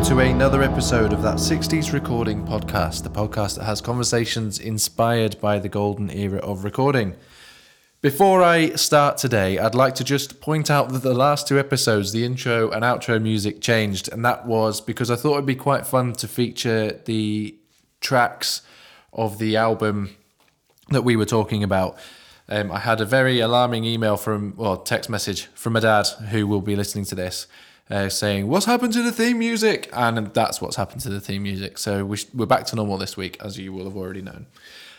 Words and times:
Welcome 0.00 0.16
to 0.16 0.24
another 0.30 0.62
episode 0.62 1.12
of 1.12 1.20
that 1.20 1.36
60s 1.36 1.92
Recording 1.92 2.42
Podcast, 2.46 3.02
the 3.02 3.10
podcast 3.10 3.58
that 3.58 3.64
has 3.64 3.82
conversations 3.82 4.58
inspired 4.58 5.38
by 5.42 5.58
the 5.58 5.68
golden 5.68 6.10
era 6.10 6.38
of 6.38 6.64
recording. 6.64 7.14
Before 8.00 8.42
I 8.42 8.70
start 8.76 9.18
today, 9.18 9.58
I'd 9.58 9.74
like 9.74 9.94
to 9.96 10.04
just 10.04 10.40
point 10.40 10.70
out 10.70 10.88
that 10.88 11.02
the 11.02 11.12
last 11.12 11.46
two 11.46 11.58
episodes, 11.58 12.12
the 12.12 12.24
intro 12.24 12.70
and 12.70 12.82
outro 12.82 13.20
music 13.20 13.60
changed, 13.60 14.10
and 14.10 14.24
that 14.24 14.46
was 14.46 14.80
because 14.80 15.10
I 15.10 15.16
thought 15.16 15.34
it'd 15.34 15.44
be 15.44 15.54
quite 15.54 15.86
fun 15.86 16.14
to 16.14 16.26
feature 16.26 16.98
the 17.04 17.54
tracks 18.00 18.62
of 19.12 19.38
the 19.38 19.58
album 19.58 20.16
that 20.88 21.02
we 21.02 21.14
were 21.14 21.26
talking 21.26 21.62
about. 21.62 21.98
Um, 22.48 22.72
I 22.72 22.78
had 22.78 23.02
a 23.02 23.06
very 23.06 23.40
alarming 23.40 23.84
email 23.84 24.16
from, 24.16 24.54
well, 24.56 24.78
text 24.78 25.10
message 25.10 25.44
from 25.48 25.74
my 25.74 25.80
dad 25.80 26.06
who 26.30 26.46
will 26.46 26.62
be 26.62 26.74
listening 26.74 27.04
to 27.04 27.14
this. 27.14 27.46
Uh, 27.90 28.08
saying 28.08 28.46
what's 28.46 28.66
happened 28.66 28.92
to 28.92 29.02
the 29.02 29.10
theme 29.10 29.40
music, 29.40 29.90
and 29.92 30.32
that's 30.32 30.60
what's 30.60 30.76
happened 30.76 31.00
to 31.00 31.08
the 31.08 31.20
theme 31.20 31.42
music. 31.42 31.76
So 31.76 32.04
we 32.04 32.18
are 32.38 32.46
back 32.46 32.64
to 32.66 32.76
normal 32.76 32.98
this 32.98 33.16
week, 33.16 33.36
as 33.40 33.58
you 33.58 33.72
will 33.72 33.84
have 33.84 33.96
already 33.96 34.22
known. 34.22 34.46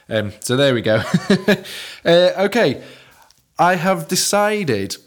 Um, 0.09 0.34
so 0.41 0.58
there 0.58 0.73
we 0.73 0.82
go. 0.82 1.02
uh, 2.05 2.32
okay, 2.38 2.84
I 3.58 3.76
have 3.76 4.09
decided 4.09 4.98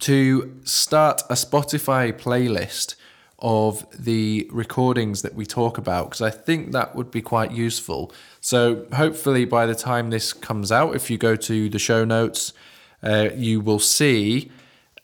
to 0.00 0.58
start 0.64 1.20
a 1.28 1.34
Spotify 1.34 2.12
playlist 2.12 2.94
of 3.38 3.86
the 3.92 4.48
recordings 4.50 5.22
that 5.22 5.34
we 5.34 5.44
talk 5.44 5.76
about 5.76 6.06
because 6.06 6.22
I 6.22 6.30
think 6.30 6.72
that 6.72 6.96
would 6.96 7.10
be 7.10 7.20
quite 7.20 7.52
useful. 7.52 8.12
So 8.40 8.86
hopefully 8.94 9.44
by 9.44 9.66
the 9.66 9.74
time 9.74 10.10
this 10.10 10.32
comes 10.32 10.72
out, 10.72 10.96
if 10.96 11.10
you 11.10 11.18
go 11.18 11.36
to 11.36 11.68
the 11.68 11.78
show 11.78 12.04
notes, 12.04 12.54
uh, 13.02 13.28
you 13.34 13.60
will 13.60 13.78
see 13.78 14.50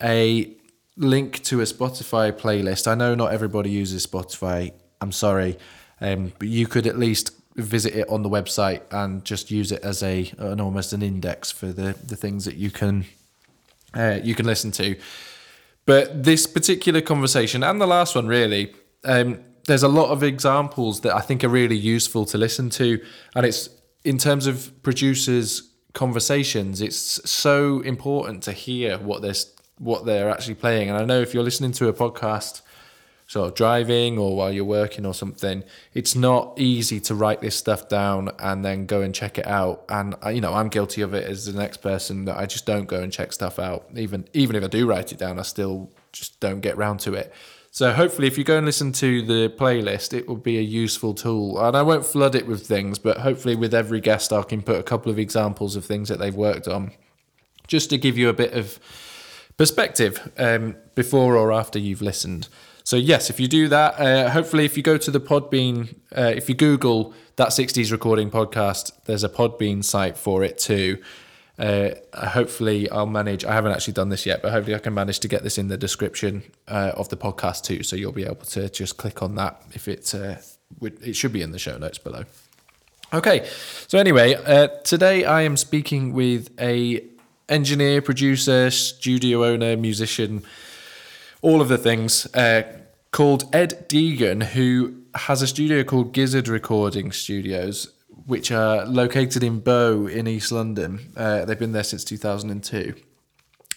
a 0.01 0.51
link 0.97 1.43
to 1.43 1.61
a 1.61 1.63
Spotify 1.63 2.31
playlist. 2.31 2.87
I 2.87 2.95
know 2.95 3.15
not 3.15 3.33
everybody 3.33 3.69
uses 3.69 4.05
Spotify. 4.05 4.71
I'm 5.01 5.11
sorry, 5.11 5.57
um, 6.01 6.33
but 6.39 6.47
you 6.47 6.67
could 6.67 6.87
at 6.87 6.97
least 6.97 7.31
visit 7.55 7.93
it 7.95 8.09
on 8.09 8.23
the 8.23 8.29
website 8.29 8.81
and 8.91 9.23
just 9.23 9.51
use 9.51 9.71
it 9.71 9.83
as 9.83 10.01
a 10.01 10.31
an 10.39 10.59
almost 10.59 10.91
an 10.93 11.01
index 11.01 11.51
for 11.51 11.67
the 11.67 11.95
the 12.05 12.15
things 12.15 12.45
that 12.45 12.55
you 12.55 12.71
can 12.71 13.05
uh, 13.93 14.19
you 14.23 14.35
can 14.35 14.45
listen 14.45 14.71
to. 14.71 14.95
But 15.85 16.23
this 16.23 16.47
particular 16.47 17.01
conversation 17.01 17.63
and 17.63 17.79
the 17.79 17.87
last 17.87 18.15
one 18.15 18.27
really. 18.27 18.73
Um, 19.05 19.39
there's 19.65 19.83
a 19.83 19.87
lot 19.87 20.09
of 20.09 20.23
examples 20.23 21.01
that 21.01 21.15
I 21.15 21.21
think 21.21 21.43
are 21.43 21.49
really 21.49 21.77
useful 21.77 22.25
to 22.25 22.37
listen 22.37 22.69
to, 22.71 23.01
and 23.33 23.45
it's 23.45 23.69
in 24.03 24.17
terms 24.17 24.45
of 24.45 24.71
producers' 24.83 25.71
conversations. 25.93 26.81
It's 26.81 27.29
so 27.29 27.79
important 27.81 28.43
to 28.43 28.51
hear 28.51 28.97
what 28.97 29.21
they're 29.21 29.33
what 29.83 30.05
they're 30.05 30.29
actually 30.29 30.55
playing. 30.55 30.89
And 30.89 30.97
I 30.97 31.05
know 31.05 31.21
if 31.21 31.33
you're 31.33 31.43
listening 31.43 31.71
to 31.73 31.87
a 31.87 31.93
podcast, 31.93 32.61
sort 33.27 33.47
of 33.49 33.55
driving 33.55 34.17
or 34.17 34.35
while 34.35 34.51
you're 34.51 34.63
working 34.63 35.05
or 35.05 35.13
something, 35.13 35.63
it's 35.93 36.15
not 36.15 36.53
easy 36.57 36.99
to 36.99 37.15
write 37.15 37.41
this 37.41 37.55
stuff 37.55 37.89
down 37.89 38.29
and 38.39 38.63
then 38.63 38.85
go 38.85 39.01
and 39.01 39.13
check 39.13 39.37
it 39.37 39.47
out. 39.47 39.83
And 39.89 40.15
uh, 40.23 40.29
you 40.29 40.41
know, 40.41 40.53
I'm 40.53 40.69
guilty 40.69 41.01
of 41.01 41.13
it 41.13 41.27
as 41.27 41.45
the 41.45 41.57
next 41.59 41.77
person 41.77 42.25
that 42.25 42.37
I 42.37 42.45
just 42.45 42.65
don't 42.65 42.85
go 42.85 43.01
and 43.01 43.11
check 43.11 43.33
stuff 43.33 43.59
out. 43.59 43.87
Even 43.95 44.27
even 44.33 44.55
if 44.55 44.63
I 44.63 44.67
do 44.67 44.87
write 44.87 45.11
it 45.11 45.17
down, 45.17 45.39
I 45.39 45.43
still 45.43 45.91
just 46.11 46.39
don't 46.39 46.61
get 46.61 46.77
round 46.77 46.99
to 47.01 47.13
it. 47.13 47.33
So 47.71 47.91
hopefully, 47.91 48.27
if 48.27 48.37
you 48.37 48.43
go 48.43 48.57
and 48.57 48.67
listen 48.67 48.91
to 48.93 49.23
the 49.23 49.49
playlist, 49.49 50.13
it 50.13 50.27
will 50.27 50.35
be 50.35 50.59
a 50.59 50.61
useful 50.61 51.15
tool. 51.15 51.59
And 51.59 51.75
I 51.75 51.81
won't 51.81 52.05
flood 52.05 52.35
it 52.35 52.45
with 52.45 52.67
things, 52.67 52.99
but 52.99 53.17
hopefully, 53.17 53.55
with 53.55 53.73
every 53.73 53.99
guest, 53.99 54.31
I 54.31 54.43
can 54.43 54.61
put 54.61 54.75
a 54.75 54.83
couple 54.83 55.11
of 55.11 55.17
examples 55.17 55.75
of 55.75 55.83
things 55.83 56.07
that 56.09 56.19
they've 56.19 56.35
worked 56.35 56.67
on, 56.67 56.91
just 57.65 57.89
to 57.89 57.97
give 57.97 58.15
you 58.15 58.29
a 58.29 58.33
bit 58.33 58.53
of 58.53 58.79
perspective 59.57 60.31
um, 60.37 60.75
before 60.95 61.37
or 61.37 61.51
after 61.51 61.79
you've 61.79 62.01
listened. 62.01 62.47
So 62.83 62.97
yes, 62.97 63.29
if 63.29 63.39
you 63.39 63.47
do 63.47 63.67
that, 63.69 63.99
uh, 63.99 64.29
hopefully, 64.29 64.65
if 64.65 64.75
you 64.75 64.83
go 64.83 64.97
to 64.97 65.09
the 65.09 65.21
Podbean, 65.21 65.95
uh, 66.15 66.33
if 66.35 66.49
you 66.49 66.55
Google 66.55 67.13
that 67.37 67.49
'60s 67.49 67.91
recording 67.91 68.29
podcast, 68.29 68.91
there's 69.05 69.23
a 69.23 69.29
Podbean 69.29 69.83
site 69.83 70.17
for 70.17 70.43
it 70.43 70.57
too. 70.57 71.01
Uh, 71.57 71.91
hopefully, 72.13 72.89
I'll 72.89 73.05
manage. 73.05 73.45
I 73.45 73.53
haven't 73.53 73.71
actually 73.71 73.93
done 73.93 74.09
this 74.09 74.25
yet, 74.25 74.41
but 74.41 74.51
hopefully, 74.51 74.75
I 74.75 74.79
can 74.79 74.93
manage 74.93 75.19
to 75.19 75.29
get 75.29 75.43
this 75.43 75.57
in 75.57 75.69
the 75.69 75.77
description 75.77 76.43
uh, 76.67 76.91
of 76.95 77.07
the 77.07 77.17
podcast 77.17 77.63
too. 77.63 77.83
So 77.83 77.95
you'll 77.95 78.11
be 78.11 78.25
able 78.25 78.45
to 78.47 78.69
just 78.69 78.97
click 78.97 79.21
on 79.21 79.35
that 79.35 79.61
if 79.71 79.87
it's. 79.87 80.13
Uh, 80.13 80.41
it 80.81 81.15
should 81.15 81.31
be 81.31 81.41
in 81.41 81.51
the 81.51 81.59
show 81.59 81.77
notes 81.77 81.99
below. 81.99 82.25
Okay, 83.13 83.47
so 83.87 83.99
anyway, 83.99 84.33
uh, 84.33 84.67
today 84.83 85.23
I 85.23 85.43
am 85.43 85.55
speaking 85.55 86.13
with 86.13 86.49
a 86.59 87.03
engineer, 87.53 88.01
producer, 88.01 88.71
studio 88.71 89.45
owner, 89.45 89.77
musician, 89.77 90.43
all 91.41 91.61
of 91.61 91.69
the 91.69 91.77
things, 91.77 92.25
uh, 92.33 92.63
called 93.11 93.43
Ed 93.53 93.87
Deegan, 93.87 94.43
who 94.43 94.95
has 95.13 95.41
a 95.43 95.47
studio 95.47 95.83
called 95.83 96.13
Gizzard 96.13 96.47
Recording 96.47 97.11
Studios, 97.11 97.93
which 98.25 98.51
are 98.51 98.85
located 98.85 99.43
in 99.43 99.59
Bow 99.59 100.07
in 100.07 100.27
East 100.27 100.51
London. 100.51 101.11
Uh, 101.15 101.45
they've 101.45 101.59
been 101.59 101.73
there 101.73 101.83
since 101.83 102.03
2002. 102.03 102.95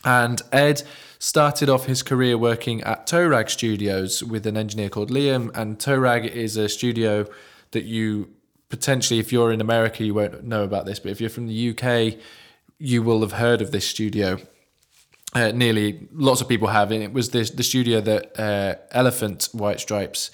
And 0.04 0.40
Ed 0.52 0.82
started 1.18 1.68
off 1.68 1.84
his 1.84 2.02
career 2.02 2.38
working 2.38 2.80
at 2.82 3.06
Toerag 3.06 3.50
Studios 3.50 4.22
with 4.22 4.46
an 4.46 4.56
engineer 4.56 4.88
called 4.88 5.10
Liam. 5.10 5.54
And 5.54 5.78
Toerag 5.78 6.26
is 6.26 6.56
a 6.56 6.68
studio 6.68 7.26
that 7.72 7.84
you 7.84 8.30
potentially, 8.68 9.20
if 9.20 9.32
you're 9.32 9.52
in 9.52 9.60
America, 9.60 10.04
you 10.04 10.14
won't 10.14 10.44
know 10.44 10.62
about 10.64 10.86
this, 10.86 10.98
but 10.98 11.10
if 11.10 11.20
you're 11.20 11.30
from 11.30 11.46
the 11.46 11.70
UK, 11.70 12.18
you 12.78 13.02
will 13.02 13.20
have 13.20 13.32
heard 13.32 13.62
of 13.62 13.70
this 13.70 13.86
studio. 13.86 14.38
Uh, 15.34 15.52
nearly 15.52 16.08
lots 16.12 16.40
of 16.40 16.48
people 16.48 16.68
have, 16.68 16.90
and 16.92 17.02
it 17.02 17.12
was 17.12 17.30
this, 17.30 17.50
the 17.50 17.62
studio 17.62 18.00
that 18.00 18.38
uh, 18.38 18.74
Elephant 18.92 19.48
White 19.52 19.80
Stripes 19.80 20.30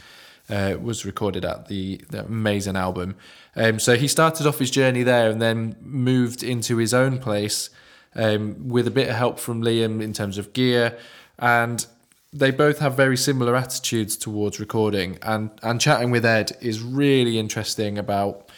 uh, 0.49 0.77
was 0.81 1.05
recorded 1.05 1.45
at 1.45 1.69
the, 1.69 2.01
the 2.11 2.25
amazing 2.25 2.77
album. 2.77 3.17
Um, 3.57 3.79
so 3.79 3.97
he 3.97 4.07
started 4.07 4.47
off 4.47 4.59
his 4.59 4.71
journey 4.71 5.03
there, 5.03 5.31
and 5.31 5.41
then 5.41 5.77
moved 5.81 6.43
into 6.43 6.77
his 6.77 6.95
own 6.95 7.19
place 7.19 7.71
um, 8.15 8.69
with 8.69 8.87
a 8.87 8.91
bit 8.91 9.09
of 9.09 9.17
help 9.17 9.39
from 9.39 9.63
Liam 9.63 10.01
in 10.03 10.13
terms 10.13 10.39
of 10.39 10.53
gear, 10.53 10.97
and 11.39 11.87
they 12.33 12.51
both 12.51 12.79
have 12.79 12.97
very 12.97 13.17
similar 13.17 13.57
attitudes 13.57 14.17
towards 14.17 14.61
recording. 14.61 15.19
and 15.23 15.51
And 15.63 15.81
chatting 15.81 16.11
with 16.11 16.25
Ed 16.25 16.53
is 16.61 16.81
really 16.81 17.39
interesting 17.39 17.99
about 17.99 18.49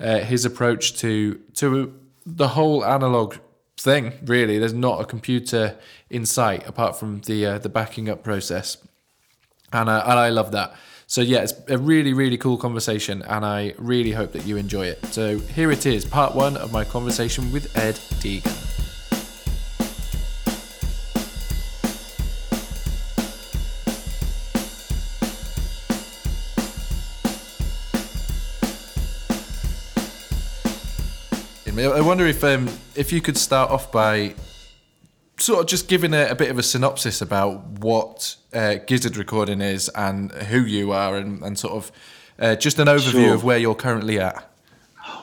uh, 0.00 0.20
his 0.20 0.44
approach 0.44 0.98
to 0.98 1.40
to 1.54 1.94
the 2.26 2.48
whole 2.48 2.84
analog 2.84 3.36
thing 3.76 4.12
really. 4.24 4.58
There's 4.58 4.72
not 4.72 5.00
a 5.00 5.04
computer 5.04 5.76
in 6.10 6.26
sight 6.26 6.66
apart 6.66 6.96
from 6.96 7.20
the 7.22 7.46
uh, 7.46 7.58
the 7.58 7.68
backing 7.68 8.08
up 8.08 8.22
process. 8.22 8.78
And 9.72 9.88
uh, 9.88 10.02
and 10.04 10.18
I 10.18 10.28
love 10.30 10.52
that. 10.52 10.74
So 11.06 11.20
yeah 11.20 11.42
it's 11.42 11.54
a 11.68 11.78
really 11.78 12.12
really 12.12 12.38
cool 12.38 12.56
conversation 12.56 13.22
and 13.22 13.44
I 13.44 13.74
really 13.78 14.12
hope 14.12 14.32
that 14.32 14.46
you 14.46 14.56
enjoy 14.56 14.86
it. 14.86 15.04
So 15.06 15.38
here 15.38 15.70
it 15.70 15.86
is 15.86 16.04
part 16.04 16.34
1 16.34 16.56
of 16.56 16.72
my 16.72 16.84
conversation 16.84 17.52
with 17.52 17.76
Ed 17.76 17.96
Deegan 18.20 18.63
I 31.78 32.00
wonder 32.02 32.24
if 32.24 32.44
um, 32.44 32.68
if 32.94 33.12
you 33.12 33.20
could 33.20 33.36
start 33.36 33.70
off 33.70 33.90
by 33.90 34.34
sort 35.38 35.60
of 35.60 35.66
just 35.66 35.88
giving 35.88 36.14
a, 36.14 36.28
a 36.28 36.34
bit 36.36 36.50
of 36.50 36.58
a 36.58 36.62
synopsis 36.62 37.20
about 37.20 37.64
what 37.80 38.36
uh, 38.52 38.76
Gizzard 38.86 39.16
Recording 39.16 39.60
is 39.60 39.88
and 39.90 40.30
who 40.30 40.60
you 40.60 40.92
are, 40.92 41.16
and, 41.16 41.42
and 41.42 41.58
sort 41.58 41.74
of 41.74 41.92
uh, 42.38 42.54
just 42.54 42.78
an 42.78 42.86
overview 42.86 43.26
sure. 43.26 43.34
of 43.34 43.42
where 43.42 43.58
you're 43.58 43.74
currently 43.74 44.20
at. 44.20 44.48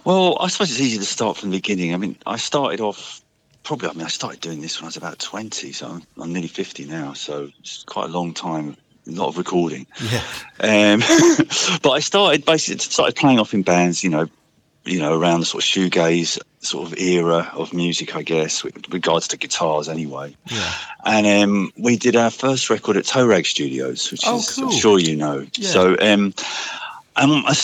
Well, 0.04 0.38
I 0.42 0.50
suppose 0.50 0.72
it's 0.72 0.82
easy 0.82 0.98
to 0.98 1.06
start 1.06 1.38
from 1.38 1.52
the 1.52 1.58
beginning. 1.58 1.94
I 1.94 1.98
mean, 1.98 2.18
I 2.26 2.36
started 2.36 2.82
off 2.82 3.22
probably. 3.64 3.88
I 3.88 3.94
mean, 3.94 4.06
I 4.06 4.10
started 4.10 4.42
doing 4.42 4.60
this 4.60 4.80
when 4.80 4.86
I 4.86 4.90
was 4.90 4.98
about 4.98 5.20
twenty, 5.20 5.72
so 5.72 5.88
I'm, 5.88 6.04
I'm 6.22 6.34
nearly 6.34 6.50
fifty 6.50 6.86
now. 6.86 7.14
So 7.14 7.50
it's 7.60 7.84
quite 7.84 8.10
a 8.10 8.12
long 8.12 8.34
time 8.34 8.76
a 9.08 9.12
lot 9.12 9.28
of 9.28 9.38
recording. 9.38 9.88
Yeah. 10.12 10.24
Um, 10.60 11.00
but 11.82 11.92
I 11.92 12.00
started 12.00 12.44
basically 12.46 12.80
started 12.80 13.16
playing 13.16 13.40
off 13.40 13.54
in 13.54 13.64
bands, 13.64 14.04
you 14.04 14.10
know, 14.10 14.28
you 14.84 15.00
know, 15.00 15.20
around 15.20 15.42
the 15.42 15.46
sort 15.46 15.64
of 15.64 15.70
shoegaze 15.70 16.40
sort 16.60 16.88
of 16.88 16.98
era 16.98 17.52
of 17.54 17.74
music, 17.74 18.16
I 18.16 18.22
guess, 18.22 18.64
with 18.64 18.92
regards 18.92 19.28
to 19.30 19.38
guitars 19.38 19.90
anyway. 19.90 20.36
Yeah. 20.48 20.74
And 21.06 21.28
um, 21.28 21.74
we 21.78 21.98
did 21.98 22.16
our 22.16 22.32
first 22.32 22.70
record 22.70 22.98
at 22.98 23.06
Toerag 23.06 23.46
Studios, 23.46 24.12
which 24.12 24.22
oh, 24.26 24.38
is, 24.38 24.56
cool. 24.56 24.66
I'm 24.66 24.72
sure 24.72 25.00
you 25.00 25.16
know. 25.16 25.46
Yeah. 25.56 25.68
So, 25.68 25.96
um, 26.00 26.34
um, 27.16 27.44
I, 27.46 27.56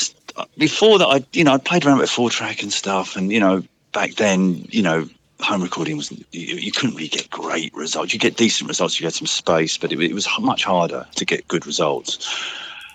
before 0.58 1.00
that, 1.00 1.08
I, 1.08 1.26
you 1.34 1.44
know, 1.44 1.54
I 1.54 1.58
played 1.58 1.86
around 1.86 2.00
with 2.00 2.10
four 2.10 2.30
track 2.30 2.62
and 2.62 2.72
stuff. 2.72 3.16
And, 3.16 3.32
you 3.32 3.40
know, 3.40 3.64
back 3.94 4.16
then, 4.16 4.66
you 4.70 4.82
know, 4.82 5.08
home 5.40 5.62
recording 5.62 5.98
was, 5.98 6.12
you, 6.12 6.22
you 6.32 6.72
couldn't 6.72 6.96
really 6.96 7.08
get 7.08 7.30
great 7.30 7.74
results. 7.74 8.14
You 8.14 8.20
get 8.20 8.38
decent 8.38 8.68
results, 8.68 9.00
you 9.00 9.06
get 9.06 9.14
some 9.14 9.28
space, 9.28 9.78
but 9.78 9.92
it, 9.92 10.00
it 10.00 10.14
was 10.14 10.28
much 10.40 10.64
harder 10.64 11.06
to 11.16 11.26
get 11.26 11.48
good 11.48 11.66
results. 11.66 12.28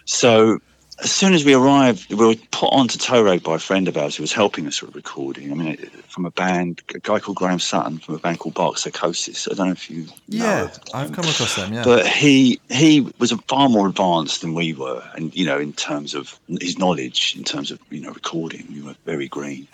So 0.04 0.60
as 1.00 1.10
soon 1.10 1.32
as 1.32 1.44
we 1.44 1.54
arrived, 1.54 2.10
we 2.10 2.16
were 2.16 2.34
put 2.50 2.68
onto 2.72 2.98
Toe 2.98 3.22
Rag 3.22 3.42
by 3.42 3.56
a 3.56 3.58
friend 3.58 3.88
of 3.88 3.96
ours 3.96 4.16
who 4.16 4.22
was 4.22 4.32
helping 4.32 4.66
us 4.66 4.82
with 4.82 4.94
recording. 4.94 5.50
I 5.50 5.54
mean, 5.54 5.76
from 6.08 6.26
a 6.26 6.30
band, 6.30 6.82
a 6.94 6.98
guy 6.98 7.18
called 7.18 7.36
Graham 7.36 7.58
Sutton 7.58 7.98
from 7.98 8.14
a 8.14 8.18
band 8.18 8.38
called 8.38 8.54
Bark 8.54 8.78
Psychosis. 8.78 9.48
I 9.50 9.54
don't 9.54 9.66
know 9.66 9.72
if 9.72 9.90
you. 9.90 10.06
Yeah, 10.28 10.70
I've 10.94 11.12
come 11.12 11.24
across 11.24 11.56
them. 11.56 11.72
Yeah, 11.72 11.84
but 11.84 12.06
he 12.06 12.60
he 12.70 13.12
was 13.18 13.32
far 13.48 13.68
more 13.68 13.88
advanced 13.88 14.42
than 14.42 14.54
we 14.54 14.74
were, 14.74 15.02
and 15.14 15.34
you 15.34 15.46
know, 15.46 15.58
in 15.58 15.72
terms 15.72 16.14
of 16.14 16.38
his 16.60 16.78
knowledge, 16.78 17.34
in 17.36 17.44
terms 17.44 17.70
of 17.70 17.78
you 17.90 18.00
know 18.00 18.12
recording, 18.12 18.66
we 18.72 18.82
were 18.82 18.94
very 19.04 19.28
green. 19.28 19.66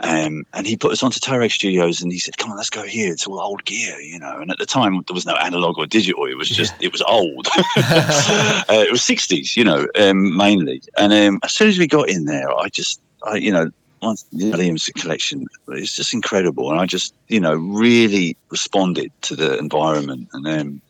Um, 0.00 0.44
and 0.52 0.66
he 0.66 0.76
put 0.76 0.92
us 0.92 1.02
onto 1.02 1.18
Tow 1.18 1.46
Studios 1.48 2.02
and 2.02 2.12
he 2.12 2.18
said, 2.18 2.36
come 2.36 2.50
on, 2.50 2.56
let's 2.56 2.70
go 2.70 2.84
here. 2.84 3.12
It's 3.12 3.26
all 3.26 3.40
old 3.40 3.64
gear, 3.64 3.98
you 4.00 4.18
know. 4.18 4.38
And 4.38 4.50
at 4.50 4.58
the 4.58 4.66
time, 4.66 5.02
there 5.06 5.14
was 5.14 5.26
no 5.26 5.34
analog 5.34 5.78
or 5.78 5.86
digital. 5.86 6.26
It 6.26 6.36
was 6.36 6.48
just, 6.48 6.74
yeah. 6.78 6.86
it 6.86 6.92
was 6.92 7.02
old. 7.02 7.48
uh, 7.56 8.64
it 8.68 8.92
was 8.92 9.00
60s, 9.00 9.56
you 9.56 9.64
know, 9.64 9.86
um, 9.98 10.36
mainly. 10.36 10.82
And 10.96 11.12
um, 11.12 11.40
as 11.42 11.52
soon 11.52 11.68
as 11.68 11.78
we 11.78 11.86
got 11.86 12.08
in 12.08 12.26
there, 12.26 12.50
I 12.56 12.68
just, 12.68 13.00
I, 13.24 13.36
you 13.36 13.52
know, 13.52 13.70
once 14.00 14.24
the 14.32 14.52
Liam's 14.52 14.88
collection, 14.96 15.46
it's 15.68 15.96
just 15.96 16.14
incredible. 16.14 16.70
And 16.70 16.80
I 16.80 16.86
just, 16.86 17.14
you 17.26 17.40
know, 17.40 17.54
really 17.54 18.36
responded 18.50 19.10
to 19.22 19.34
the 19.34 19.58
environment. 19.58 20.28
And 20.32 20.46
um, 20.46 20.80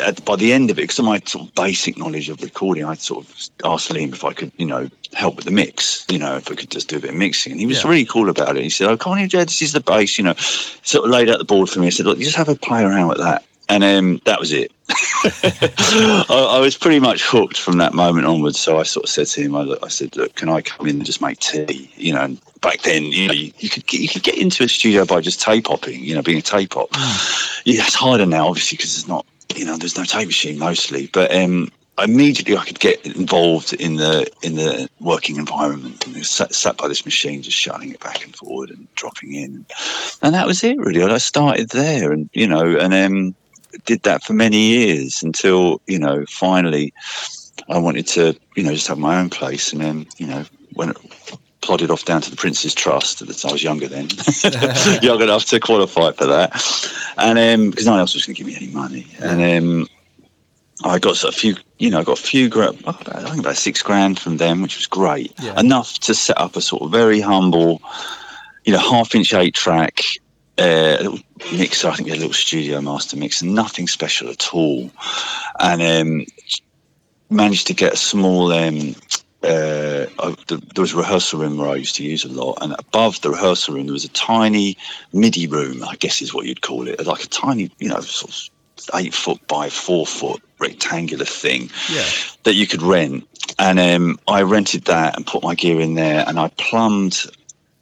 at, 0.00 0.24
by 0.24 0.36
the 0.36 0.52
end 0.52 0.70
of 0.70 0.78
it, 0.78 0.82
because 0.82 0.98
of 0.98 1.04
my 1.04 1.20
sort 1.26 1.48
of 1.48 1.54
basic 1.54 1.98
knowledge 1.98 2.28
of 2.28 2.42
recording, 2.42 2.84
I 2.84 2.94
sort 2.94 3.24
of 3.24 3.48
asked 3.64 3.90
Liam 3.90 4.12
if 4.12 4.24
I 4.24 4.32
could, 4.32 4.52
you 4.56 4.66
know, 4.66 4.88
help 5.12 5.36
with 5.36 5.44
the 5.44 5.50
mix, 5.50 6.06
you 6.10 6.18
know, 6.18 6.36
if 6.36 6.50
I 6.50 6.54
could 6.54 6.70
just 6.70 6.88
do 6.88 6.96
a 6.96 7.00
bit 7.00 7.10
of 7.10 7.16
mixing. 7.16 7.52
And 7.52 7.60
he 7.60 7.66
was 7.66 7.82
yeah. 7.82 7.90
really 7.90 8.04
cool 8.04 8.28
about 8.28 8.56
it. 8.56 8.62
He 8.62 8.70
said, 8.70 8.88
Oh, 8.88 8.96
come 8.96 9.12
on 9.12 9.18
in, 9.18 9.28
Jed, 9.28 9.48
this 9.48 9.62
is 9.62 9.72
the 9.72 9.80
bass, 9.80 10.18
you 10.18 10.24
know, 10.24 10.34
sort 10.34 11.04
of 11.04 11.10
laid 11.10 11.28
out 11.28 11.38
the 11.38 11.44
board 11.44 11.68
for 11.68 11.80
me. 11.80 11.88
I 11.88 11.90
said, 11.90 12.06
Look, 12.06 12.18
you 12.18 12.24
just 12.24 12.36
have 12.36 12.48
a 12.48 12.54
play 12.54 12.82
around 12.82 13.08
with 13.08 13.18
that. 13.18 13.44
And 13.68 13.84
um, 13.84 14.20
that 14.24 14.40
was 14.40 14.52
it. 14.52 14.72
I, 14.90 16.24
I, 16.28 16.58
was 16.58 16.76
pretty 16.76 16.98
much 16.98 17.22
hooked 17.22 17.58
from 17.58 17.78
that 17.78 17.94
moment 17.94 18.26
onwards. 18.26 18.58
So 18.58 18.78
I 18.78 18.82
sort 18.82 19.04
of 19.04 19.10
said 19.10 19.28
to 19.28 19.40
him, 19.40 19.54
I, 19.54 19.76
I 19.82 19.88
said, 19.88 20.16
Look, 20.16 20.34
can 20.34 20.48
I 20.48 20.60
come 20.62 20.88
in 20.88 20.96
and 20.96 21.06
just 21.06 21.22
make 21.22 21.38
tea? 21.38 21.90
You 21.96 22.12
know, 22.12 22.22
and 22.22 22.40
back 22.60 22.82
then, 22.82 23.04
you 23.04 23.28
know, 23.28 23.34
you, 23.34 23.52
you, 23.58 23.70
could 23.70 23.86
get, 23.86 24.00
you 24.00 24.08
could 24.08 24.24
get 24.24 24.36
into 24.36 24.64
a 24.64 24.68
studio 24.68 25.06
by 25.06 25.20
just 25.20 25.40
tape 25.40 25.68
hopping, 25.68 26.02
you 26.02 26.14
know, 26.14 26.22
being 26.22 26.38
a 26.38 26.42
tape 26.42 26.74
hop. 26.74 26.90
Yeah, 27.64 27.84
it's 27.86 27.94
harder 27.94 28.26
now, 28.26 28.48
obviously, 28.48 28.74
because 28.74 28.98
it's 28.98 29.06
not 29.06 29.24
you 29.56 29.64
know, 29.64 29.76
there's 29.76 29.96
no 29.96 30.04
tape 30.04 30.26
machine 30.26 30.58
mostly, 30.58 31.08
but 31.12 31.34
um, 31.34 31.70
immediately 31.98 32.56
I 32.56 32.64
could 32.64 32.80
get 32.80 33.04
involved 33.06 33.72
in 33.74 33.96
the 33.96 34.30
in 34.42 34.56
the 34.56 34.88
working 35.00 35.36
environment 35.36 36.06
and 36.06 36.24
sat, 36.24 36.54
sat 36.54 36.76
by 36.76 36.88
this 36.88 37.04
machine, 37.04 37.42
just 37.42 37.56
shutting 37.56 37.90
it 37.90 38.00
back 38.00 38.24
and 38.24 38.34
forward 38.34 38.70
and 38.70 38.92
dropping 38.94 39.34
in, 39.34 39.66
and 40.22 40.34
that 40.34 40.46
was 40.46 40.64
it 40.64 40.78
really. 40.78 41.02
I 41.02 41.18
started 41.18 41.70
there, 41.70 42.12
and 42.12 42.28
you 42.32 42.46
know, 42.46 42.76
and 42.78 42.94
um, 42.94 43.34
did 43.84 44.02
that 44.02 44.22
for 44.22 44.32
many 44.32 44.58
years 44.58 45.22
until 45.22 45.80
you 45.86 45.98
know 45.98 46.24
finally 46.28 46.92
I 47.68 47.78
wanted 47.78 48.06
to 48.08 48.38
you 48.56 48.62
know 48.62 48.72
just 48.72 48.88
have 48.88 48.98
my 48.98 49.20
own 49.20 49.30
place, 49.30 49.72
and 49.72 49.80
then 49.80 50.06
you 50.18 50.26
know 50.26 50.44
when 50.74 50.92
plodded 51.62 51.90
off 51.90 52.04
down 52.04 52.20
to 52.20 52.30
the 52.30 52.36
Prince's 52.36 52.74
Trust. 52.74 53.26
That 53.26 53.44
I 53.44 53.52
was 53.52 53.62
younger 53.62 53.88
then, 53.88 54.08
young 55.02 55.22
enough 55.22 55.46
to 55.46 55.60
qualify 55.60 56.12
for 56.12 56.26
that, 56.26 56.52
and 57.16 57.70
because 57.70 57.86
um, 57.86 57.90
no 57.90 57.92
one 57.92 58.00
else 58.00 58.14
was 58.14 58.26
going 58.26 58.36
to 58.36 58.42
give 58.42 58.46
me 58.46 58.56
any 58.56 58.72
money. 58.72 59.06
And 59.20 59.64
um, 59.64 59.88
I 60.84 60.98
got 60.98 61.22
a 61.24 61.32
few, 61.32 61.56
you 61.78 61.90
know, 61.90 62.00
I 62.00 62.04
got 62.04 62.18
a 62.18 62.22
few, 62.22 62.50
I 62.52 62.92
think 62.92 63.38
about 63.38 63.56
six 63.56 63.82
grand 63.82 64.18
from 64.18 64.36
them, 64.36 64.62
which 64.62 64.76
was 64.76 64.86
great, 64.86 65.32
yeah. 65.40 65.58
enough 65.58 65.98
to 66.00 66.14
set 66.14 66.38
up 66.38 66.56
a 66.56 66.60
sort 66.60 66.82
of 66.82 66.90
very 66.90 67.20
humble, 67.20 67.80
you 68.64 68.72
know, 68.72 68.78
half-inch 68.78 69.32
eight-track 69.32 70.02
uh, 70.58 70.96
little 71.00 71.18
mixer. 71.56 71.88
I 71.88 71.94
think 71.94 72.08
a 72.08 72.12
little 72.12 72.32
studio 72.32 72.80
master 72.80 73.16
mixer, 73.16 73.46
nothing 73.46 73.86
special 73.86 74.28
at 74.28 74.52
all, 74.52 74.90
and 75.60 75.82
um, 75.82 76.26
managed 77.30 77.66
to 77.68 77.74
get 77.74 77.94
a 77.94 77.96
small 77.96 78.52
um, 78.52 78.94
uh, 79.44 80.06
there 80.46 80.58
was 80.76 80.92
a 80.92 80.96
rehearsal 80.96 81.40
room 81.40 81.56
where 81.56 81.68
I 81.68 81.76
used 81.76 81.96
to 81.96 82.04
use 82.04 82.24
a 82.24 82.28
lot, 82.28 82.58
and 82.60 82.74
above 82.78 83.20
the 83.20 83.30
rehearsal 83.30 83.74
room 83.74 83.86
there 83.86 83.92
was 83.92 84.04
a 84.04 84.10
tiny 84.10 84.76
MIDI 85.12 85.46
room, 85.46 85.82
I 85.84 85.96
guess 85.96 86.22
is 86.22 86.32
what 86.32 86.46
you'd 86.46 86.62
call 86.62 86.86
it, 86.86 87.04
like 87.06 87.24
a 87.24 87.28
tiny, 87.28 87.70
you 87.78 87.88
know, 87.88 88.00
sort 88.00 88.32
of 88.32 88.50
eight 88.94 89.14
foot 89.14 89.44
by 89.48 89.68
four 89.68 90.06
foot 90.06 90.42
rectangular 90.58 91.24
thing 91.24 91.70
yeah. 91.90 92.08
that 92.44 92.54
you 92.54 92.66
could 92.66 92.82
rent. 92.82 93.26
And 93.58 93.78
um, 93.78 94.18
I 94.28 94.42
rented 94.42 94.84
that 94.84 95.16
and 95.16 95.26
put 95.26 95.42
my 95.42 95.54
gear 95.54 95.80
in 95.80 95.94
there, 95.94 96.24
and 96.26 96.38
I 96.38 96.48
plumbed 96.56 97.26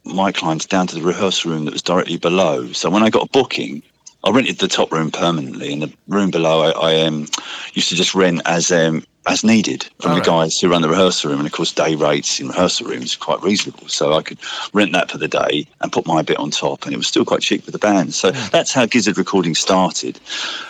my 0.03 0.31
clients 0.31 0.65
down 0.65 0.87
to 0.87 0.95
the 0.95 1.01
rehearsal 1.01 1.51
room 1.51 1.65
that 1.65 1.73
was 1.73 1.83
directly 1.83 2.17
below. 2.17 2.71
So 2.71 2.89
when 2.89 3.03
I 3.03 3.09
got 3.09 3.27
a 3.27 3.31
booking, 3.31 3.83
I 4.23 4.31
rented 4.31 4.59
the 4.59 4.67
top 4.67 4.91
room 4.91 5.11
permanently, 5.11 5.71
and 5.73 5.81
the 5.81 5.93
room 6.07 6.31
below 6.31 6.61
I, 6.61 6.91
I 6.91 7.01
um, 7.05 7.27
used 7.73 7.89
to 7.89 7.95
just 7.95 8.15
rent 8.15 8.41
as 8.45 8.71
um, 8.71 9.03
as 9.27 9.43
needed 9.43 9.83
from 9.99 10.11
All 10.11 10.15
the 10.15 10.21
right. 10.21 10.25
guys 10.25 10.59
who 10.59 10.69
run 10.69 10.81
the 10.81 10.89
rehearsal 10.89 11.29
room. 11.29 11.39
And 11.39 11.47
of 11.47 11.53
course, 11.53 11.71
day 11.71 11.95
rates 11.95 12.39
in 12.39 12.47
rehearsal 12.47 12.87
rooms 12.87 13.15
are 13.15 13.19
quite 13.19 13.41
reasonable. 13.43 13.87
So 13.87 14.13
I 14.13 14.23
could 14.23 14.39
rent 14.73 14.93
that 14.93 15.11
for 15.11 15.17
the 15.17 15.27
day 15.27 15.67
and 15.79 15.91
put 15.91 16.07
my 16.07 16.21
bit 16.21 16.37
on 16.37 16.49
top. 16.49 16.85
And 16.85 16.93
it 16.93 16.97
was 16.97 17.07
still 17.07 17.25
quite 17.25 17.41
cheap 17.41 17.63
for 17.63 17.71
the 17.71 17.77
band. 17.77 18.15
So 18.15 18.29
yeah. 18.29 18.49
that's 18.51 18.71
how 18.71 18.85
Gizzard 18.85 19.17
Recording 19.17 19.53
started. 19.53 20.19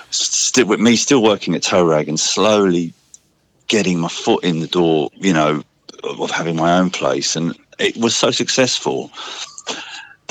Still, 0.09 0.67
with 0.67 0.81
me 0.81 0.97
still 0.97 1.23
working 1.23 1.55
at 1.55 1.63
Toe 1.63 1.85
Rag 1.85 2.09
and 2.09 2.19
slowly 2.19 2.93
getting 3.67 3.99
my 3.99 4.09
foot 4.09 4.43
in 4.43 4.59
the 4.59 4.67
door, 4.67 5.09
you 5.15 5.31
know, 5.33 5.63
of 6.03 6.29
having 6.29 6.57
my 6.57 6.77
own 6.77 6.89
place. 6.89 7.37
And 7.37 7.57
it 7.79 7.95
was 7.95 8.15
so 8.15 8.31
successful 8.31 9.11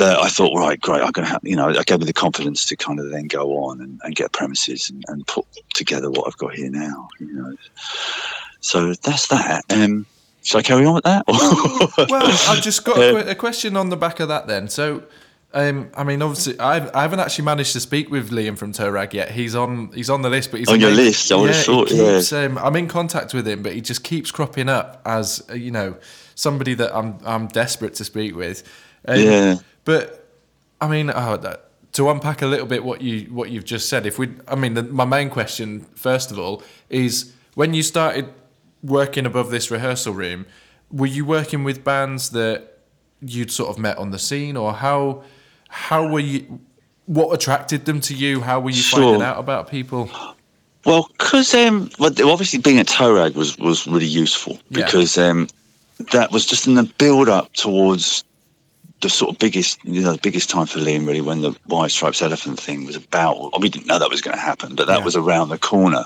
that 0.00 0.18
I 0.18 0.28
thought, 0.28 0.58
right, 0.58 0.80
great, 0.80 1.02
I'm 1.02 1.12
going 1.12 1.26
to 1.26 1.32
have, 1.32 1.42
you 1.44 1.54
know, 1.54 1.68
I 1.68 1.82
gave 1.82 2.00
me 2.00 2.06
the 2.06 2.12
confidence 2.14 2.64
to 2.66 2.76
kind 2.76 2.98
of 2.98 3.10
then 3.10 3.26
go 3.26 3.64
on 3.64 3.82
and, 3.82 4.00
and 4.02 4.16
get 4.16 4.32
premises 4.32 4.88
and, 4.88 5.04
and, 5.08 5.26
put 5.26 5.44
together 5.74 6.10
what 6.10 6.26
I've 6.26 6.38
got 6.38 6.54
here 6.54 6.70
now, 6.70 7.08
you 7.18 7.32
know. 7.32 7.54
So 8.60 8.94
that's 8.94 9.28
that. 9.28 9.64
Um, 9.68 10.06
should 10.42 10.58
I 10.58 10.62
carry 10.62 10.86
on 10.86 10.94
with 10.94 11.04
that? 11.04 11.24
well, 12.08 12.38
I've 12.48 12.62
just 12.62 12.82
got 12.84 12.96
a, 12.96 13.30
a, 13.30 13.34
question 13.34 13.76
on 13.76 13.90
the 13.90 13.96
back 13.96 14.20
of 14.20 14.28
that 14.28 14.46
then. 14.46 14.68
So, 14.68 15.02
um, 15.52 15.90
I 15.94 16.02
mean, 16.04 16.22
obviously, 16.22 16.58
I've, 16.58 16.94
I 16.94 17.02
haven't 17.02 17.20
actually 17.20 17.44
managed 17.44 17.74
to 17.74 17.80
speak 17.80 18.10
with 18.10 18.30
Liam 18.30 18.56
from 18.56 18.72
Toe 18.72 18.88
Rag 18.88 19.12
yet. 19.12 19.30
He's 19.30 19.54
on 19.54 19.92
he's 19.92 20.08
on 20.08 20.22
the 20.22 20.30
list, 20.30 20.50
but 20.50 20.60
he's 20.60 20.68
on 20.68 20.80
your 20.80 20.92
list. 20.92 21.30
I 21.30 21.36
would 21.36 21.50
yeah, 21.50 21.56
have 21.56 21.64
thought. 21.66 21.88
Keeps, 21.88 22.32
yeah. 22.32 22.38
Um, 22.38 22.56
I'm 22.56 22.76
in 22.76 22.88
contact 22.88 23.34
with 23.34 23.46
him, 23.46 23.62
but 23.62 23.74
he 23.74 23.82
just 23.82 24.02
keeps 24.02 24.30
cropping 24.30 24.70
up 24.70 25.02
as 25.04 25.44
uh, 25.50 25.54
you 25.54 25.70
know 25.70 25.96
somebody 26.34 26.72
that 26.74 26.96
I'm 26.96 27.18
I'm 27.24 27.48
desperate 27.48 27.94
to 27.96 28.04
speak 28.04 28.34
with. 28.34 28.62
Um, 29.06 29.18
yeah. 29.18 29.56
But 29.90 30.24
I 30.80 30.86
mean, 30.86 31.10
oh, 31.12 31.56
to 31.94 32.10
unpack 32.10 32.42
a 32.42 32.46
little 32.46 32.66
bit 32.66 32.84
what 32.84 33.00
you 33.00 33.22
what 33.32 33.50
you've 33.50 33.64
just 33.64 33.88
said, 33.88 34.06
if 34.06 34.20
we, 34.20 34.28
I 34.46 34.54
mean, 34.54 34.74
the, 34.74 34.84
my 34.84 35.04
main 35.04 35.30
question 35.30 35.84
first 35.96 36.30
of 36.30 36.38
all 36.38 36.62
is 36.88 37.32
when 37.54 37.74
you 37.74 37.82
started 37.82 38.32
working 38.84 39.26
above 39.26 39.50
this 39.50 39.68
rehearsal 39.68 40.14
room, 40.14 40.46
were 40.92 41.08
you 41.08 41.24
working 41.24 41.64
with 41.64 41.82
bands 41.82 42.30
that 42.30 42.78
you'd 43.20 43.50
sort 43.50 43.68
of 43.68 43.80
met 43.80 43.98
on 43.98 44.12
the 44.12 44.18
scene, 44.20 44.56
or 44.56 44.74
how 44.74 45.24
how 45.68 46.06
were 46.06 46.20
you? 46.20 46.60
What 47.06 47.34
attracted 47.34 47.84
them 47.84 48.00
to 48.02 48.14
you? 48.14 48.42
How 48.42 48.60
were 48.60 48.70
you 48.70 48.82
sure. 48.82 49.00
finding 49.00 49.22
out 49.22 49.38
about 49.38 49.68
people? 49.68 50.08
Well, 50.86 51.10
because 51.18 51.52
um, 51.52 51.90
obviously 51.98 52.60
being 52.60 52.78
a 52.78 52.84
Toe 52.84 53.12
Rag 53.12 53.34
was 53.34 53.58
was 53.58 53.88
really 53.88 54.06
useful 54.06 54.60
because 54.70 55.16
yeah. 55.16 55.30
um, 55.30 55.48
that 56.12 56.30
was 56.30 56.46
just 56.46 56.68
in 56.68 56.74
the 56.74 56.84
build 56.84 57.28
up 57.28 57.52
towards 57.54 58.22
the 59.00 59.08
sort 59.08 59.30
of 59.32 59.38
biggest, 59.38 59.82
you 59.84 60.02
know, 60.02 60.12
the 60.12 60.20
biggest 60.22 60.50
time 60.50 60.66
for 60.66 60.78
Liam 60.78 61.06
really 61.06 61.20
when 61.20 61.40
the 61.40 61.52
White 61.66 61.90
Stripes 61.90 62.22
Elephant 62.22 62.60
thing 62.60 62.84
was 62.84 62.96
about. 62.96 63.38
Well, 63.38 63.52
we 63.60 63.68
didn't 63.68 63.86
know 63.86 63.98
that 63.98 64.10
was 64.10 64.20
going 64.20 64.36
to 64.36 64.42
happen, 64.42 64.74
but 64.74 64.86
that 64.86 64.98
yeah. 64.98 65.04
was 65.04 65.16
around 65.16 65.48
the 65.48 65.58
corner. 65.58 66.04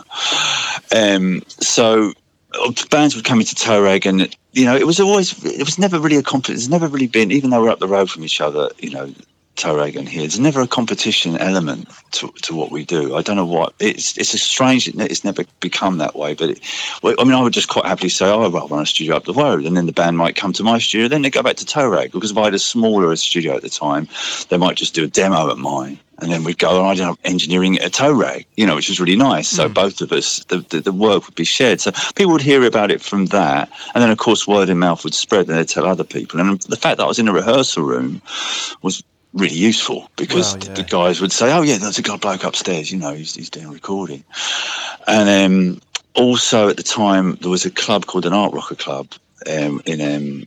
Um, 0.94 1.42
so 1.48 2.12
uh, 2.52 2.72
bands 2.90 3.16
would 3.16 3.24
come 3.24 3.40
into 3.40 3.54
Toe 3.54 3.82
Rag, 3.82 4.06
and 4.06 4.34
you 4.52 4.64
know, 4.64 4.76
it 4.76 4.86
was 4.86 5.00
always, 5.00 5.44
it 5.44 5.64
was 5.64 5.78
never 5.78 5.98
really 5.98 6.16
a 6.16 6.22
conflict. 6.22 6.58
It's 6.58 6.68
never 6.68 6.86
really 6.86 7.08
been, 7.08 7.32
even 7.32 7.50
though 7.50 7.62
we're 7.62 7.70
up 7.70 7.80
the 7.80 7.88
road 7.88 8.10
from 8.10 8.24
each 8.24 8.40
other, 8.40 8.70
you 8.78 8.90
know, 8.90 9.12
Toe 9.56 9.76
Rag 9.76 9.96
and 9.96 10.08
here. 10.08 10.22
There's 10.22 10.40
never 10.40 10.60
a 10.60 10.66
competition 10.66 11.36
element 11.36 11.88
to, 12.12 12.28
to 12.42 12.54
what 12.54 12.72
we 12.72 12.84
do. 12.84 13.14
I 13.14 13.22
don't 13.22 13.36
know 13.36 13.46
what 13.46 13.74
it's. 13.78 14.18
It's 14.18 14.34
a 14.34 14.38
strange. 14.38 14.88
It's 14.88 15.24
never 15.24 15.44
become 15.60 15.98
that 15.98 16.16
way. 16.16 16.34
But 16.34 16.50
it, 16.50 16.60
well, 17.02 17.14
I 17.18 17.24
mean, 17.24 17.34
I 17.34 17.42
would 17.42 17.52
just 17.52 17.68
quite 17.68 17.86
happily 17.86 18.08
say, 18.08 18.26
"Oh, 18.26 18.48
well, 18.48 18.64
I 18.64 18.66
run 18.66 18.82
a 18.82 18.86
studio 18.86 19.16
up 19.16 19.24
the 19.24 19.32
road," 19.32 19.64
and 19.64 19.76
then 19.76 19.86
the 19.86 19.92
band 19.92 20.18
might 20.18 20.34
come 20.34 20.52
to 20.54 20.64
my 20.64 20.78
studio. 20.78 21.08
Then 21.08 21.22
they 21.22 21.30
go 21.30 21.42
back 21.42 21.56
to 21.56 21.66
Toe 21.66 21.88
Rag 21.88 22.10
because 22.10 22.32
if 22.32 22.36
I 22.36 22.44
had 22.44 22.54
a 22.54 22.58
smaller 22.58 23.14
studio 23.16 23.54
at 23.54 23.62
the 23.62 23.70
time, 23.70 24.08
they 24.48 24.56
might 24.56 24.76
just 24.76 24.94
do 24.94 25.04
a 25.04 25.08
demo 25.08 25.50
at 25.50 25.58
mine, 25.58 25.98
and 26.18 26.32
then 26.32 26.42
we'd 26.42 26.58
go 26.58 26.78
and 26.78 26.88
I'd 26.88 27.00
end 27.00 27.10
up 27.10 27.18
engineering 27.24 27.78
at 27.78 27.86
a 27.86 27.90
Toe 27.90 28.12
Rag, 28.12 28.46
you 28.56 28.66
know, 28.66 28.74
which 28.74 28.88
was 28.88 28.98
really 28.98 29.16
nice. 29.16 29.48
So 29.48 29.68
mm. 29.68 29.74
both 29.74 30.00
of 30.00 30.10
us, 30.10 30.44
the, 30.44 30.58
the, 30.68 30.80
the 30.80 30.92
work 30.92 31.26
would 31.26 31.34
be 31.36 31.44
shared. 31.44 31.80
So 31.80 31.92
people 32.16 32.32
would 32.32 32.42
hear 32.42 32.64
about 32.64 32.90
it 32.90 33.00
from 33.00 33.26
that, 33.26 33.70
and 33.94 34.02
then 34.02 34.10
of 34.10 34.18
course 34.18 34.48
word 34.48 34.68
of 34.68 34.76
mouth 34.76 35.04
would 35.04 35.14
spread, 35.14 35.48
and 35.48 35.56
they'd 35.56 35.68
tell 35.68 35.86
other 35.86 36.04
people. 36.04 36.40
And 36.40 36.60
the 36.62 36.76
fact 36.76 36.98
that 36.98 37.04
I 37.04 37.08
was 37.08 37.20
in 37.20 37.28
a 37.28 37.32
rehearsal 37.32 37.84
room 37.84 38.20
was 38.82 39.04
really 39.34 39.56
useful 39.56 40.08
because 40.16 40.54
well, 40.54 40.64
yeah. 40.64 40.74
the 40.74 40.82
guys 40.84 41.20
would 41.20 41.32
say, 41.32 41.52
"Oh 41.52 41.62
yeah, 41.62 41.78
there's 41.78 41.98
a 41.98 42.02
guy 42.02 42.16
bloke 42.16 42.44
upstairs. 42.44 42.90
You 42.90 42.98
know, 42.98 43.12
he's, 43.12 43.34
he's 43.34 43.50
doing 43.50 43.70
recording." 43.70 44.24
And 45.06 45.28
um, 45.28 45.80
also 46.14 46.68
at 46.68 46.76
the 46.76 46.82
time 46.82 47.36
there 47.40 47.50
was 47.50 47.66
a 47.66 47.70
club 47.70 48.06
called 48.06 48.26
an 48.26 48.32
Art 48.32 48.54
Rocker 48.54 48.76
Club 48.76 49.08
um, 49.46 49.82
in 49.84 50.00
um, 50.00 50.46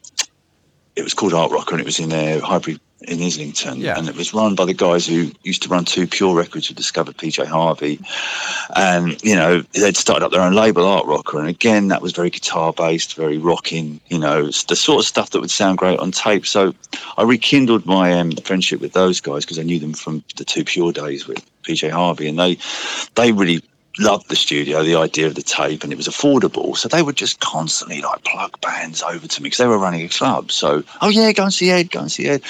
it 0.96 1.03
was 1.03 1.13
called 1.13 1.34
Art 1.34 1.51
Rocker 1.51 1.75
and 1.75 1.82
it 1.82 1.86
was 1.86 2.00
in 2.00 2.12
uh, 2.12 2.39
Highbury 2.39 2.79
in 3.01 3.22
Islington, 3.22 3.80
Yeah. 3.80 3.98
and 3.98 4.10
it 4.10 4.16
was 4.16 4.34
run 4.34 4.56
by 4.56 4.66
the 4.66 4.74
guys 4.74 5.06
who 5.06 5.32
used 5.44 5.62
to 5.63 5.70
run 5.70 5.86
Too 5.86 6.08
Pure 6.08 6.36
Records, 6.36 6.68
who 6.68 6.74
discovered 6.74 7.18
PJ 7.18 7.46
Harvey, 7.46 8.00
and 8.75 9.22
you 9.24 9.36
know 9.36 9.62
they'd 9.74 9.96
started 9.96 10.25
up 10.25 10.32
their 10.32 10.42
own 10.42 10.54
label, 10.54 10.86
Art 10.86 11.06
Rocker, 11.06 11.39
and 11.39 11.48
again 11.48 11.89
that 11.89 12.01
was 12.01 12.12
very 12.13 12.30
guitar 12.30 12.74
based, 12.74 13.16
very 13.16 13.38
rocking, 13.38 14.00
you 14.08 14.18
know, 14.18 14.46
the 14.68 14.75
sort 14.75 15.00
of 15.00 15.06
stuff 15.06 15.30
that 15.32 15.39
would 15.39 15.51
sound 15.51 15.77
great 15.77 16.00
on 16.00 16.12
tape. 16.12 16.46
So 16.48 16.74
I 17.18 17.24
rekindled 17.24 17.86
my 17.86 18.13
um, 18.20 18.32
friendship 18.44 18.82
with 18.82 18.94
those 18.94 19.22
guys 19.22 19.46
because 19.46 19.60
I 19.60 19.63
knew 19.63 19.80
them 19.80 19.94
from 19.94 20.24
the 20.36 20.46
Too 20.46 20.63
Pure 20.63 20.94
days 20.94 21.27
with 21.27 21.46
PJ 21.63 21.92
Harvey, 21.92 22.27
and 22.27 22.39
they 22.39 22.58
they 23.16 23.32
really 23.32 23.62
loved 24.00 24.30
the 24.30 24.36
studio, 24.36 24.84
the 24.84 24.96
idea 24.96 25.27
of 25.27 25.36
the 25.36 25.42
tape, 25.42 25.84
and 25.84 25.92
it 25.92 25.98
was 25.98 26.08
affordable. 26.08 26.75
So 26.75 26.88
they 26.88 27.01
would 27.01 27.16
just 27.16 27.39
constantly 27.39 28.01
like 28.01 28.24
plug 28.24 28.60
bands 28.62 29.01
over 29.04 29.27
to 29.27 29.42
me 29.42 29.48
because 29.48 29.58
they 29.58 29.68
were 29.68 29.77
running 29.77 30.06
a 30.06 30.10
club. 30.10 30.51
So, 30.51 30.84
oh 31.01 31.10
yeah, 31.10 31.32
go 31.32 31.44
and 31.44 31.54
see 31.54 31.72
Ed, 31.72 31.92
go 31.92 32.01
and 32.01 32.12
see 32.12 32.27
Ed, 32.27 32.42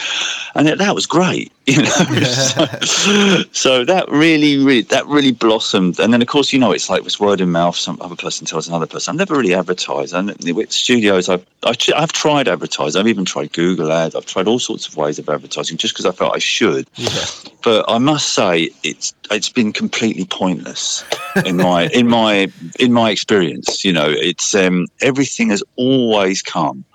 and 0.55 0.67
that 0.67 0.95
was 0.95 1.05
great, 1.05 1.51
you 1.71 1.81
know. 1.81 1.89
so, 2.85 3.43
so 3.51 3.83
that 3.83 4.05
really, 4.09 4.57
really, 4.57 4.83
that 4.83 5.05
really 5.05 5.33
blossomed. 5.33 5.99
And 5.99 6.13
then 6.13 6.21
of 6.21 6.27
course, 6.29 6.53
you 6.53 6.59
know, 6.59 6.71
it's 6.71 6.89
like 6.89 7.05
it's 7.05 7.19
word 7.19 7.41
of 7.41 7.49
mouth. 7.49 7.75
Some 7.75 7.97
other 8.01 8.15
person 8.15 8.47
tells 8.47 8.69
another 8.69 8.87
person. 8.87 9.11
I've 9.11 9.17
never 9.17 9.35
really 9.35 9.53
advertised. 9.53 10.13
And 10.13 10.29
with 10.55 10.71
studios, 10.71 11.27
I've 11.27 11.45
I've, 11.63 12.13
tried 12.13 12.47
advertising. 12.47 12.99
I've 13.01 13.07
even 13.07 13.25
tried 13.25 13.51
Google 13.51 13.91
ads. 13.91 14.15
I've 14.15 14.25
tried 14.25 14.47
all 14.47 14.59
sorts 14.59 14.87
of 14.87 14.95
ways 14.95 15.19
of 15.19 15.27
advertising 15.27 15.75
just 15.75 15.93
because 15.93 16.05
I 16.05 16.11
felt 16.11 16.33
I 16.33 16.39
should 16.39 16.87
Yeah. 16.95 17.25
but 17.63 17.83
I 17.89 17.97
must 17.97 18.33
say 18.33 18.69
it's 18.83 19.13
it's 19.29 19.49
been 19.49 19.73
completely 19.73 20.23
pointless 20.23 21.03
in 21.45 21.57
my 21.57 21.87
in 21.87 22.07
my 22.07 22.47
in 22.79 22.93
my 22.93 23.11
experience. 23.11 23.83
You 23.83 23.91
know, 23.91 24.07
it's 24.09 24.55
um, 24.55 24.87
everything 25.01 25.49
has 25.49 25.63
always 25.75 26.41
come 26.41 26.85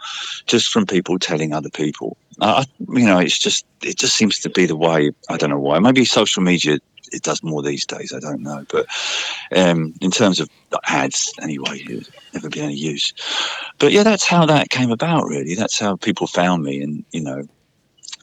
just 0.46 0.68
from 0.68 0.86
people 0.86 1.18
telling 1.18 1.52
other 1.52 1.70
people. 1.70 2.16
I, 2.40 2.64
you 2.88 3.04
know, 3.04 3.18
it's 3.18 3.38
just 3.38 3.64
it 3.82 3.98
just 3.98 4.16
seems 4.16 4.38
to 4.40 4.50
be 4.50 4.66
the 4.66 4.76
way. 4.76 5.10
I 5.28 5.36
don't 5.36 5.50
know 5.50 5.58
why. 5.58 5.78
Maybe 5.78 6.04
social 6.04 6.42
media 6.42 6.78
it 7.10 7.22
does 7.22 7.42
more 7.42 7.62
these 7.62 7.84
days. 7.84 8.12
I 8.14 8.20
don't 8.20 8.42
know, 8.42 8.64
but 8.70 8.86
um, 9.54 9.92
in 10.00 10.10
terms 10.10 10.40
of 10.40 10.48
ads, 10.86 11.30
anyway, 11.42 11.80
it's 11.84 12.08
never 12.32 12.48
been 12.48 12.64
any 12.64 12.74
use. 12.74 13.12
But 13.78 13.92
yeah, 13.92 14.02
that's 14.02 14.26
how 14.26 14.46
that 14.46 14.70
came 14.70 14.90
about. 14.90 15.24
Really, 15.24 15.54
that's 15.54 15.78
how 15.78 15.96
people 15.96 16.26
found 16.26 16.62
me, 16.62 16.82
and 16.82 17.04
you 17.12 17.22
know, 17.22 17.42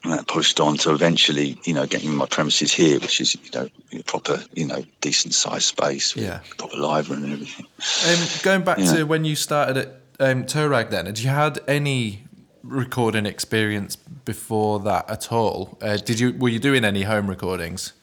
and 0.03 0.13
that 0.13 0.27
pushed 0.27 0.59
on 0.59 0.77
to 0.77 0.93
eventually, 0.93 1.57
you 1.65 1.73
know, 1.73 1.85
getting 1.85 2.15
my 2.15 2.25
premises 2.25 2.71
here, 2.71 2.99
which 2.99 3.19
is, 3.19 3.35
you 3.35 3.51
know, 3.53 3.67
a 3.93 4.03
proper, 4.03 4.41
you 4.53 4.65
know, 4.65 4.83
decent 5.01 5.33
sized 5.33 5.65
space 5.65 6.15
Yeah. 6.15 6.39
proper 6.57 6.77
room 6.77 7.23
and 7.23 7.33
everything. 7.33 7.65
Um, 8.07 8.27
going 8.41 8.63
back 8.63 8.79
Yeah. 8.79 8.93
to 8.93 9.03
when 9.03 9.25
you 9.25 9.35
started 9.35 9.77
at 9.77 9.98
um, 10.19 10.45
Toe 10.45 10.67
Rag, 10.67 10.89
then 10.89 11.05
had 11.05 11.19
you 11.19 11.29
had 11.29 11.59
any 11.67 12.23
recording 12.63 13.25
experience 13.25 13.95
before 13.95 14.79
that 14.81 15.09
at 15.09 15.31
all? 15.31 15.77
Uh, 15.81 15.97
did 15.97 16.19
you 16.19 16.33
were 16.33 16.49
you 16.49 16.59
doing 16.59 16.83
any 16.85 17.03
home 17.03 17.27
recordings? 17.29 17.93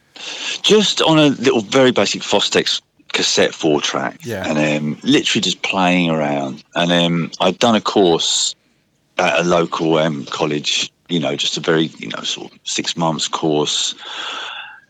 Just 0.62 1.02
on 1.02 1.18
a 1.18 1.26
little, 1.26 1.61
very 1.61 1.92
basic 1.92 2.23
Fostex 2.23 2.80
cassette 3.12 3.54
four 3.54 3.80
track, 3.80 4.18
Yeah. 4.25 4.44
and 4.46 4.58
um, 4.58 4.99
literally 5.02 5.42
just 5.42 5.62
playing 5.62 6.11
around. 6.11 6.64
And 6.75 6.90
um, 6.90 7.30
I'd 7.40 7.58
done 7.58 7.75
a 7.76 7.80
course 7.80 8.54
at 9.18 9.40
a 9.40 9.44
local 9.44 9.96
um, 9.99 10.25
college, 10.26 10.90
you 11.08 11.20
know, 11.20 11.37
just 11.37 11.56
a 11.56 11.61
very, 11.61 11.85
you 11.99 12.08
know, 12.08 12.23
sort 12.23 12.52
of 12.52 12.58
six 12.64 12.96
months 12.96 13.28
course. 13.28 13.94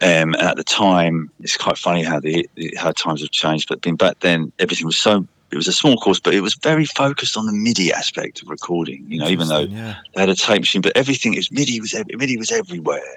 Um, 0.00 0.34
and 0.34 0.42
at 0.42 0.56
the 0.56 0.64
time, 0.64 1.30
it's 1.40 1.56
quite 1.56 1.78
funny 1.78 2.02
how 2.02 2.20
the 2.20 2.48
how 2.76 2.92
times 2.92 3.20
have 3.22 3.30
changed. 3.30 3.68
But 3.68 3.80
been 3.80 3.96
back 3.96 4.20
then, 4.20 4.52
everything 4.58 4.86
was 4.86 4.96
so. 4.98 5.26
It 5.50 5.56
was 5.56 5.68
a 5.68 5.72
small 5.72 5.96
course, 5.96 6.18
but 6.18 6.34
it 6.34 6.40
was 6.40 6.54
very 6.54 6.84
focused 6.84 7.36
on 7.36 7.46
the 7.46 7.52
MIDI 7.52 7.92
aspect 7.92 8.42
of 8.42 8.48
recording. 8.48 9.04
You 9.08 9.20
know, 9.20 9.28
even 9.28 9.48
though 9.48 9.60
yeah. 9.60 9.96
they 10.14 10.22
had 10.22 10.28
a 10.28 10.34
tape 10.34 10.60
machine, 10.60 10.82
but 10.82 10.96
everything 10.96 11.34
is 11.34 11.52
MIDI 11.52 11.80
was 11.80 11.94
ev- 11.94 12.06
MIDI 12.08 12.36
was 12.36 12.50
everywhere. 12.50 13.16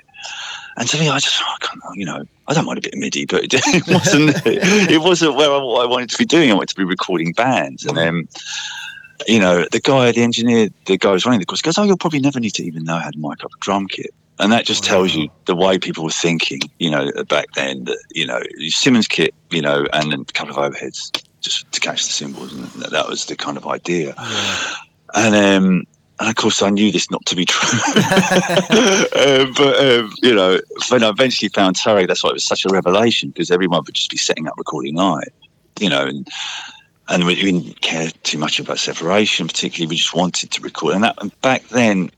And 0.78 0.88
to 0.88 1.00
me, 1.00 1.10
I 1.10 1.20
just 1.20 1.42
I 1.42 1.58
can't, 1.60 1.82
you 1.96 2.06
know 2.06 2.24
I 2.48 2.54
don't 2.54 2.66
mind 2.66 2.78
a 2.78 2.82
bit 2.82 2.94
of 2.94 3.00
MIDI, 3.00 3.26
but 3.26 3.44
it 3.52 3.88
wasn't 3.88 4.42
it 4.46 5.02
wasn't 5.02 5.36
where 5.36 5.52
I, 5.52 5.58
what 5.58 5.84
I 5.84 5.90
wanted 5.90 6.10
to 6.12 6.18
be 6.18 6.26
doing. 6.26 6.52
I 6.52 6.54
wanted 6.54 6.70
to 6.70 6.76
be 6.76 6.84
recording 6.84 7.34
bands, 7.34 7.86
and 7.86 7.98
um, 7.98 8.28
you 9.28 9.40
know 9.40 9.66
the 9.72 9.80
guy, 9.80 10.12
the 10.12 10.22
engineer, 10.22 10.70
the 10.86 10.98
guy 10.98 11.12
who's 11.12 11.26
running 11.26 11.40
the 11.40 11.46
course 11.46 11.62
goes, 11.62 11.78
"Oh, 11.78 11.84
you'll 11.84 11.98
probably 11.98 12.20
never 12.20 12.40
need 12.40 12.54
to 12.56 12.64
even 12.64 12.84
know 12.84 12.98
how 12.98 13.10
to 13.10 13.18
mic 13.18 13.44
up 13.44 13.52
a 13.54 13.60
drum 13.60 13.88
kit." 13.88 14.14
And 14.38 14.54
that 14.54 14.66
just 14.66 14.86
tells 14.86 15.14
you 15.14 15.30
the 15.48 15.56
way 15.56 15.78
people 15.78 16.06
were 16.06 16.12
thinking, 16.12 16.62
you 16.78 16.90
know, 16.90 17.12
back 17.28 17.52
then. 17.56 17.84
That 17.84 18.02
you 18.12 18.26
know, 18.26 18.42
Simmons 18.70 19.08
kit, 19.08 19.34
you 19.50 19.62
know, 19.62 19.86
and 19.92 20.12
then 20.12 20.22
a 20.22 20.34
couple 20.34 20.58
of 20.58 20.74
overheads 20.74 21.12
just 21.50 21.72
to 21.72 21.80
catch 21.80 22.06
the 22.06 22.12
cymbals. 22.12 22.54
and 22.54 22.66
that, 22.82 22.92
that 22.92 23.08
was 23.08 23.26
the 23.26 23.36
kind 23.36 23.58
of 23.58 23.68
idea. 23.68 24.14
And 25.16 25.36
um, 25.36 25.86
and 26.20 26.30
of 26.30 26.36
course, 26.36 26.62
I 26.62 26.70
knew 26.70 26.92
this 26.92 27.10
not 27.10 27.26
to 27.28 27.36
be 27.36 27.46
true. 27.46 27.80
um, 27.96 29.54
but 29.58 29.80
um, 29.80 30.12
you 30.22 30.36
know, 30.36 30.60
when 30.90 31.04
I 31.04 31.10
eventually 31.10 31.50
found 31.50 31.78
Toe 31.78 31.96
Rag, 31.96 32.08
that's 32.08 32.24
why 32.24 32.32
it 32.32 32.34
was 32.34 32.46
such 32.46 32.66
a 32.66 32.70
revelation 32.70 33.30
because 33.30 33.52
everyone 33.52 33.84
would 33.86 33.96
just 33.96 34.12
be 34.12 34.18
setting 34.18 34.48
up 34.48 34.56
recording 34.58 34.96
live, 34.96 35.32
you 35.80 35.90
know, 35.90 36.06
and 36.06 36.28
and 37.08 37.26
we 37.26 37.36
didn't 37.36 37.82
care 37.82 38.10
too 38.24 38.38
much 38.38 38.60
about 38.60 38.80
separation. 38.80 39.48
Particularly, 39.48 39.90
we 39.90 39.96
just 39.96 40.14
wanted 40.14 40.52
to 40.52 40.62
record. 40.62 40.96
And 40.96 41.04
that 41.06 41.16
and 41.22 41.42
back 41.42 41.64
then, 41.70 42.12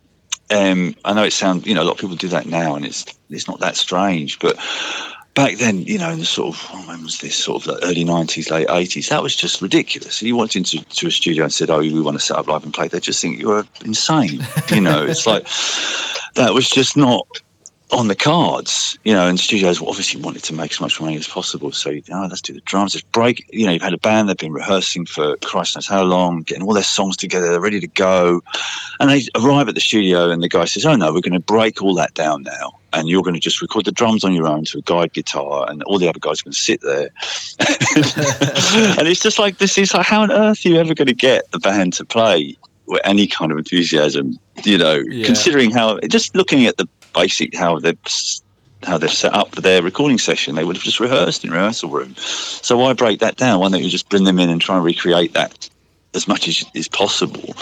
um, 0.49 0.95
I 1.05 1.13
know 1.13 1.23
it 1.23 1.33
sounds, 1.33 1.67
you 1.67 1.75
know, 1.75 1.83
a 1.83 1.85
lot 1.85 1.93
of 1.93 1.99
people 1.99 2.15
do 2.15 2.27
that 2.29 2.47
now, 2.47 2.75
and 2.75 2.85
it's 2.85 3.05
it's 3.29 3.47
not 3.47 3.59
that 3.59 3.77
strange, 3.77 4.39
but. 4.39 4.57
Back 5.33 5.57
then, 5.57 5.83
you 5.83 5.97
know, 5.97 6.09
in 6.11 6.19
the 6.19 6.25
sort 6.25 6.55
of 6.55 6.69
oh, 6.73 6.87
when 6.87 7.03
was 7.03 7.19
this 7.19 7.35
sort 7.35 7.65
of 7.65 7.79
early 7.83 8.03
nineties, 8.03 8.51
late 8.51 8.67
eighties, 8.69 9.09
that 9.09 9.23
was 9.23 9.35
just 9.35 9.61
ridiculous. 9.61 10.21
You 10.21 10.35
walked 10.35 10.57
into 10.57 10.83
to 10.83 11.07
a 11.07 11.11
studio 11.11 11.43
and 11.45 11.53
said, 11.53 11.69
"Oh, 11.69 11.79
we 11.79 12.01
want 12.01 12.19
to 12.19 12.23
set 12.23 12.37
up 12.37 12.47
live 12.47 12.63
and 12.63 12.73
play," 12.73 12.89
they 12.89 12.99
just 12.99 13.21
think 13.21 13.39
you're 13.39 13.65
insane. 13.85 14.45
You 14.69 14.81
know, 14.81 15.05
it's 15.07 15.25
like 15.25 15.47
that 16.35 16.53
was 16.53 16.69
just 16.69 16.97
not 16.97 17.25
on 17.91 18.07
the 18.07 18.15
cards, 18.15 18.97
you 19.03 19.13
know, 19.13 19.27
and 19.27 19.39
studios 19.39 19.81
obviously 19.81 20.21
wanted 20.21 20.43
to 20.43 20.53
make 20.53 20.71
as 20.71 20.79
much 20.79 21.01
money 21.01 21.17
as 21.17 21.27
possible. 21.27 21.71
So, 21.71 21.89
you 21.89 22.01
know, 22.09 22.25
let's 22.29 22.41
do 22.41 22.53
the 22.53 22.61
drums, 22.61 22.95
let's 22.95 23.05
break, 23.07 23.45
you 23.51 23.65
know, 23.65 23.73
you've 23.73 23.81
had 23.81 23.93
a 23.93 23.97
band, 23.97 24.29
they've 24.29 24.37
been 24.37 24.53
rehearsing 24.53 25.05
for 25.05 25.35
Christ 25.37 25.75
knows 25.75 25.87
how 25.87 26.03
long, 26.03 26.43
getting 26.43 26.63
all 26.63 26.73
their 26.73 26.83
songs 26.83 27.17
together, 27.17 27.49
they're 27.49 27.59
ready 27.59 27.81
to 27.81 27.87
go. 27.87 28.41
And 28.99 29.09
they 29.09 29.23
arrive 29.35 29.67
at 29.67 29.75
the 29.75 29.81
studio 29.81 30.29
and 30.29 30.41
the 30.41 30.47
guy 30.47 30.65
says, 30.65 30.85
oh 30.85 30.95
no, 30.95 31.13
we're 31.13 31.21
going 31.21 31.33
to 31.33 31.39
break 31.39 31.81
all 31.81 31.93
that 31.95 32.13
down 32.13 32.43
now. 32.43 32.73
And 32.93 33.07
you're 33.07 33.23
going 33.23 33.33
to 33.33 33.39
just 33.39 33.61
record 33.61 33.85
the 33.85 33.91
drums 33.91 34.23
on 34.23 34.33
your 34.33 34.47
own 34.47 34.65
to 34.65 34.79
a 34.79 34.81
guide 34.81 35.13
guitar, 35.13 35.69
and 35.69 35.81
all 35.83 35.97
the 35.97 36.07
other 36.09 36.19
guys 36.19 36.41
are 36.41 36.43
going 36.43 36.53
to 36.53 36.59
sit 36.59 36.81
there. 36.81 37.09
and 38.97 39.07
it's 39.07 39.21
just 39.21 39.39
like, 39.39 39.57
this 39.59 39.77
is 39.77 39.93
like, 39.93 40.05
how 40.05 40.21
on 40.21 40.31
earth 40.31 40.65
are 40.65 40.69
you 40.69 40.77
ever 40.77 40.93
going 40.93 41.07
to 41.07 41.13
get 41.13 41.49
the 41.51 41.59
band 41.59 41.93
to 41.93 42.05
play 42.05 42.57
with 42.87 43.01
any 43.03 43.27
kind 43.27 43.51
of 43.51 43.57
enthusiasm? 43.57 44.37
You 44.63 44.77
know, 44.77 44.95
Yeah. 45.07 45.25
considering 45.25 45.71
how, 45.71 45.99
just 46.01 46.35
looking 46.35 46.65
at 46.65 46.77
the 46.77 46.87
basic 47.13 47.55
how 47.55 47.79
they've 47.79 47.97
how 48.83 48.97
they've 48.97 49.11
set 49.11 49.33
up 49.33 49.53
for 49.53 49.61
their 49.61 49.83
recording 49.83 50.17
session. 50.17 50.55
They 50.55 50.63
would 50.63 50.75
have 50.75 50.83
just 50.83 50.99
rehearsed 50.99 51.43
in 51.43 51.51
rehearsal 51.51 51.89
room. 51.89 52.15
So 52.17 52.77
why 52.77 52.93
break 52.93 53.19
that 53.19 53.35
down? 53.35 53.59
Why 53.59 53.69
don't 53.69 53.83
you 53.83 53.89
just 53.89 54.09
bring 54.09 54.23
them 54.23 54.39
in 54.39 54.49
and 54.49 54.59
try 54.59 54.75
and 54.75 54.83
recreate 54.83 55.33
that 55.33 55.69
as 56.15 56.27
much 56.27 56.47
as 56.47 56.65
is 56.73 56.87
possible? 56.87 57.53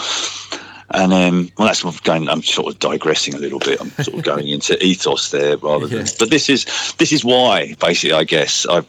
And 0.92 1.12
um, 1.12 1.50
well, 1.56 1.68
that's 1.68 1.84
I'm 1.84 1.94
going. 2.02 2.28
I'm 2.28 2.42
sort 2.42 2.72
of 2.72 2.80
digressing 2.80 3.34
a 3.34 3.38
little 3.38 3.60
bit. 3.60 3.80
I'm 3.80 3.90
sort 3.90 4.18
of 4.18 4.24
going 4.24 4.48
into 4.48 4.82
ethos 4.84 5.30
there 5.30 5.56
rather 5.58 5.86
than. 5.86 6.06
Yeah. 6.06 6.12
But 6.18 6.30
this 6.30 6.48
is 6.48 6.64
this 6.98 7.12
is 7.12 7.24
why, 7.24 7.74
basically, 7.74 8.12
I 8.12 8.24
guess 8.24 8.66
I've 8.66 8.86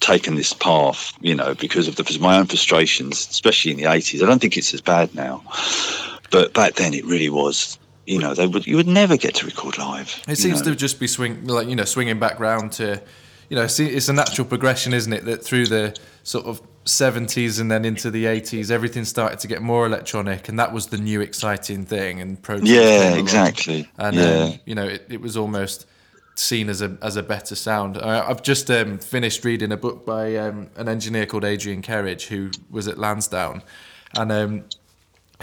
taken 0.00 0.34
this 0.34 0.52
path. 0.52 1.12
You 1.20 1.34
know, 1.34 1.54
because 1.54 1.88
of 1.88 1.96
the 1.96 2.18
my 2.20 2.38
own 2.38 2.46
frustrations, 2.46 3.28
especially 3.30 3.70
in 3.70 3.78
the 3.78 3.84
80s. 3.84 4.22
I 4.22 4.26
don't 4.26 4.40
think 4.40 4.58
it's 4.58 4.74
as 4.74 4.82
bad 4.82 5.14
now, 5.14 5.42
but 6.30 6.52
back 6.52 6.74
then 6.74 6.92
it 6.92 7.04
really 7.04 7.30
was. 7.30 7.78
You 8.06 8.18
know, 8.18 8.34
they 8.34 8.46
would 8.46 8.66
you 8.66 8.76
would 8.76 8.86
never 8.86 9.16
get 9.16 9.34
to 9.36 9.46
record 9.46 9.78
live. 9.78 10.22
It 10.28 10.36
seems 10.36 10.60
know. 10.60 10.72
to 10.72 10.76
just 10.76 11.00
be 11.00 11.06
swing, 11.06 11.46
like 11.46 11.68
you 11.68 11.76
know, 11.76 11.84
swinging 11.84 12.18
back 12.18 12.40
round 12.40 12.72
to, 12.72 13.02
you 13.48 13.56
know, 13.56 13.66
see, 13.66 13.86
it's 13.86 14.08
a 14.08 14.14
natural 14.14 14.46
progression, 14.46 14.94
isn't 14.94 15.12
it? 15.12 15.24
That 15.26 15.44
through 15.44 15.66
the 15.66 15.98
sort 16.22 16.46
of 16.46 16.62
seventies 16.88 17.58
and 17.60 17.70
then 17.70 17.84
into 17.84 18.10
the 18.10 18.26
eighties, 18.26 18.70
everything 18.70 19.04
started 19.04 19.38
to 19.40 19.48
get 19.48 19.62
more 19.62 19.86
electronic, 19.86 20.48
and 20.48 20.58
that 20.58 20.72
was 20.72 20.86
the 20.88 20.98
new 20.98 21.20
exciting 21.20 21.84
thing. 21.84 22.20
And 22.20 22.40
Pro 22.42 22.56
Yeah, 22.56 23.14
exactly. 23.14 23.88
and 23.98 24.16
yeah. 24.16 24.42
um, 24.44 24.60
you 24.66 24.74
know, 24.74 24.86
it, 24.86 25.06
it 25.10 25.20
was 25.20 25.36
almost 25.36 25.86
seen 26.34 26.68
as 26.68 26.82
a 26.82 26.96
as 27.02 27.16
a 27.16 27.22
better 27.22 27.54
sound. 27.54 27.98
I, 27.98 28.28
I've 28.28 28.42
just 28.42 28.70
um, 28.70 28.98
finished 28.98 29.44
reading 29.44 29.72
a 29.72 29.76
book 29.76 30.06
by 30.06 30.36
um, 30.36 30.70
an 30.76 30.88
engineer 30.88 31.26
called 31.26 31.44
Adrian 31.44 31.82
Kerridge, 31.82 32.26
who 32.28 32.50
was 32.70 32.88
at 32.88 32.98
Lansdowne, 32.98 33.62
and 34.14 34.32
um, 34.32 34.64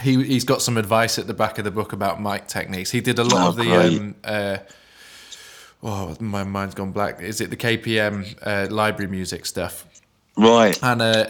he 0.02 0.22
he's 0.24 0.44
got 0.44 0.62
some 0.62 0.76
advice 0.78 1.18
at 1.18 1.26
the 1.26 1.34
back 1.34 1.58
of 1.58 1.64
the 1.64 1.70
book 1.70 1.92
about 1.92 2.20
mic 2.20 2.48
techniques. 2.48 2.90
He 2.90 3.00
did 3.00 3.18
a 3.18 3.24
lot 3.24 3.46
Oh, 3.46 3.48
of 3.48 3.56
the 3.56 3.72
um, 3.74 4.14
uh, 4.24 4.58
oh 5.82 6.16
my 6.20 6.44
mind's 6.44 6.74
gone 6.74 6.92
black 6.92 7.20
Is 7.22 7.40
it 7.40 7.50
the 7.50 7.56
KPM 7.56 8.36
uh, 8.42 8.66
library 8.74 9.10
music 9.10 9.46
stuff? 9.46 9.86
Right. 10.36 10.78
And 10.82 11.02
uh, 11.02 11.26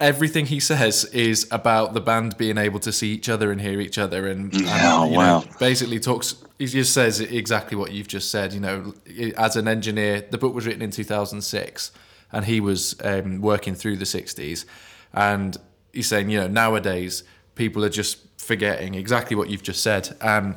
everything 0.00 0.46
he 0.46 0.60
says 0.60 1.04
is 1.06 1.48
about 1.50 1.94
the 1.94 2.00
band 2.00 2.36
being 2.36 2.58
able 2.58 2.78
to 2.80 2.92
see 2.92 3.12
each 3.12 3.28
other 3.28 3.50
and 3.50 3.60
hear 3.60 3.80
each 3.80 3.98
other, 3.98 4.26
and, 4.26 4.52
and, 4.54 4.64
Oh, 4.66 5.10
you 5.10 5.16
know, 5.16 5.44
basically 5.58 6.00
talks. 6.00 6.36
He 6.58 6.66
just 6.66 6.92
says 6.92 7.20
exactly 7.20 7.76
what 7.76 7.92
you've 7.92 8.08
just 8.08 8.30
said. 8.30 8.52
You 8.52 8.60
know, 8.60 8.94
as 9.36 9.56
an 9.56 9.68
engineer, 9.68 10.24
the 10.30 10.38
book 10.38 10.54
was 10.54 10.66
written 10.66 10.82
in 10.82 10.90
2006, 10.90 11.92
and 12.32 12.44
he 12.44 12.60
was 12.60 12.96
um, 13.02 13.40
working 13.40 13.74
through 13.74 13.96
the 13.96 14.04
60s, 14.04 14.64
and 15.12 15.56
he's 15.92 16.08
saying, 16.08 16.30
you 16.30 16.40
know, 16.40 16.48
nowadays 16.48 17.24
people 17.54 17.84
are 17.84 17.90
just 17.90 18.18
forgetting 18.38 18.94
exactly 18.94 19.36
what 19.36 19.50
you've 19.50 19.62
just 19.62 19.82
said, 19.82 20.16
and 20.20 20.56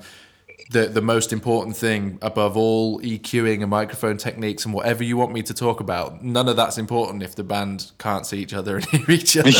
the 0.71 0.87
the 0.87 1.01
most 1.01 1.33
important 1.33 1.75
thing 1.75 2.17
above 2.21 2.55
all 2.55 2.99
EQing 3.01 3.61
and 3.61 3.69
microphone 3.69 4.17
techniques 4.17 4.63
and 4.65 4.73
whatever 4.73 5.03
you 5.03 5.17
want 5.17 5.33
me 5.33 5.43
to 5.43 5.53
talk 5.53 5.79
about. 5.79 6.23
None 6.23 6.47
of 6.47 6.55
that's 6.55 6.77
important 6.77 7.23
if 7.23 7.35
the 7.35 7.43
band 7.43 7.91
can't 7.97 8.25
see 8.25 8.39
each 8.39 8.53
other 8.53 8.77
and 8.77 8.85
hear 8.89 9.11
each 9.11 9.37
other. 9.37 9.51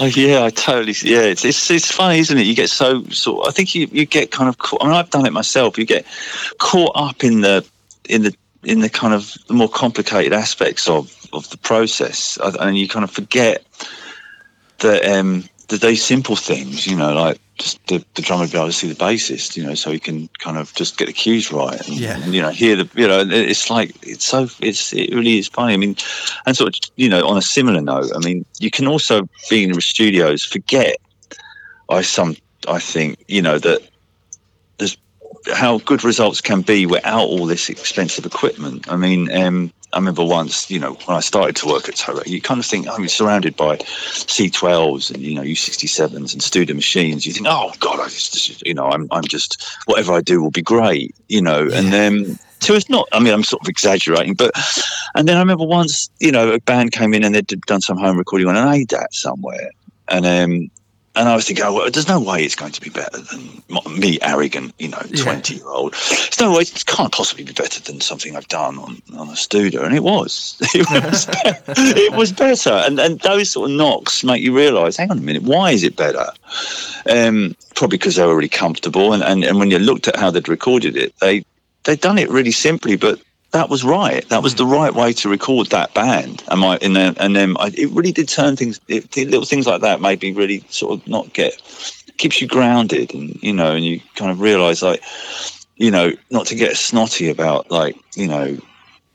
oh, 0.00 0.10
yeah, 0.14 0.44
I 0.44 0.50
totally. 0.50 0.94
Yeah, 1.02 1.20
it's, 1.20 1.44
it's 1.44 1.70
it's 1.70 1.90
funny, 1.90 2.18
isn't 2.18 2.36
it? 2.36 2.46
You 2.46 2.54
get 2.54 2.70
so 2.70 3.04
sort. 3.04 3.46
I 3.46 3.50
think 3.50 3.74
you 3.74 3.88
you 3.92 4.06
get 4.06 4.30
kind 4.30 4.48
of. 4.48 4.58
Caught, 4.58 4.82
I 4.82 4.86
mean, 4.86 4.94
I've 4.94 5.10
done 5.10 5.26
it 5.26 5.32
myself. 5.32 5.78
You 5.78 5.84
get 5.84 6.06
caught 6.58 6.92
up 6.94 7.22
in 7.22 7.42
the 7.42 7.66
in 8.08 8.22
the 8.22 8.34
in 8.64 8.80
the 8.80 8.88
kind 8.88 9.12
of 9.12 9.36
the 9.48 9.54
more 9.54 9.68
complicated 9.68 10.32
aspects 10.32 10.88
of 10.88 11.14
of 11.32 11.48
the 11.50 11.58
process, 11.58 12.38
and 12.42 12.78
you 12.78 12.88
kind 12.88 13.04
of 13.04 13.10
forget 13.10 13.64
that 14.78 15.04
um, 15.04 15.44
the 15.72 15.86
these 15.86 16.04
simple 16.04 16.36
things, 16.36 16.86
you 16.86 16.94
know, 16.94 17.14
like 17.14 17.40
just 17.56 17.84
the, 17.86 18.04
the 18.14 18.22
drummer 18.22 18.46
be 18.46 18.56
able 18.56 18.66
to 18.66 18.72
see 18.72 18.88
the 18.92 18.94
bassist, 18.94 19.56
you 19.56 19.64
know, 19.64 19.74
so 19.74 19.90
he 19.90 19.98
can 19.98 20.28
kind 20.38 20.58
of 20.58 20.72
just 20.74 20.98
get 20.98 21.06
the 21.06 21.12
cues 21.12 21.50
right 21.50 21.80
and, 21.88 21.98
yeah. 21.98 22.22
and, 22.22 22.34
you 22.34 22.42
know 22.42 22.50
hear 22.50 22.76
the 22.76 22.88
you 22.94 23.08
know 23.08 23.24
it's 23.26 23.70
like 23.70 23.96
it's 24.02 24.26
so 24.26 24.48
it's 24.60 24.92
it 24.92 25.14
really 25.14 25.38
is 25.38 25.48
funny. 25.48 25.72
I 25.72 25.76
mean, 25.78 25.96
and 26.46 26.56
sort 26.56 26.76
of 26.76 26.90
you 26.96 27.08
know 27.08 27.26
on 27.26 27.38
a 27.38 27.42
similar 27.42 27.80
note, 27.80 28.10
I 28.14 28.18
mean 28.18 28.44
you 28.58 28.70
can 28.70 28.86
also 28.86 29.28
be 29.48 29.64
in 29.64 29.72
the 29.72 29.80
studios 29.80 30.44
forget. 30.44 30.96
I 31.88 32.02
some 32.02 32.36
I 32.68 32.78
think 32.78 33.24
you 33.28 33.40
know 33.40 33.58
that 33.58 33.80
there's 34.78 34.98
how 35.54 35.78
good 35.78 36.04
results 36.04 36.42
can 36.42 36.60
be 36.60 36.84
without 36.84 37.24
all 37.24 37.46
this 37.46 37.70
expensive 37.70 38.26
equipment. 38.26 38.90
I 38.92 38.96
mean, 38.96 39.32
um, 39.32 39.72
I 39.92 39.98
remember 39.98 40.24
once, 40.24 40.70
you 40.70 40.78
know, 40.78 40.94
when 41.04 41.16
I 41.16 41.20
started 41.20 41.54
to 41.56 41.66
work 41.66 41.88
at 41.88 41.96
Toe 41.96 42.14
Rag, 42.14 42.26
you 42.26 42.40
kind 42.40 42.58
of 42.58 42.64
think, 42.64 42.88
I'm 42.88 43.06
surrounded 43.08 43.56
by 43.56 43.76
C12s 43.76 45.12
and, 45.12 45.22
you 45.22 45.34
know, 45.34 45.42
U67s 45.42 46.32
and 46.32 46.40
Studer 46.40 46.74
machines. 46.74 47.26
You 47.26 47.34
think, 47.34 47.46
oh, 47.48 47.72
God, 47.78 48.00
I 48.00 48.04
just, 48.04 48.66
you 48.66 48.72
know, 48.72 48.86
I'm, 48.86 49.06
I'm 49.10 49.24
just, 49.24 49.62
whatever 49.84 50.12
I 50.12 50.22
do 50.22 50.40
will 50.40 50.50
be 50.50 50.62
great, 50.62 51.14
you 51.28 51.42
know. 51.42 51.64
Yeah. 51.64 51.78
And 51.78 51.92
then, 51.92 52.38
so 52.60 52.74
it's 52.74 52.88
not, 52.88 53.06
I 53.12 53.20
mean, 53.20 53.34
I'm 53.34 53.44
sort 53.44 53.62
of 53.62 53.68
exaggerating, 53.68 54.34
but, 54.34 54.52
and 55.14 55.28
then 55.28 55.36
I 55.36 55.40
remember 55.40 55.64
once, 55.64 56.08
you 56.20 56.32
know, 56.32 56.52
a 56.52 56.60
band 56.60 56.92
came 56.92 57.12
in 57.12 57.22
and 57.22 57.34
they'd 57.34 57.60
done 57.66 57.82
some 57.82 57.98
home 57.98 58.16
recording 58.16 58.48
on 58.48 58.56
an 58.56 58.66
ADAT 58.66 59.12
somewhere. 59.12 59.70
And 60.08 60.24
um, 60.24 60.70
and 61.14 61.28
I 61.28 61.34
was 61.34 61.46
thinking, 61.46 61.64
oh, 61.64 61.74
well, 61.74 61.90
there's 61.90 62.08
no 62.08 62.20
way 62.20 62.42
it's 62.42 62.54
going 62.54 62.72
to 62.72 62.80
be 62.80 62.88
better 62.88 63.18
than 63.18 63.62
me, 63.98 64.18
arrogant, 64.22 64.74
you 64.78 64.88
know, 64.88 65.02
twenty 65.16 65.56
year 65.56 65.66
old. 65.66 65.92
There's 65.92 66.40
no 66.40 66.52
way 66.52 66.62
it 66.62 66.84
can't 66.86 67.12
possibly 67.12 67.44
be 67.44 67.52
better 67.52 67.82
than 67.82 68.00
something 68.00 68.34
I've 68.34 68.48
done 68.48 68.78
on, 68.78 69.02
on 69.18 69.28
a 69.28 69.32
Studer, 69.32 69.84
and 69.84 69.94
it 69.94 70.02
was. 70.02 70.56
It 70.74 70.86
was, 70.88 71.26
it 71.68 72.12
was 72.14 72.32
better, 72.32 72.70
and 72.70 72.98
and 72.98 73.20
those 73.20 73.50
sort 73.50 73.70
of 73.70 73.76
knocks 73.76 74.24
make 74.24 74.42
you 74.42 74.56
realise, 74.56 74.96
hang 74.96 75.10
on 75.10 75.18
a 75.18 75.20
minute, 75.20 75.42
why 75.42 75.70
is 75.70 75.82
it 75.82 75.96
better? 75.96 76.26
Um, 77.08 77.54
probably 77.74 77.98
because 77.98 78.16
they 78.16 78.26
were 78.26 78.34
really 78.34 78.48
comfortable, 78.48 79.12
and, 79.12 79.22
and 79.22 79.44
and 79.44 79.58
when 79.58 79.70
you 79.70 79.78
looked 79.78 80.08
at 80.08 80.16
how 80.16 80.30
they'd 80.30 80.48
recorded 80.48 80.96
it, 80.96 81.14
they 81.20 81.44
they'd 81.84 82.00
done 82.00 82.18
it 82.18 82.30
really 82.30 82.52
simply, 82.52 82.96
but 82.96 83.20
that 83.52 83.68
was 83.68 83.84
right. 83.84 84.26
That 84.30 84.42
was 84.42 84.54
the 84.54 84.66
right 84.66 84.94
way 84.94 85.12
to 85.12 85.28
record 85.28 85.68
that 85.68 85.94
band. 85.94 86.42
And 86.48 86.60
my 86.60 86.78
and 86.82 86.96
then 86.96 87.14
and 87.18 87.36
then 87.36 87.56
I, 87.60 87.68
it 87.68 87.90
really 87.90 88.12
did 88.12 88.28
turn 88.28 88.56
things. 88.56 88.80
It, 88.88 89.14
little 89.16 89.44
things 89.44 89.66
like 89.66 89.82
that 89.82 90.00
made 90.00 90.22
me 90.22 90.32
really 90.32 90.64
sort 90.68 90.98
of 90.98 91.06
not 91.06 91.32
get 91.32 91.60
keeps 92.16 92.40
you 92.40 92.48
grounded, 92.48 93.14
and 93.14 93.40
you 93.42 93.52
know, 93.52 93.72
and 93.72 93.84
you 93.84 94.00
kind 94.16 94.30
of 94.30 94.40
realise 94.40 94.82
like, 94.82 95.02
you 95.76 95.90
know, 95.90 96.12
not 96.30 96.46
to 96.46 96.54
get 96.54 96.76
snotty 96.76 97.30
about 97.30 97.70
like 97.70 97.96
you 98.16 98.26
know. 98.26 98.58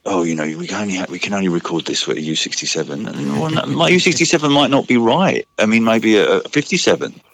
Oh, 0.10 0.24
you 0.24 0.36
know, 0.36 0.46
we 0.58 0.67
can 0.67 0.84
only 0.84 0.94
have, 0.94 1.10
we 1.10 1.20
can 1.20 1.34
only 1.34 1.50
record 1.50 1.86
this 1.86 2.08
with 2.08 2.17
a 2.17 2.22
U67, 2.22 2.89
and 2.89 3.75
my 3.75 3.91
U67 3.91 4.53
might 4.53 4.70
not 4.70 4.88
be 4.88 4.96
right. 4.96 5.46
I 5.60 5.65
mean, 5.65 5.84
maybe 5.84 6.15
a, 6.15 6.38
a 6.38 6.48
57. 6.48 7.12
Yeah, 7.12 7.20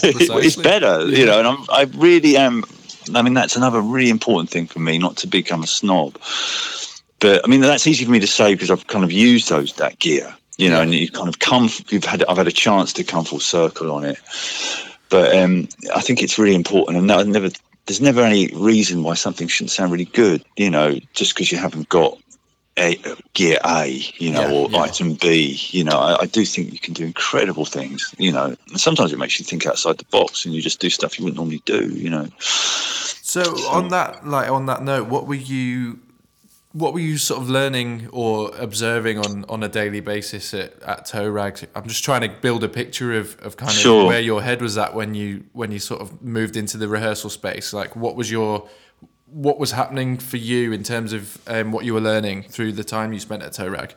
it's 0.00 0.56
better, 0.56 1.06
yeah. 1.06 1.18
you 1.18 1.26
know. 1.26 1.38
And 1.38 1.46
I'm, 1.46 1.66
I 1.68 1.82
really 1.94 2.38
am 2.38 2.64
I 3.14 3.22
mean, 3.22 3.34
that's 3.34 3.56
another 3.56 3.80
really 3.80 4.10
important 4.10 4.50
thing 4.50 4.66
for 4.66 4.78
me, 4.78 4.98
not 4.98 5.16
to 5.18 5.26
become 5.26 5.62
a 5.62 5.66
snob. 5.66 6.18
But 7.20 7.42
I 7.44 7.48
mean, 7.48 7.60
that's 7.60 7.86
easy 7.86 8.04
for 8.04 8.10
me 8.10 8.20
to 8.20 8.26
say 8.26 8.54
because 8.54 8.70
I've 8.70 8.86
kind 8.86 9.04
of 9.04 9.12
used 9.12 9.48
those 9.48 9.72
that 9.74 9.98
gear, 9.98 10.34
you 10.56 10.68
know, 10.68 10.76
yeah. 10.76 10.82
and 10.82 10.94
you 10.94 11.10
kind 11.10 11.28
of 11.28 11.38
come. 11.38 11.68
You've 11.88 12.04
had 12.04 12.24
I've 12.24 12.36
had 12.36 12.46
a 12.46 12.52
chance 12.52 12.92
to 12.94 13.04
come 13.04 13.24
full 13.24 13.40
circle 13.40 13.90
on 13.92 14.04
it. 14.04 14.18
But 15.10 15.34
um, 15.36 15.68
I 15.94 16.00
think 16.02 16.22
it's 16.22 16.38
really 16.38 16.54
important, 16.54 16.98
and 16.98 17.32
never 17.32 17.50
there's 17.86 18.00
never 18.00 18.20
any 18.20 18.48
reason 18.54 19.02
why 19.02 19.14
something 19.14 19.48
shouldn't 19.48 19.70
sound 19.70 19.90
really 19.90 20.04
good, 20.04 20.44
you 20.56 20.70
know, 20.70 20.98
just 21.14 21.34
because 21.34 21.50
you 21.50 21.56
haven't 21.56 21.88
got 21.88 22.18
a, 22.78 23.16
gear 23.34 23.58
A, 23.64 23.86
you 24.18 24.30
know, 24.30 24.48
yeah, 24.48 24.52
or 24.52 24.70
yeah. 24.70 24.78
item 24.78 25.14
B. 25.14 25.58
You 25.70 25.84
know, 25.84 25.98
I, 25.98 26.22
I, 26.22 26.26
do 26.26 26.44
think 26.44 26.72
you 26.72 26.78
can 26.78 26.94
do 26.94 27.04
incredible 27.04 27.64
things. 27.64 28.14
You 28.18 28.32
know, 28.32 28.56
and 28.68 28.80
sometimes 28.80 29.12
it 29.12 29.18
makes 29.18 29.38
you 29.38 29.44
think 29.44 29.66
outside 29.66 29.98
the 29.98 30.04
box, 30.06 30.44
and 30.44 30.54
you 30.54 30.62
just 30.62 30.80
do 30.80 30.90
stuff 30.90 31.18
you 31.18 31.24
wouldn't 31.24 31.38
normally 31.38 31.62
do. 31.64 31.88
You 31.88 32.10
know. 32.10 32.28
So, 32.38 33.42
so 33.42 33.68
on 33.68 33.88
that, 33.88 34.26
like 34.26 34.50
on 34.50 34.66
that 34.66 34.82
note, 34.82 35.08
what 35.08 35.26
were 35.26 35.34
you? 35.34 36.00
What 36.72 36.92
were 36.92 37.00
you 37.00 37.16
sort 37.16 37.40
of 37.40 37.48
learning 37.48 38.08
or 38.12 38.54
observing 38.56 39.18
on, 39.18 39.46
on 39.48 39.62
a 39.62 39.68
daily 39.68 40.00
basis 40.00 40.52
at, 40.52 40.80
at 40.82 41.06
Toe 41.06 41.28
Rag? 41.28 41.58
I'm 41.74 41.88
just 41.88 42.04
trying 42.04 42.20
to 42.20 42.28
build 42.28 42.62
a 42.62 42.68
picture 42.68 43.14
of, 43.14 43.38
of 43.40 43.56
kind 43.56 43.70
of 43.70 43.76
sure. 43.76 44.06
where 44.06 44.20
your 44.20 44.42
head 44.42 44.60
was 44.60 44.76
at 44.76 44.94
when 44.94 45.14
you 45.14 45.44
when 45.54 45.72
you 45.72 45.78
sort 45.78 46.02
of 46.02 46.22
moved 46.22 46.56
into 46.56 46.76
the 46.76 46.86
rehearsal 46.86 47.30
space. 47.30 47.72
Like, 47.72 47.96
what 47.96 48.16
was 48.16 48.30
your 48.30 48.68
what 49.32 49.58
was 49.58 49.72
happening 49.72 50.18
for 50.18 50.36
you 50.36 50.72
in 50.72 50.82
terms 50.82 51.12
of 51.12 51.38
um, 51.46 51.72
what 51.72 51.84
you 51.84 51.94
were 51.94 52.00
learning 52.00 52.44
through 52.44 52.72
the 52.72 52.84
time 52.84 53.12
you 53.12 53.20
spent 53.20 53.42
at 53.42 53.52
Toe 53.52 53.68
Rag? 53.68 53.94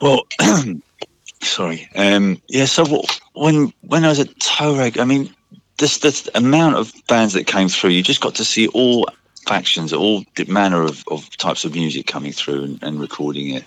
Well, 0.00 0.22
sorry. 1.42 1.88
Um, 1.94 2.40
yeah, 2.48 2.64
so 2.64 3.04
when 3.34 3.72
when 3.82 4.04
I 4.04 4.08
was 4.08 4.20
at 4.20 4.38
Toe 4.40 4.76
Rag, 4.76 4.98
I 4.98 5.04
mean, 5.04 5.34
this 5.78 5.98
this 5.98 6.28
amount 6.34 6.76
of 6.76 6.92
bands 7.08 7.34
that 7.34 7.46
came 7.46 7.68
through, 7.68 7.90
you 7.90 8.02
just 8.02 8.20
got 8.20 8.34
to 8.36 8.44
see 8.44 8.68
all 8.68 9.08
factions, 9.46 9.92
all 9.92 10.24
manner 10.48 10.82
of, 10.82 11.04
of 11.08 11.34
types 11.36 11.64
of 11.64 11.74
music 11.74 12.06
coming 12.06 12.32
through 12.32 12.64
and, 12.64 12.82
and 12.82 13.00
recording 13.00 13.50
it. 13.50 13.64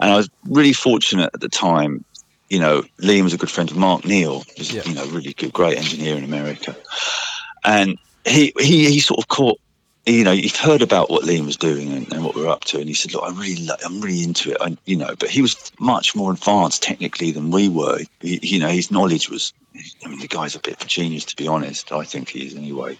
And 0.00 0.10
I 0.10 0.16
was 0.16 0.30
really 0.48 0.72
fortunate 0.72 1.30
at 1.34 1.40
the 1.40 1.48
time. 1.48 2.04
You 2.48 2.58
know, 2.58 2.82
Liam 3.00 3.24
was 3.24 3.34
a 3.34 3.36
good 3.36 3.50
friend 3.50 3.70
of 3.70 3.76
Mark 3.76 4.06
Neill, 4.06 4.42
was, 4.56 4.72
yeah. 4.72 4.82
you 4.86 4.94
know, 4.94 5.06
really 5.08 5.34
good, 5.34 5.52
great 5.52 5.76
engineer 5.76 6.16
in 6.16 6.24
America. 6.24 6.74
And 7.64 7.98
he, 8.24 8.54
he, 8.58 8.90
he 8.90 9.00
sort 9.00 9.20
of 9.20 9.28
caught 9.28 9.60
you 10.08 10.24
know, 10.24 10.32
he'd 10.32 10.56
heard 10.56 10.82
about 10.82 11.10
what 11.10 11.24
Liam 11.24 11.44
was 11.44 11.56
doing 11.56 11.92
and, 11.92 12.12
and, 12.12 12.24
what 12.24 12.34
we 12.34 12.42
were 12.42 12.48
up 12.48 12.64
to, 12.64 12.78
and 12.78 12.88
he 12.88 12.94
said, 12.94 13.12
"Look, 13.12 13.22
I 13.22 13.30
really, 13.30 13.68
I'm 13.84 14.00
really 14.00 14.22
into 14.22 14.52
it." 14.52 14.56
I, 14.60 14.76
you 14.86 14.96
know, 14.96 15.14
but 15.18 15.30
he 15.30 15.42
was 15.42 15.70
much 15.78 16.14
more 16.14 16.32
advanced 16.32 16.82
technically 16.82 17.30
than 17.30 17.50
we 17.50 17.68
were. 17.68 18.00
He, 18.20 18.40
you 18.42 18.58
know, 18.58 18.68
his 18.68 18.90
knowledge 18.90 19.30
was. 19.30 19.52
I 20.04 20.08
mean, 20.08 20.18
the 20.18 20.26
guy's 20.26 20.56
a 20.56 20.60
bit 20.60 20.74
of 20.76 20.82
a 20.82 20.86
genius, 20.86 21.24
to 21.26 21.36
be 21.36 21.46
honest. 21.46 21.92
I 21.92 22.02
think 22.04 22.30
he 22.30 22.46
is 22.46 22.54
anyway. 22.56 22.98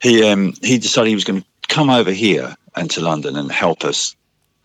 He 0.00 0.24
um, 0.24 0.54
he 0.62 0.78
decided 0.78 1.08
he 1.08 1.14
was 1.14 1.24
going 1.24 1.42
to 1.42 1.46
come 1.68 1.90
over 1.90 2.12
here 2.12 2.56
and 2.76 2.90
to 2.92 3.00
London 3.00 3.36
and 3.36 3.50
help 3.50 3.84
us 3.84 4.14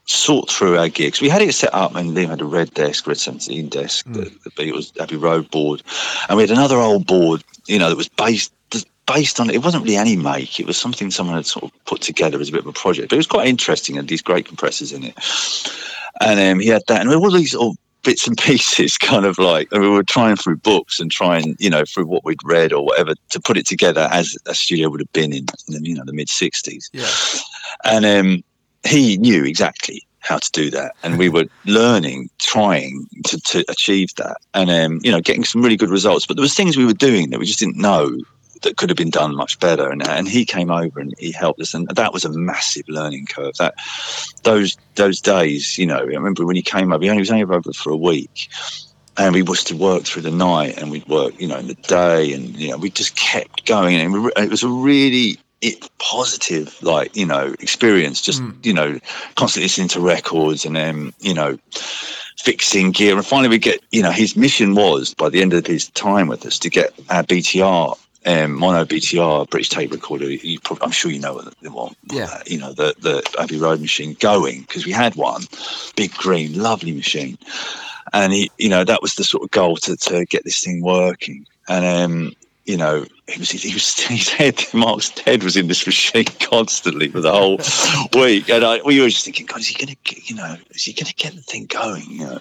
sort 0.06 0.50
through 0.50 0.78
our 0.78 0.88
gigs. 0.88 1.20
We 1.20 1.30
had 1.30 1.42
it 1.42 1.54
set 1.54 1.74
up, 1.74 1.96
and 1.96 2.16
Liam 2.16 2.30
had 2.30 2.42
a 2.42 2.46
red 2.46 2.72
desk, 2.74 3.08
REDD.17 3.08 3.70
desk, 3.72 4.06
mm. 4.06 4.32
the, 4.44 4.64
it 4.64 4.76
was 4.76 4.94
Abbey 5.00 5.18
Road 5.18 5.50
board, 5.50 5.82
and 6.30 6.38
we 6.38 6.44
had 6.44 6.52
another 6.52 6.78
old 6.78 7.08
board, 7.08 7.44
you 7.66 7.80
know, 7.80 7.90
that 7.90 7.98
was 7.98 8.08
based 8.08 8.54
based 9.06 9.40
on 9.40 9.50
it 9.50 9.64
wasn't 9.64 9.84
really 9.84 9.98
any 9.98 10.16
make 10.16 10.60
it 10.60 10.66
was 10.66 10.78
something 10.78 11.12
someone 11.12 11.36
had 11.36 11.46
sort 11.46 11.66
of 11.66 11.86
put 11.86 12.02
together 12.02 12.40
as 12.40 12.50
a 12.50 12.52
bit 12.52 12.62
of 12.62 12.68
a 12.68 12.74
project 12.74 13.10
but 13.10 13.16
it 13.16 13.20
was 13.20 13.28
quite 13.28 13.48
interesting 13.48 13.98
and 13.98 14.08
these 14.08 14.22
great 14.22 14.46
compressors 14.46 14.92
in 14.92 15.04
it. 15.04 15.16
And 16.22 16.40
um, 16.40 16.60
he 16.60 16.70
had 16.70 16.84
that 16.88 17.02
and 17.02 17.14
all 17.14 17.32
these 17.32 17.54
all 17.54 17.76
bits 18.04 18.28
and 18.28 18.38
pieces 18.42 18.98
kind 18.98 19.26
of 19.26 19.38
like 19.38 19.70
we 19.72 19.90
were 19.90 20.04
trying 20.04 20.38
through 20.38 20.58
books 20.58 21.00
and 21.00 21.12
trying 21.12 21.58
you 21.60 21.70
know 21.70 21.84
through 21.84 22.06
what 22.06 22.24
we'd 22.24 22.40
read 22.46 22.72
or 22.72 22.86
whatever 22.86 23.14
to 23.30 23.40
put 23.42 23.58
it 23.58 23.68
together 23.68 24.08
as 24.12 24.38
a 24.46 24.56
studio 24.56 24.90
would 24.90 25.02
have 25.02 25.12
been 25.12 25.34
in, 25.34 25.46
in 25.68 25.84
you 25.84 25.96
know 25.96 26.06
the 26.06 26.14
mid 26.14 26.28
60s 26.28 26.90
yeah. 26.94 27.10
And 27.84 28.06
um, 28.06 28.44
he 28.88 29.18
knew 29.18 29.44
exactly 29.44 30.06
how 30.20 30.38
to 30.38 30.52
do 30.52 30.72
that 30.72 30.96
and 31.04 31.20
we 31.20 31.30
were 31.30 31.46
learning 31.66 32.30
trying 32.40 33.06
to, 33.26 33.40
to 33.42 33.66
achieve 33.70 34.16
that. 34.16 34.38
And 34.54 34.70
um, 34.70 35.00
you 35.04 35.12
know 35.12 35.20
getting 35.20 35.44
some 35.44 35.62
really 35.62 35.78
good 35.78 35.90
results 35.90 36.26
but 36.26 36.38
there 36.38 36.42
was 36.42 36.56
things 36.56 36.78
we 36.78 36.86
were 36.86 36.94
doing 36.94 37.32
that 37.32 37.40
we 37.40 37.46
just 37.46 37.60
didn't 37.60 37.78
know 37.78 38.18
that 38.66 38.78
could 38.78 38.90
have 38.90 38.98
been 38.98 39.10
done 39.10 39.36
much 39.36 39.60
better. 39.60 39.90
And, 39.90 40.06
and 40.06 40.28
he 40.28 40.44
came 40.44 40.70
over 40.70 41.00
and 41.00 41.14
he 41.18 41.32
helped 41.32 41.62
us, 41.62 41.74
and 41.74 41.88
that 41.88 42.12
was 42.12 42.26
a 42.26 42.30
massive 42.30 42.88
learning 42.90 43.28
curve. 43.28 43.56
That 43.58 43.76
those 44.44 44.78
those 44.96 45.22
days, 45.22 45.78
you 45.78 45.86
know, 45.86 45.98
I 45.98 46.02
remember 46.02 46.46
when 46.46 46.56
he 46.56 46.62
came 46.62 46.92
over. 46.92 47.04
He 47.04 47.10
only 47.10 47.22
was 47.22 47.32
only 47.32 47.44
over 47.44 47.72
for 47.74 47.92
a 47.92 47.98
week, 47.98 48.50
and 49.18 49.34
we 49.34 49.42
was 49.42 49.64
to 49.66 49.78
work 49.78 50.04
through 50.04 50.24
the 50.24 50.32
night, 50.32 50.78
and 50.78 50.92
we'd 50.92 51.08
work, 51.08 51.40
you 51.40 51.48
know, 51.48 51.58
in 51.58 51.68
the 51.68 51.76
day, 51.76 52.34
and 52.34 52.50
you 52.56 52.72
know, 52.72 52.78
we 52.78 52.90
just 52.90 53.16
kept 53.16 53.66
going, 53.66 53.96
and 53.96 54.32
it 54.38 54.50
was 54.50 54.64
a 54.64 54.70
really 54.70 55.38
it, 55.62 55.90
positive, 56.00 56.82
like 56.84 57.16
you 57.16 57.26
know, 57.26 57.56
experience. 57.60 58.22
Just 58.22 58.42
mm. 58.42 58.66
you 58.66 58.74
know, 58.74 59.00
constantly 59.36 59.66
listening 59.66 59.88
to 59.90 60.02
records, 60.02 60.66
and 60.66 60.76
then 60.76 61.14
you 61.20 61.34
know 61.34 61.58
fixing 62.40 62.92
gear. 62.92 63.16
And 63.16 63.26
finally, 63.26 63.50
we 63.50 63.58
get, 63.58 63.82
you 63.92 64.04
know, 64.04 64.12
his 64.12 64.36
mission 64.36 64.76
was 64.76 65.16
by 65.16 65.30
the 65.30 65.42
end 65.42 65.54
of 65.54 65.66
his 65.66 65.90
time 65.92 66.28
with 66.28 66.46
us 66.46 66.60
to 66.60 66.70
get 66.70 66.94
our 67.10 67.24
BTR 67.24 67.98
um, 68.26 68.54
mono 68.54 68.86
BTR 68.86 69.50
British 69.50 69.70
tape 69.70 69.92
recorder. 69.92 70.26
Probably, 70.64 70.84
I'm 70.84 70.92
sure 70.92 71.12
you 71.12 71.20
know 71.20 71.36
what 71.36 71.54
they 71.62 71.70
want. 71.70 71.98
Yeah. 72.12 72.26
Uh, 72.32 72.40
you 72.46 72.58
know 72.58 72.74
the 72.74 72.96
the 73.00 73.24
Abbey 73.40 73.58
Road 73.58 73.82
machine 73.82 74.16
going 74.20 74.62
because 74.62 74.86
we 74.86 74.92
had 74.92 75.16
one, 75.16 75.44
big 75.96 76.14
green, 76.14 76.58
lovely 76.58 76.92
machine, 76.92 77.38
and 78.14 78.34
he, 78.34 78.52
you 78.58 78.70
know, 78.70 78.84
that 78.84 79.02
was 79.02 79.16
the 79.16 79.24
sort 79.24 79.44
of 79.44 79.52
goal 79.52 79.78
to 79.78 79.96
to 79.96 80.26
get 80.26 80.44
this 80.44 80.64
thing 80.64 80.82
working. 80.82 81.46
And 81.68 81.86
um, 81.86 82.36
you 82.66 82.78
know, 82.78 83.06
he 83.28 83.40
was, 83.40 83.52
he 83.52 83.74
was 83.74 84.00
his 84.00 84.30
head, 84.30 84.62
Mark's 84.74 85.18
head 85.20 85.44
was 85.44 85.56
in 85.56 85.68
this 85.68 85.86
machine 85.86 86.26
constantly 86.40 87.08
for 87.10 87.22
the 87.22 87.32
whole 87.32 87.60
week, 88.22 88.50
and 88.50 88.64
I, 88.64 88.82
we 88.84 89.00
were 89.00 89.10
just 89.10 89.26
thinking, 89.26 89.46
God, 89.46 89.60
is 89.60 89.68
he 89.68 89.86
going 89.86 89.96
to, 89.96 90.22
you 90.24 90.36
know, 90.36 90.58
is 90.72 90.84
he 90.84 90.94
going 90.94 91.06
to 91.06 91.16
get 91.16 91.36
the 91.36 91.42
thing 91.42 91.66
going? 91.68 92.10
You 92.10 92.26
know, 92.26 92.40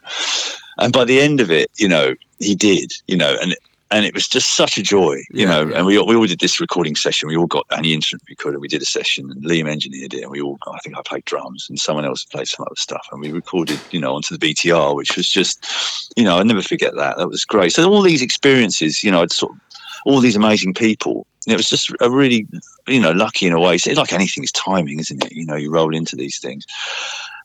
and 0.78 0.92
by 0.92 1.04
the 1.04 1.20
end 1.20 1.40
of 1.40 1.50
it, 1.50 1.70
you 1.76 1.88
know, 1.88 2.14
he 2.38 2.54
did, 2.54 2.92
you 3.06 3.16
know, 3.16 3.36
and 3.40 3.54
and 3.94 4.04
it 4.04 4.12
was 4.12 4.26
just 4.26 4.56
such 4.56 4.76
a 4.76 4.82
joy, 4.82 5.14
you 5.30 5.46
yeah, 5.46 5.46
know. 5.46 5.68
Yeah. 5.68 5.76
And 5.76 5.86
we 5.86 5.96
we 6.02 6.16
all 6.16 6.26
did 6.26 6.40
this 6.40 6.60
recording 6.60 6.96
session. 6.96 7.28
We 7.28 7.36
all 7.36 7.46
got 7.46 7.64
any 7.70 7.94
instrument 7.94 8.24
we 8.28 8.34
could, 8.34 8.52
and 8.52 8.60
we 8.60 8.66
did 8.66 8.82
a 8.82 8.86
session. 8.86 9.30
And 9.30 9.44
Liam 9.44 9.68
engineered 9.68 10.12
it, 10.14 10.22
and 10.22 10.32
we 10.32 10.40
all. 10.40 10.58
I 10.66 10.78
think 10.80 10.98
I 10.98 11.02
played 11.02 11.24
drums, 11.26 11.68
and 11.68 11.78
someone 11.78 12.04
else 12.04 12.24
played 12.24 12.48
some 12.48 12.66
other 12.66 12.74
stuff, 12.76 13.06
and 13.12 13.20
we 13.20 13.30
recorded, 13.30 13.78
you 13.92 14.00
know, 14.00 14.16
onto 14.16 14.36
the 14.36 14.52
BTR, 14.52 14.96
which 14.96 15.16
was 15.16 15.28
just, 15.28 16.12
you 16.16 16.24
know, 16.24 16.36
I'll 16.36 16.44
never 16.44 16.60
forget 16.60 16.96
that. 16.96 17.18
That 17.18 17.28
was 17.28 17.44
great. 17.44 17.72
So 17.72 17.88
all 17.88 18.02
these 18.02 18.20
experiences, 18.20 19.04
you 19.04 19.12
know, 19.12 19.22
I'd 19.22 19.30
sort 19.30 19.52
of 19.52 19.60
all 20.06 20.18
these 20.18 20.36
amazing 20.36 20.74
people. 20.74 21.24
It 21.46 21.56
was 21.56 21.68
just 21.68 21.92
a 22.00 22.10
really, 22.10 22.48
you 22.88 23.00
know, 23.00 23.12
lucky 23.12 23.46
in 23.46 23.52
a 23.52 23.60
way. 23.60 23.78
So 23.78 23.92
like 23.92 24.12
anything, 24.12 24.42
it's 24.42 24.52
timing, 24.52 24.98
isn't 24.98 25.24
it? 25.24 25.30
You 25.30 25.46
know, 25.46 25.56
you 25.56 25.70
roll 25.70 25.94
into 25.94 26.16
these 26.16 26.40
things, 26.40 26.66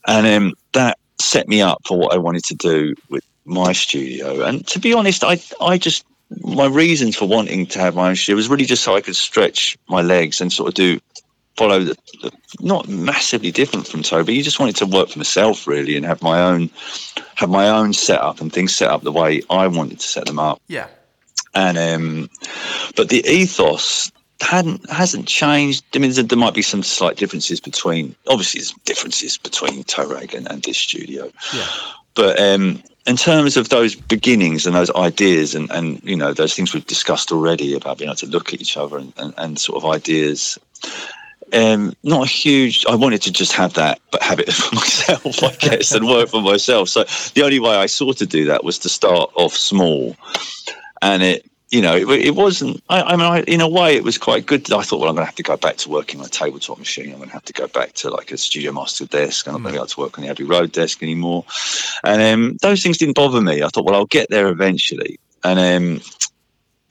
and 0.07 0.25
um, 0.25 0.53
that 0.71 0.97
set 1.21 1.47
me 1.47 1.61
up 1.61 1.81
for 1.85 1.99
what 1.99 2.11
I 2.11 2.17
wanted 2.17 2.43
to 2.45 2.55
do 2.55 2.95
with 3.09 3.23
my 3.45 3.71
studio. 3.71 4.41
And 4.45 4.65
to 4.67 4.79
be 4.79 4.93
honest, 4.93 5.23
I 5.23 5.39
I 5.61 5.77
just 5.77 6.05
my 6.41 6.67
reasons 6.67 7.15
for 7.15 7.27
wanting 7.27 7.65
to 7.67 7.79
have 7.79 7.95
my 7.95 8.09
own 8.09 8.15
studio 8.15 8.35
was 8.35 8.49
really 8.49 8.65
just 8.65 8.83
so 8.83 8.95
I 8.95 9.01
could 9.01 9.15
stretch 9.15 9.77
my 9.87 10.01
legs 10.01 10.41
and 10.41 10.51
sort 10.51 10.69
of 10.69 10.75
do 10.75 10.99
follow 11.57 11.83
the, 11.83 11.97
the, 12.21 12.31
not 12.61 12.87
massively 12.87 13.51
different 13.51 13.87
from 13.87 14.01
Toby. 14.01 14.33
You 14.33 14.43
just 14.43 14.59
wanted 14.59 14.77
to 14.77 14.85
work 14.85 15.09
for 15.09 15.19
myself 15.19 15.67
really 15.67 15.97
and 15.97 16.05
have 16.05 16.21
my 16.21 16.41
own 16.41 16.69
have 17.35 17.49
my 17.49 17.69
own 17.69 17.93
setup 17.93 18.41
and 18.41 18.51
things 18.51 18.75
set 18.75 18.89
up 18.89 19.01
the 19.01 19.11
way 19.11 19.41
I 19.49 19.67
wanted 19.67 19.99
to 19.99 20.07
set 20.07 20.25
them 20.25 20.39
up. 20.39 20.61
Yeah. 20.67 20.87
And 21.53 21.77
um, 21.77 22.29
but 22.95 23.09
the 23.09 23.25
ethos 23.25 24.11
hadn't 24.39 24.89
hasn't 24.89 25.27
changed. 25.27 25.83
I 25.95 25.99
mean, 25.99 26.11
there 26.13 26.37
might 26.37 26.53
be 26.53 26.61
some 26.61 26.83
slight 26.83 27.17
differences 27.17 27.59
between. 27.59 28.15
Obviously, 28.27 28.59
there's 28.59 28.73
differences 28.85 29.37
between 29.37 29.83
Toe 29.83 30.07
Rag 30.07 30.33
and, 30.33 30.49
and 30.49 30.63
this 30.63 30.77
studio. 30.77 31.31
Yeah. 31.53 31.67
But 32.15 32.39
um, 32.39 32.81
in 33.05 33.15
terms 33.15 33.57
of 33.57 33.69
those 33.69 33.95
beginnings 33.95 34.65
and 34.65 34.75
those 34.75 34.91
ideas, 34.91 35.55
and, 35.55 35.69
and 35.71 36.01
you 36.03 36.15
know 36.15 36.33
those 36.33 36.53
things 36.53 36.73
we've 36.73 36.85
discussed 36.85 37.31
already 37.31 37.75
about 37.75 37.97
being 37.97 38.09
able 38.09 38.17
to 38.17 38.27
look 38.27 38.53
at 38.53 38.61
each 38.61 38.77
other 38.77 38.97
and, 38.97 39.13
and, 39.17 39.33
and 39.37 39.59
sort 39.59 39.83
of 39.83 39.89
ideas. 39.89 40.59
Um, 41.51 41.93
not 42.03 42.23
a 42.23 42.29
huge. 42.29 42.85
I 42.87 42.95
wanted 42.95 43.23
to 43.23 43.31
just 43.31 43.53
have 43.53 43.73
that, 43.73 43.99
but 44.11 44.21
have 44.21 44.39
it 44.39 44.53
for 44.53 44.75
myself, 44.75 45.43
I 45.43 45.55
guess, 45.55 45.91
and 45.91 46.07
work 46.07 46.29
for 46.29 46.41
myself. 46.41 46.89
So 46.89 47.05
the 47.33 47.43
only 47.43 47.59
way 47.59 47.75
I 47.75 47.87
sort 47.87 48.21
of 48.21 48.29
do 48.29 48.45
that 48.45 48.63
was 48.63 48.77
to 48.79 48.89
start 48.89 49.31
off 49.35 49.55
small, 49.55 50.15
and 51.01 51.23
it 51.23 51.48
you 51.71 51.81
know, 51.81 51.95
it, 51.95 52.07
it 52.09 52.35
wasn't. 52.35 52.83
I, 52.89 53.01
I 53.01 53.15
mean, 53.15 53.25
I, 53.25 53.41
in 53.41 53.61
a 53.61 53.67
way, 53.67 53.95
it 53.95 54.03
was 54.03 54.17
quite 54.17 54.45
good. 54.45 54.71
I 54.71 54.81
thought, 54.81 54.99
well, 54.99 55.09
I'm 55.09 55.15
going 55.15 55.23
to 55.23 55.27
have 55.27 55.35
to 55.35 55.43
go 55.43 55.57
back 55.57 55.77
to 55.77 55.89
working 55.89 56.19
on 56.19 56.25
a 56.25 56.29
tabletop 56.29 56.79
machine. 56.79 57.11
I'm 57.11 57.17
going 57.17 57.29
to 57.29 57.33
have 57.33 57.45
to 57.45 57.53
go 57.53 57.67
back 57.67 57.93
to 57.93 58.09
like 58.09 58.31
a 58.31 58.37
Studio 58.37 58.71
Master 58.71 59.05
desk. 59.05 59.47
I'm 59.47 59.53
not 59.53 59.59
going 59.59 59.73
to 59.73 59.77
be 59.77 59.79
able 59.79 59.87
to 59.87 59.99
work 59.99 60.17
on 60.17 60.23
the 60.23 60.31
Abbey 60.31 60.45
Road 60.45 60.71
desk 60.71 61.03
anymore. 61.03 61.45
And 62.03 62.21
um, 62.21 62.57
those 62.61 62.81
things 62.81 62.97
didn't 62.97 63.15
bother 63.15 63.41
me. 63.41 63.61
I 63.61 63.67
thought, 63.67 63.85
well, 63.85 63.95
I'll 63.95 64.05
get 64.05 64.29
there 64.29 64.49
eventually. 64.49 65.19
And 65.43 65.59
um, 65.59 66.01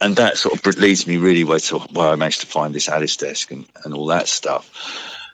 and 0.01 0.17
that 0.17 0.39
sort 0.39 0.65
of 0.65 0.79
leads 0.79 1.07
me 1.07 1.17
really 1.17 1.45
where 1.45 1.59
to 1.59 1.79
where 1.79 2.09
I 2.09 2.17
managed 2.17 2.41
to 2.43 2.47
find 2.47 2.75
this 2.75 2.89
Alice 2.89 3.17
desk 3.17 3.51
and, 3.51 3.67
and 3.85 3.95
all 3.95 4.07
that 4.07 4.29
stuff. 4.29 4.71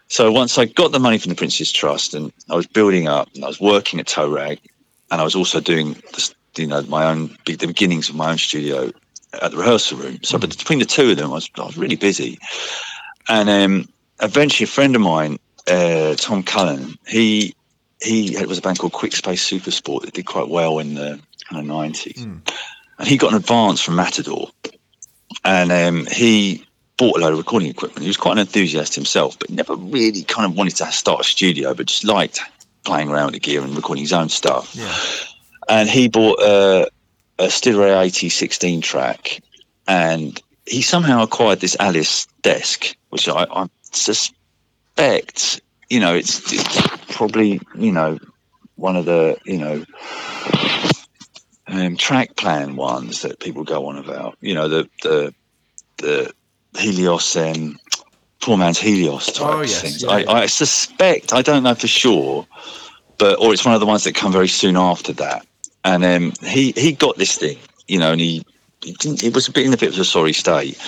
So 0.08 0.32
once 0.32 0.58
I 0.58 0.66
got 0.66 0.92
the 0.92 1.00
money 1.00 1.18
from 1.18 1.30
the 1.30 1.36
Prince's 1.36 1.72
Trust 1.72 2.14
and 2.14 2.32
I 2.50 2.54
was 2.54 2.66
building 2.66 3.08
up 3.08 3.28
and 3.34 3.44
I 3.44 3.48
was 3.48 3.60
working 3.60 4.00
at 4.00 4.06
Toe 4.06 4.30
Rag 4.30 4.58
and 5.10 5.20
I 5.20 5.24
was 5.24 5.34
also 5.34 5.60
doing 5.60 5.92
the, 5.92 6.34
you 6.56 6.66
know 6.66 6.82
my 6.82 7.06
own 7.06 7.36
the 7.46 7.56
beginnings 7.56 8.08
of 8.08 8.14
my 8.14 8.30
own 8.30 8.38
studio 8.38 8.90
at 9.42 9.50
the 9.50 9.56
rehearsal 9.56 9.98
room. 9.98 10.18
So 10.22 10.38
between 10.38 10.78
the 10.78 10.84
two 10.84 11.10
of 11.10 11.16
them, 11.16 11.30
I 11.30 11.34
was, 11.34 11.50
I 11.56 11.62
was 11.62 11.76
really 11.76 11.96
busy. 11.96 12.38
And 13.28 13.48
um, 13.48 13.88
eventually, 14.20 14.64
a 14.64 14.68
friend 14.68 14.94
of 14.94 15.02
mine, 15.02 15.38
uh, 15.70 16.14
Tom 16.16 16.42
Cullen, 16.42 16.98
he 17.06 17.54
he 18.02 18.36
it 18.36 18.48
was 18.48 18.58
a 18.58 18.62
band 18.62 18.78
called 18.78 18.92
Quickspace 18.92 19.40
Supersport 19.40 20.02
that 20.02 20.14
did 20.14 20.26
quite 20.26 20.48
well 20.48 20.78
in 20.78 20.94
the 20.94 21.20
kind 21.48 21.60
of 21.60 21.66
nineties, 21.66 22.26
mm. 22.26 22.40
and 22.98 23.08
he 23.08 23.16
got 23.16 23.32
an 23.32 23.38
advance 23.38 23.80
from 23.80 23.96
Matador, 23.96 24.50
and 25.44 25.72
um, 25.72 26.06
he 26.06 26.66
bought 26.96 27.16
a 27.16 27.20
load 27.20 27.32
of 27.32 27.38
recording 27.38 27.68
equipment. 27.70 28.02
He 28.02 28.08
was 28.08 28.16
quite 28.16 28.32
an 28.32 28.38
enthusiast 28.38 28.94
himself, 28.94 29.38
but 29.38 29.50
never 29.50 29.74
really 29.74 30.22
kind 30.22 30.50
of 30.50 30.56
wanted 30.56 30.76
to 30.76 30.92
start 30.92 31.20
a 31.20 31.24
studio, 31.24 31.74
but 31.74 31.86
just 31.86 32.04
liked 32.04 32.40
playing 32.84 33.08
around 33.08 33.26
with 33.26 33.34
the 33.34 33.40
gear 33.40 33.62
and 33.62 33.74
recording 33.74 34.04
his 34.04 34.12
own 34.12 34.28
stuff. 34.28 34.74
Yeah. 34.76 34.94
And 35.68 35.88
he 35.88 36.08
bought 36.08 36.38
a, 36.40 36.88
a 37.38 37.44
Ray 37.44 37.90
8016 37.90 38.80
track, 38.80 39.40
and 39.86 40.40
he 40.66 40.82
somehow 40.82 41.22
acquired 41.22 41.60
this 41.60 41.76
Alice 41.80 42.26
desk, 42.42 42.96
which 43.10 43.28
I, 43.28 43.46
I 43.50 43.66
suspect, 43.82 45.60
you 45.90 46.00
know, 46.00 46.14
it's, 46.14 46.52
it's, 46.52 47.14
probably, 47.14 47.60
you 47.76 47.92
know, 47.92 48.18
one 48.76 48.96
of 48.96 49.04
the, 49.04 49.36
you 49.44 49.58
know, 49.58 49.84
um, 51.68 51.96
track 51.96 52.36
plan 52.36 52.76
ones 52.76 53.22
that 53.22 53.40
people 53.40 53.64
go 53.64 53.86
on 53.86 53.96
about. 53.96 54.36
You 54.40 54.54
know, 54.54 54.68
the 54.68 54.88
the 55.02 55.34
the 55.98 56.32
Helios 56.76 57.36
um, 57.36 57.78
poor 58.40 58.56
man's 58.56 58.78
Helios 58.78 59.32
type 59.32 59.46
oh, 59.46 59.60
yes, 59.60 59.80
things. 59.80 60.02
Yeah, 60.02 60.10
I. 60.10 60.42
I 60.42 60.46
suspect, 60.46 61.32
I 61.32 61.42
don't 61.42 61.62
know 61.62 61.74
for 61.74 61.86
sure, 61.86 62.46
but 63.18 63.38
or 63.38 63.52
it's 63.52 63.64
one 63.64 63.74
of 63.74 63.80
the 63.80 63.86
ones 63.86 64.04
that 64.04 64.14
come 64.14 64.32
very 64.32 64.48
soon 64.48 64.76
after 64.76 65.12
that 65.14 65.46
and 65.84 66.04
um, 66.04 66.32
he 66.42 66.72
he 66.72 66.92
got 66.92 67.16
this 67.16 67.36
thing, 67.36 67.58
you 67.86 67.98
know, 67.98 68.12
and 68.12 68.20
he, 68.20 68.44
he 68.82 68.92
didn't. 68.92 69.22
It 69.22 69.34
was 69.34 69.48
a 69.48 69.52
bit 69.52 69.66
in 69.66 69.74
a 69.74 69.76
bit 69.76 69.92
of 69.92 69.98
a 69.98 70.04
sorry 70.04 70.32
state, 70.32 70.78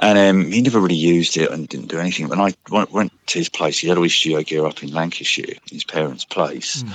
and 0.00 0.18
um, 0.18 0.50
he 0.50 0.62
never 0.62 0.80
really 0.80 0.94
used 0.94 1.36
it 1.36 1.50
and 1.50 1.68
didn't 1.68 1.88
do 1.88 1.98
anything. 1.98 2.28
When 2.28 2.40
I 2.40 2.54
went, 2.70 2.92
went 2.92 3.26
to 3.28 3.38
his 3.38 3.48
place, 3.48 3.78
he 3.78 3.88
had 3.88 3.98
all 3.98 4.04
his 4.04 4.14
studio 4.14 4.42
gear 4.42 4.66
up 4.66 4.82
in 4.82 4.92
Lancashire, 4.92 5.54
his 5.70 5.84
parents' 5.84 6.24
place. 6.24 6.82
Mm. 6.82 6.92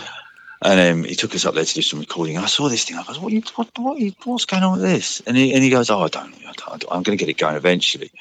And 0.62 0.80
um, 0.80 1.04
he 1.06 1.16
took 1.16 1.34
us 1.36 1.46
up 1.46 1.56
there 1.56 1.64
to 1.64 1.74
do 1.74 1.82
some 1.82 2.02
recording. 2.02 2.38
I 2.38 2.46
saw 2.46 2.68
this 2.68 2.84
thing. 2.84 2.98
I 2.98 3.04
was, 3.08 3.18
what, 3.18 3.32
you, 3.32 3.42
what, 3.56 3.70
what 3.78 3.98
you, 3.98 4.12
what's 4.26 4.44
going 4.44 4.64
on 4.64 4.74
with 4.74 4.82
this? 4.82 5.22
And 5.22 5.38
he, 5.38 5.54
and 5.54 5.64
he 5.64 5.70
goes, 5.70 5.90
oh, 5.90 6.02
I 6.02 6.10
don't, 6.10 6.36
I 6.46 6.74
I'm 6.92 7.04
going 7.04 7.18
to 7.18 7.24
get 7.24 7.30
it 7.30 7.38
going 7.38 7.56
eventually. 7.56 8.12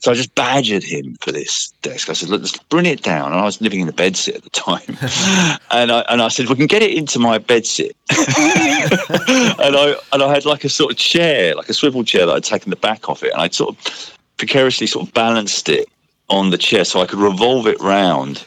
So 0.00 0.10
I 0.10 0.14
just 0.14 0.34
badgered 0.34 0.82
him 0.82 1.16
for 1.20 1.30
this 1.30 1.72
desk. 1.82 2.08
I 2.08 2.14
said, 2.14 2.30
look, 2.30 2.40
let's 2.40 2.56
bring 2.56 2.86
it 2.86 3.02
down. 3.02 3.32
And 3.32 3.40
I 3.40 3.44
was 3.44 3.60
living 3.60 3.80
in 3.80 3.86
the 3.86 3.92
bedsit 3.92 4.36
at 4.36 4.42
the 4.42 4.50
time. 4.50 4.80
and, 5.70 5.92
I, 5.92 6.04
and 6.08 6.22
I 6.22 6.28
said, 6.28 6.48
we 6.48 6.56
can 6.56 6.66
get 6.66 6.82
it 6.82 6.96
into 6.96 7.18
my 7.18 7.38
bedsit. 7.38 7.92
and, 9.60 9.76
I, 9.76 9.94
and 10.14 10.22
I 10.22 10.32
had 10.32 10.46
like 10.46 10.64
a 10.64 10.70
sort 10.70 10.92
of 10.92 10.96
chair, 10.96 11.54
like 11.54 11.68
a 11.68 11.74
swivel 11.74 12.02
chair 12.02 12.24
that 12.24 12.32
I'd 12.32 12.44
taken 12.44 12.70
the 12.70 12.76
back 12.76 13.10
off 13.10 13.22
it. 13.22 13.32
And 13.32 13.42
I'd 13.42 13.54
sort 13.54 13.76
of 13.76 14.18
precariously 14.38 14.86
sort 14.86 15.06
of 15.06 15.12
balanced 15.12 15.68
it 15.68 15.86
on 16.30 16.48
the 16.48 16.58
chair 16.58 16.84
so 16.84 17.02
I 17.02 17.06
could 17.06 17.18
revolve 17.18 17.66
it 17.66 17.78
round 17.80 18.42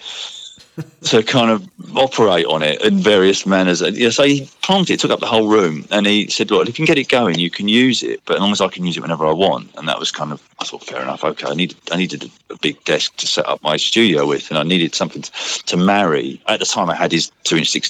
to 1.04 1.24
kind 1.24 1.50
of 1.50 1.68
operate 1.98 2.46
on 2.46 2.62
it 2.62 2.82
in 2.84 3.00
various 3.00 3.46
manners. 3.46 3.82
And 3.82 3.96
yeah, 3.96 4.10
so 4.10 4.24
he 4.24 4.50
planted 4.62 4.94
it, 4.94 5.00
took 5.00 5.12
up 5.12 5.20
the 5.20 5.26
whole 5.26 5.48
room, 5.48 5.86
and 5.92 6.06
he 6.06 6.28
said, 6.28 6.52
"Look, 6.52 6.68
if 6.68 6.80
you 6.80 6.86
can 6.86 6.94
get 6.94 7.02
it 7.02 7.10
going, 7.10 7.40
you 7.40 7.50
can 7.50 7.68
use 7.68 8.04
it, 8.04 8.22
but 8.26 8.36
as 8.36 8.42
long 8.42 8.52
as 8.52 8.62
I 8.62 8.68
can 8.68 8.86
use 8.86 8.98
it 8.98 9.02
whenever 9.02 9.26
I 9.26 9.32
want." 9.32 9.70
And 9.76 9.88
that 9.88 10.00
was 10.00 10.12
kind 10.12 10.32
of, 10.32 10.42
I 10.60 10.66
thought, 10.66 10.84
fair 10.84 11.02
enough. 11.02 11.24
Okay, 11.24 11.48
I 11.48 11.54
needed, 11.54 11.78
I 11.92 11.98
needed 11.98 12.30
a 12.50 12.58
big 12.58 12.84
desk 12.84 13.16
to 13.18 13.28
set 13.28 13.48
up 13.48 13.62
my 13.63 13.78
studio 13.78 14.28
with, 14.28 14.50
and 14.50 14.58
I 14.58 14.63
needed 14.63 14.96
something 14.96 15.22
to 15.22 15.78
marry. 15.78 16.42
At 16.48 16.60
the 16.60 16.66
time, 16.66 16.90
I 16.90 16.96
had 16.96 17.12
his 17.12 17.32
two-inch 17.44 17.70
six 17.70 17.90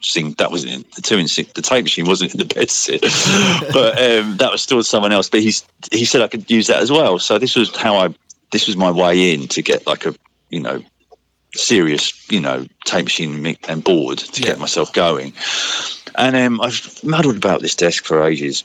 Sing 0.00 0.32
that 0.34 0.52
was 0.52 0.64
in 0.64 0.84
the 0.94 1.02
two 1.02 1.18
inch 1.18 1.34
the 1.36 1.62
tape 1.62 1.84
machine 1.84 2.06
wasn't 2.06 2.32
in 2.32 2.38
the 2.38 2.54
bed 2.54 2.70
sit, 2.70 3.00
but 3.72 3.98
um, 4.00 4.36
that 4.36 4.50
was 4.52 4.62
still 4.62 4.82
someone 4.84 5.12
else. 5.12 5.28
But 5.28 5.40
he's 5.40 5.64
he 5.90 6.04
said 6.04 6.22
I 6.22 6.28
could 6.28 6.48
use 6.48 6.68
that 6.68 6.80
as 6.80 6.92
well. 6.92 7.18
So 7.18 7.38
this 7.38 7.56
was 7.56 7.74
how 7.76 7.96
I 7.96 8.14
this 8.52 8.66
was 8.66 8.76
my 8.76 8.90
way 8.90 9.34
in 9.34 9.48
to 9.48 9.62
get 9.62 9.86
like 9.86 10.06
a 10.06 10.14
you 10.50 10.60
know 10.60 10.82
serious, 11.54 12.30
you 12.30 12.40
know, 12.40 12.66
tape 12.84 13.04
machine 13.04 13.56
and 13.68 13.84
board 13.84 14.18
to 14.18 14.40
yeah. 14.40 14.48
get 14.48 14.58
myself 14.58 14.92
going. 14.92 15.32
And 16.16 16.36
um, 16.36 16.60
I've 16.60 17.02
muddled 17.04 17.36
about 17.36 17.62
this 17.62 17.74
desk 17.74 18.04
for 18.04 18.22
ages. 18.22 18.64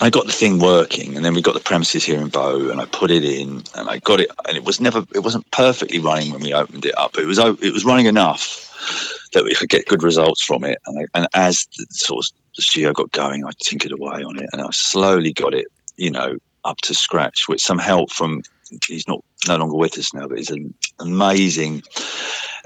I 0.00 0.10
got 0.10 0.26
the 0.26 0.32
thing 0.32 0.58
working, 0.58 1.16
and 1.16 1.24
then 1.24 1.34
we 1.34 1.42
got 1.42 1.54
the 1.54 1.60
premises 1.60 2.04
here 2.04 2.20
in 2.20 2.28
Bow, 2.28 2.68
and 2.68 2.80
I 2.80 2.86
put 2.86 3.12
it 3.12 3.24
in, 3.24 3.62
and 3.76 3.88
I 3.88 3.98
got 3.98 4.20
it, 4.20 4.28
and 4.48 4.56
it 4.56 4.64
was 4.64 4.80
never, 4.80 5.06
it 5.14 5.20
wasn't 5.20 5.48
perfectly 5.52 6.00
running 6.00 6.32
when 6.32 6.42
we 6.42 6.52
opened 6.52 6.84
it 6.84 6.98
up. 6.98 7.16
It 7.16 7.26
was, 7.26 7.38
it 7.38 7.72
was 7.72 7.84
running 7.84 8.06
enough 8.06 9.28
that 9.32 9.44
we 9.44 9.54
could 9.54 9.68
get 9.68 9.86
good 9.86 10.02
results 10.02 10.42
from 10.42 10.64
it. 10.64 10.78
And, 10.86 10.98
I, 10.98 11.18
and 11.18 11.28
as 11.34 11.66
the 11.78 11.86
sort 11.90 12.26
of 12.26 12.32
the 12.56 12.62
studio 12.62 12.92
got 12.92 13.12
going, 13.12 13.44
I 13.44 13.50
tinkered 13.62 13.92
away 13.92 14.24
on 14.24 14.36
it, 14.38 14.50
and 14.52 14.62
I 14.62 14.68
slowly 14.72 15.32
got 15.32 15.54
it, 15.54 15.68
you 15.96 16.10
know, 16.10 16.38
up 16.64 16.78
to 16.78 16.94
scratch 16.94 17.48
with 17.48 17.60
some 17.60 17.78
help 17.78 18.10
from 18.10 18.42
he's 18.86 19.08
not 19.08 19.22
no 19.48 19.56
longer 19.56 19.76
with 19.76 19.98
us 19.98 20.14
now, 20.14 20.26
but 20.26 20.38
he's 20.38 20.50
an 20.50 20.74
amazing 21.00 21.82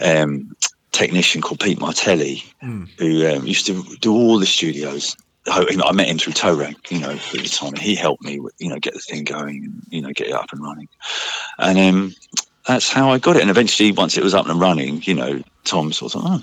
um, 0.01 0.55
technician 0.93 1.41
called 1.41 1.61
Pete 1.61 1.81
Martelli, 1.81 2.43
mm. 2.63 2.89
who 2.99 3.27
um, 3.29 3.47
used 3.47 3.67
to 3.67 3.83
do 4.01 4.13
all 4.13 4.39
the 4.39 4.47
studios. 4.47 5.17
I 5.51 5.93
met 5.93 6.09
him 6.09 6.19
through 6.19 6.35
Toe 6.35 6.55
Rag, 6.55 6.77
you 6.91 7.01
know, 7.01 7.11
at 7.11 7.21
the 7.33 7.49
time, 7.49 7.69
and 7.69 7.79
he 7.79 7.95
helped 7.95 8.23
me, 8.23 8.39
you 8.59 8.69
know, 8.69 8.79
get 8.79 8.93
the 8.93 9.01
thing 9.01 9.25
going, 9.25 9.65
and, 9.65 9.83
you 9.89 10.03
know, 10.03 10.13
get 10.13 10.27
it 10.27 10.35
up 10.35 10.53
and 10.53 10.61
running. 10.63 10.89
And 11.59 11.79
um, 11.79 12.15
that's 12.67 12.93
how 12.93 13.11
I 13.11 13.19
got 13.19 13.37
it. 13.37 13.43
And 13.43 13.51
eventually, 13.51 13.93
once 13.93 14.19
it 14.19 14.23
was 14.23 14.35
up 14.35 14.47
and 14.47 14.61
running, 14.61 15.01
you 15.05 15.15
know, 15.15 15.43
Tom 15.69 15.93
sort 15.93 16.15
of 16.15 16.23
oh, 16.25 16.41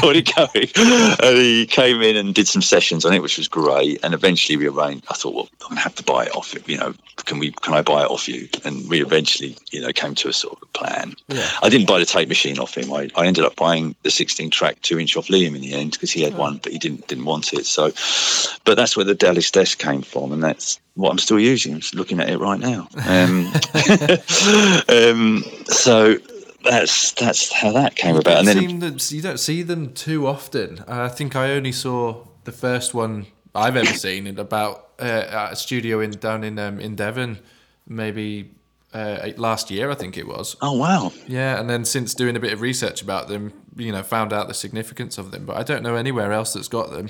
got 0.00 0.16
it 0.16 0.32
going. 0.34 1.18
And 1.20 1.36
he 1.36 1.66
came 1.66 2.00
in 2.00 2.16
and 2.16 2.34
did 2.34 2.46
some 2.46 2.62
sessions 2.62 3.04
on 3.04 3.12
it, 3.12 3.22
which 3.22 3.36
was 3.36 3.48
great. 3.48 3.98
And 4.04 4.14
eventually 4.14 4.56
we 4.56 4.68
arranged, 4.68 5.04
I 5.10 5.14
thought, 5.14 5.34
well, 5.34 5.48
I'm 5.62 5.68
going 5.70 5.76
to 5.76 5.82
have 5.82 5.94
to 5.96 6.04
buy 6.04 6.26
it 6.26 6.36
off 6.36 6.54
him. 6.54 6.62
You 6.66 6.78
know, 6.78 6.94
can 7.16 7.38
we, 7.38 7.50
can 7.50 7.74
I 7.74 7.82
buy 7.82 8.02
it 8.04 8.10
off 8.10 8.28
you? 8.28 8.48
And 8.64 8.88
we 8.88 9.02
eventually, 9.02 9.56
you 9.72 9.80
know, 9.80 9.92
came 9.92 10.14
to 10.16 10.28
a 10.28 10.32
sort 10.32 10.62
of 10.62 10.72
plan. 10.72 11.14
Yeah. 11.28 11.48
I 11.62 11.68
didn't 11.68 11.88
buy 11.88 11.98
the 11.98 12.06
tape 12.06 12.28
machine 12.28 12.58
off 12.58 12.76
him. 12.76 12.92
I, 12.92 13.10
I 13.16 13.26
ended 13.26 13.44
up 13.44 13.56
buying 13.56 13.94
the 14.04 14.10
16 14.10 14.50
track 14.50 14.80
two 14.82 14.98
inch 14.98 15.16
off 15.16 15.26
Liam 15.26 15.54
in 15.56 15.60
the 15.60 15.74
end 15.74 15.92
because 15.92 16.12
he 16.12 16.22
had 16.22 16.34
Oh. 16.34 16.38
one, 16.38 16.60
but 16.62 16.72
he 16.72 16.78
didn't, 16.78 17.06
didn't 17.08 17.24
want 17.24 17.52
it. 17.52 17.66
So, 17.66 17.90
but 18.64 18.76
that's 18.76 18.96
where 18.96 19.04
the 19.04 19.26
Alice 19.26 19.50
desk 19.50 19.78
came 19.78 20.02
from. 20.02 20.30
And 20.32 20.42
that's 20.42 20.78
what 20.94 21.10
I'm 21.10 21.18
still 21.18 21.40
using. 21.40 21.74
I'm 21.74 21.80
just 21.80 21.94
looking 21.94 22.20
at 22.20 22.28
it 22.28 22.38
right 22.38 22.60
now. 22.60 22.88
Um, 23.06 23.52
um, 24.88 25.44
so 25.66 26.16
that's 26.68 27.12
that's 27.12 27.52
how 27.52 27.72
that 27.72 27.94
came 27.94 28.16
about. 28.16 28.38
And 28.38 28.48
then 28.48 28.98
you 29.08 29.22
don't 29.22 29.40
see 29.40 29.62
them 29.62 29.92
too 29.94 30.26
often. 30.26 30.84
I 30.86 31.08
think 31.08 31.34
I 31.34 31.52
only 31.52 31.72
saw 31.72 32.26
the 32.44 32.52
first 32.52 32.94
one 32.94 33.26
I've 33.54 33.76
ever 33.76 33.92
seen 33.94 34.26
in 34.26 34.38
about 34.38 34.90
uh, 34.98 35.02
at 35.28 35.52
a 35.52 35.56
studio 35.56 36.00
in 36.00 36.10
down 36.12 36.44
in 36.44 36.58
um, 36.58 36.80
in 36.80 36.94
Devon, 36.94 37.38
maybe 37.86 38.50
uh, 38.92 39.30
last 39.36 39.70
year 39.70 39.90
I 39.90 39.94
think 39.94 40.16
it 40.16 40.26
was. 40.26 40.56
oh 40.62 40.74
wow, 40.74 41.12
Yeah, 41.26 41.58
and 41.58 41.68
then 41.68 41.84
since 41.84 42.14
doing 42.14 42.36
a 42.36 42.40
bit 42.40 42.52
of 42.52 42.60
research 42.60 43.02
about 43.02 43.28
them, 43.28 43.52
you 43.76 43.92
know, 43.92 44.02
found 44.02 44.32
out 44.32 44.48
the 44.48 44.54
significance 44.54 45.18
of 45.18 45.30
them. 45.30 45.46
But 45.46 45.56
I 45.56 45.62
don't 45.62 45.82
know 45.82 45.94
anywhere 45.94 46.32
else 46.32 46.52
that's 46.52 46.68
got 46.68 46.90
them. 46.90 47.08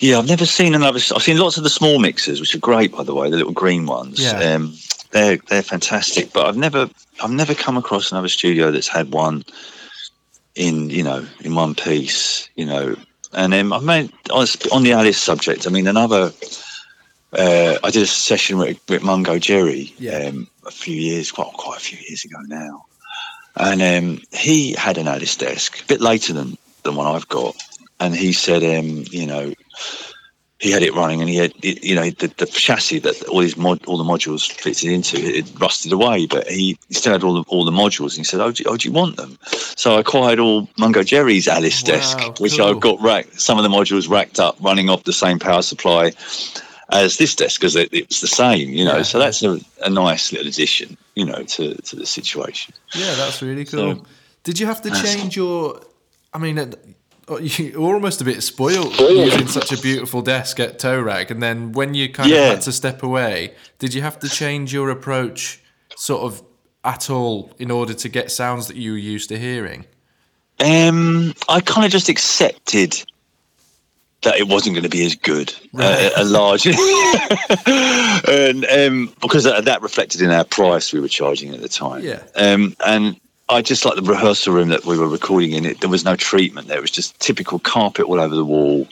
yeah, 0.00 0.18
I've 0.18 0.28
never 0.28 0.46
seen 0.46 0.74
another. 0.74 1.00
I've 1.14 1.22
seen 1.22 1.38
lots 1.38 1.56
of 1.56 1.64
the 1.64 1.70
small 1.70 1.98
mixers, 1.98 2.40
which 2.40 2.54
are 2.54 2.58
great 2.60 2.92
by 2.92 3.02
the 3.02 3.14
way, 3.14 3.30
the 3.30 3.36
little 3.36 3.52
green 3.52 3.86
ones. 3.86 4.22
Yeah. 4.22 4.54
Um, 4.54 4.74
they're 5.12 5.36
they're 5.48 5.62
fantastic, 5.62 6.32
but 6.32 6.46
I've 6.46 6.56
never 6.56 6.88
I've 7.22 7.30
never 7.30 7.54
come 7.54 7.76
across 7.76 8.10
another 8.12 8.28
studio 8.28 8.70
that's 8.70 8.88
had 8.88 9.12
one 9.12 9.44
in 10.54 10.90
you 10.90 11.02
know 11.02 11.26
in 11.40 11.54
one 11.54 11.74
piece. 11.74 12.48
You 12.56 12.66
know, 12.66 12.96
and 13.32 13.54
um, 13.54 13.72
I've 13.72 13.84
made 13.84 14.12
on 14.30 14.46
on 14.72 14.82
the 14.82 14.92
Alice 14.92 15.20
subject. 15.20 15.66
I 15.66 15.70
mean, 15.70 15.86
another. 15.86 16.32
Uh, 17.34 17.78
I 17.82 17.90
did 17.90 18.02
a 18.02 18.06
session 18.06 18.58
with, 18.58 18.78
with 18.90 19.02
Mungo 19.02 19.38
Jerry 19.38 19.94
Yeah. 19.96 20.26
um, 20.28 20.48
a 20.66 20.70
few 20.70 20.94
years, 20.94 21.32
quite 21.32 21.50
quite 21.54 21.78
a 21.78 21.80
few 21.80 21.98
years 22.06 22.26
ago 22.26 22.36
now, 22.46 22.84
and 23.56 23.80
um, 23.80 24.20
he 24.32 24.72
had 24.74 24.98
an 24.98 25.08
Alice 25.08 25.36
desk 25.36 25.80
a 25.82 25.86
bit 25.86 26.02
later 26.02 26.34
than 26.34 26.58
than 26.82 26.94
one 26.94 27.06
I've 27.06 27.28
got, 27.30 27.56
and 28.00 28.14
he 28.14 28.34
said, 28.34 28.62
um, 28.62 29.04
you 29.10 29.26
know, 29.26 29.54
he 30.62 30.70
had 30.70 30.82
it 30.82 30.94
running, 30.94 31.20
and 31.20 31.28
he 31.28 31.36
had, 31.36 31.52
it, 31.62 31.82
you 31.82 31.94
know, 31.94 32.08
the, 32.08 32.28
the 32.38 32.46
chassis 32.46 33.00
that 33.00 33.20
all 33.24 33.40
his 33.40 33.56
mod, 33.56 33.84
all 33.86 33.98
the 33.98 34.04
modules 34.04 34.50
fitted 34.50 34.90
into, 34.90 35.16
it, 35.16 35.34
it 35.48 35.60
rusted 35.60 35.92
away, 35.92 36.26
but 36.26 36.46
he, 36.46 36.78
he 36.88 36.94
still 36.94 37.12
had 37.12 37.24
all 37.24 37.34
the 37.34 37.42
all 37.48 37.64
the 37.64 37.72
modules, 37.72 38.10
and 38.12 38.18
he 38.18 38.24
said, 38.24 38.40
oh, 38.40 38.52
do, 38.52 38.62
oh, 38.68 38.76
do 38.76 38.88
you 38.88 38.94
want 38.94 39.16
them? 39.16 39.36
So 39.76 39.96
I 39.96 40.00
acquired 40.00 40.38
all 40.38 40.68
Mungo 40.78 41.02
Jerry's 41.02 41.48
Alice 41.48 41.82
Wow, 41.82 41.86
desk, 41.94 42.40
which. 42.40 42.60
I've 42.60 42.78
got 42.80 43.00
racked, 43.00 43.40
some 43.40 43.58
of 43.58 43.64
the 43.64 43.68
modules 43.70 44.08
racked 44.08 44.38
up, 44.38 44.56
running 44.60 44.88
off 44.88 45.02
the 45.02 45.12
same 45.12 45.38
power 45.40 45.62
supply 45.62 46.12
as 46.90 47.16
this 47.16 47.34
desk 47.34 47.60
because 47.60 47.74
it, 47.74 47.88
it's 47.92 48.20
the 48.20 48.28
same, 48.28 48.68
you 48.68 48.84
know. 48.84 48.98
Yeah. 48.98 49.02
So 49.02 49.18
that's 49.18 49.42
a, 49.42 49.58
a 49.82 49.90
nice 49.90 50.30
little 50.30 50.46
addition, 50.46 50.96
you 51.16 51.24
know, 51.24 51.42
to, 51.42 51.74
to 51.74 51.96
the 51.96 52.06
situation. 52.06 52.72
Yeah, 52.94 53.14
that's 53.16 53.42
really 53.42 53.64
cool. 53.64 53.96
So- 53.96 54.06
Did 54.44 54.60
you 54.60 54.66
have 54.66 54.80
to 54.82 54.90
change 54.90 55.34
your? 55.36 55.80
I 56.32 56.38
mean, 56.38 56.74
uh, 57.36 57.38
you're 57.40 57.80
almost 57.94 58.20
a 58.20 58.24
bit 58.24 58.42
spoiled 58.42 58.98
using 58.98 59.46
such 59.48 59.72
a 59.72 59.76
beautiful 59.80 60.22
desk 60.22 60.60
at 60.60 60.78
Toe 60.78 61.00
Rag, 61.00 61.30
and 61.30 61.42
then 61.42 61.72
when 61.72 61.94
you 61.94 62.08
kind 62.12 62.30
Yeah. 62.30 62.38
of 62.48 62.54
had 62.54 62.60
to 62.62 62.72
step 62.72 63.02
away, 63.02 63.54
did 63.78 63.94
you 63.94 64.02
have 64.02 64.18
to 64.20 64.28
change 64.28 64.72
your 64.72 64.90
approach, 64.90 65.60
sort 65.96 66.22
of 66.22 66.42
at 66.84 67.08
all, 67.10 67.52
in 67.58 67.70
order 67.70 67.94
to 67.94 68.08
get 68.08 68.30
sounds 68.30 68.66
that 68.68 68.76
you 68.76 68.92
were 68.92 68.98
used 68.98 69.28
to 69.30 69.38
hearing? 69.38 69.84
Um, 70.60 71.34
I 71.48 71.60
kind 71.60 71.84
of 71.84 71.90
just 71.90 72.08
accepted 72.08 73.02
that 74.22 74.36
it 74.36 74.46
wasn't 74.46 74.74
going 74.74 74.84
to 74.84 74.88
be 74.88 75.04
as 75.04 75.16
good, 75.16 75.52
Right. 75.72 76.12
uh, 76.16 76.22
a 76.22 76.24
large, 76.24 76.66
and 78.26 78.64
um, 78.66 79.12
because 79.20 79.44
that, 79.44 79.64
that 79.64 79.82
reflected 79.82 80.20
in 80.22 80.30
our 80.30 80.44
price 80.44 80.92
we 80.92 81.00
were 81.00 81.08
charging 81.08 81.52
at 81.54 81.60
the 81.60 81.68
time. 81.68 82.04
Yeah. 82.04 82.22
Um, 82.36 82.76
and 82.86 83.18
I 83.52 83.62
just 83.62 83.84
like 83.84 83.96
the 83.96 84.02
rehearsal 84.02 84.54
room 84.54 84.68
that 84.70 84.84
we 84.84 84.98
were 84.98 85.08
recording 85.08 85.52
in. 85.52 85.66
It 85.66 85.80
there 85.80 85.90
was 85.90 86.04
no 86.04 86.16
treatment 86.16 86.68
there. 86.68 86.78
It 86.78 86.82
was 86.82 86.90
just 86.90 87.18
typical 87.20 87.58
carpet 87.58 88.06
all 88.06 88.20
over 88.20 88.34
the 88.34 88.44
wall. 88.44 88.88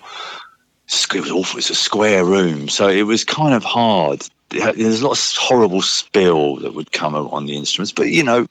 It 1.15 1.21
was 1.21 1.31
awful. 1.31 1.59
It's 1.59 1.71
a 1.71 1.75
square 1.75 2.25
room, 2.25 2.69
so 2.69 2.89
it 2.89 3.03
was 3.03 3.25
kind 3.25 3.55
of 3.55 3.63
hard. 3.63 4.27
There's 4.51 5.01
a 5.01 5.07
lot 5.07 5.17
of 5.17 5.37
horrible 5.37 5.83
spill 5.83 6.57
that 6.57 6.75
would 6.75 6.91
come 6.91 7.15
on 7.15 7.47
the 7.47 7.57
instruments, 7.57 7.93
but 7.93 8.09
you 8.09 8.25
know, 8.25 8.47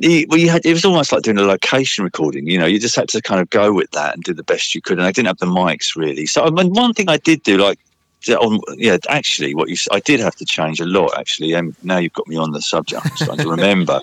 you, 0.00 0.26
well, 0.28 0.38
you 0.38 0.48
had 0.48 0.66
it 0.66 0.72
was 0.72 0.84
almost 0.84 1.12
like 1.12 1.22
doing 1.22 1.38
a 1.38 1.42
location 1.42 2.04
recording. 2.04 2.46
You 2.46 2.58
know, 2.58 2.66
you 2.66 2.78
just 2.78 2.96
had 2.96 3.08
to 3.10 3.22
kind 3.22 3.40
of 3.40 3.50
go 3.50 3.72
with 3.72 3.90
that 3.92 4.14
and 4.14 4.24
do 4.24 4.34
the 4.34 4.42
best 4.42 4.74
you 4.74 4.80
could. 4.80 4.98
And 4.98 5.06
I 5.06 5.12
didn't 5.12 5.28
have 5.28 5.38
the 5.38 5.46
mics 5.46 5.96
really. 5.96 6.26
So 6.26 6.44
I 6.44 6.50
mean, 6.50 6.72
one 6.72 6.92
thing 6.92 7.08
I 7.08 7.16
did 7.16 7.42
do, 7.42 7.56
like, 7.58 7.78
on, 8.28 8.60
yeah, 8.76 8.96
actually, 9.08 9.54
what 9.54 9.68
you 9.68 9.76
I 9.92 10.00
did 10.00 10.20
have 10.20 10.34
to 10.36 10.44
change 10.44 10.80
a 10.80 10.86
lot. 10.86 11.18
Actually, 11.18 11.52
and 11.54 11.74
now 11.82 11.98
you've 11.98 12.12
got 12.12 12.28
me 12.28 12.36
on 12.36 12.50
the 12.52 12.60
subject. 12.62 13.04
I'm 13.06 13.16
starting 13.16 13.44
to 13.44 13.50
remember. 13.58 14.00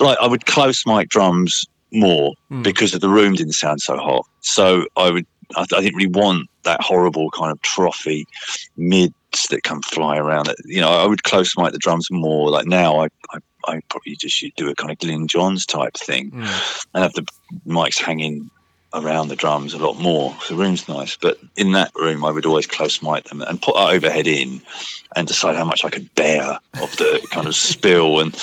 Like, 0.00 0.18
I 0.20 0.26
would 0.26 0.46
close 0.46 0.84
mic 0.86 1.08
drums 1.08 1.66
more 1.92 2.32
Hmm. 2.48 2.62
because 2.62 2.94
of 2.94 3.00
the 3.02 3.08
room 3.10 3.34
didn't 3.34 3.52
sound 3.52 3.80
so 3.82 3.96
hot. 3.96 4.26
So 4.40 4.86
I 4.96 5.10
would. 5.10 5.26
I, 5.54 5.62
I 5.62 5.80
didn't 5.82 5.96
really 5.96 6.08
want 6.10 6.48
that 6.62 6.80
horrible 6.80 7.30
kind 7.30 7.52
of 7.52 7.60
trophy 7.62 8.26
mids 8.76 9.12
that 9.50 9.62
come 9.64 9.82
fly 9.82 10.16
around. 10.16 10.52
You 10.64 10.80
know, 10.80 10.88
I 10.90 11.06
would 11.06 11.24
close 11.24 11.54
mic 11.56 11.72
the 11.72 11.78
drums 11.78 12.10
more. 12.10 12.50
Like 12.50 12.66
now, 12.66 13.00
I, 13.00 13.08
I, 13.32 13.38
I 13.66 13.80
probably 13.90 14.16
just 14.16 14.34
should 14.36 14.54
do 14.56 14.70
a 14.70 14.74
kind 14.74 14.90
of 14.90 14.98
Glyn 14.98 15.28
Johns 15.28 15.66
type 15.66 15.94
thing 15.94 16.30
Mm. 16.30 16.84
and 16.94 17.02
have 17.02 17.12
the 17.12 17.26
mics 17.66 18.00
hanging 18.00 18.50
around 18.94 19.28
the 19.28 19.36
drums 19.36 19.74
a 19.74 19.78
lot 19.78 19.98
more. 19.98 20.34
So 20.42 20.54
the 20.54 20.62
room's 20.62 20.88
nice, 20.88 21.16
but 21.16 21.38
in 21.56 21.72
that 21.72 21.92
room, 21.94 22.24
I 22.24 22.30
would 22.30 22.46
always 22.46 22.66
close 22.66 23.02
mic 23.02 23.24
them 23.24 23.42
and 23.42 23.60
put 23.60 23.76
our 23.76 23.92
overhead 23.92 24.26
in, 24.26 24.60
and 25.16 25.28
decide 25.28 25.56
how 25.56 25.64
much 25.64 25.84
I 25.84 25.90
could 25.90 26.14
bear 26.14 26.58
of 26.80 26.96
the 26.96 27.26
kind 27.30 27.46
of 27.46 27.54
spill 27.54 28.20
and 28.20 28.36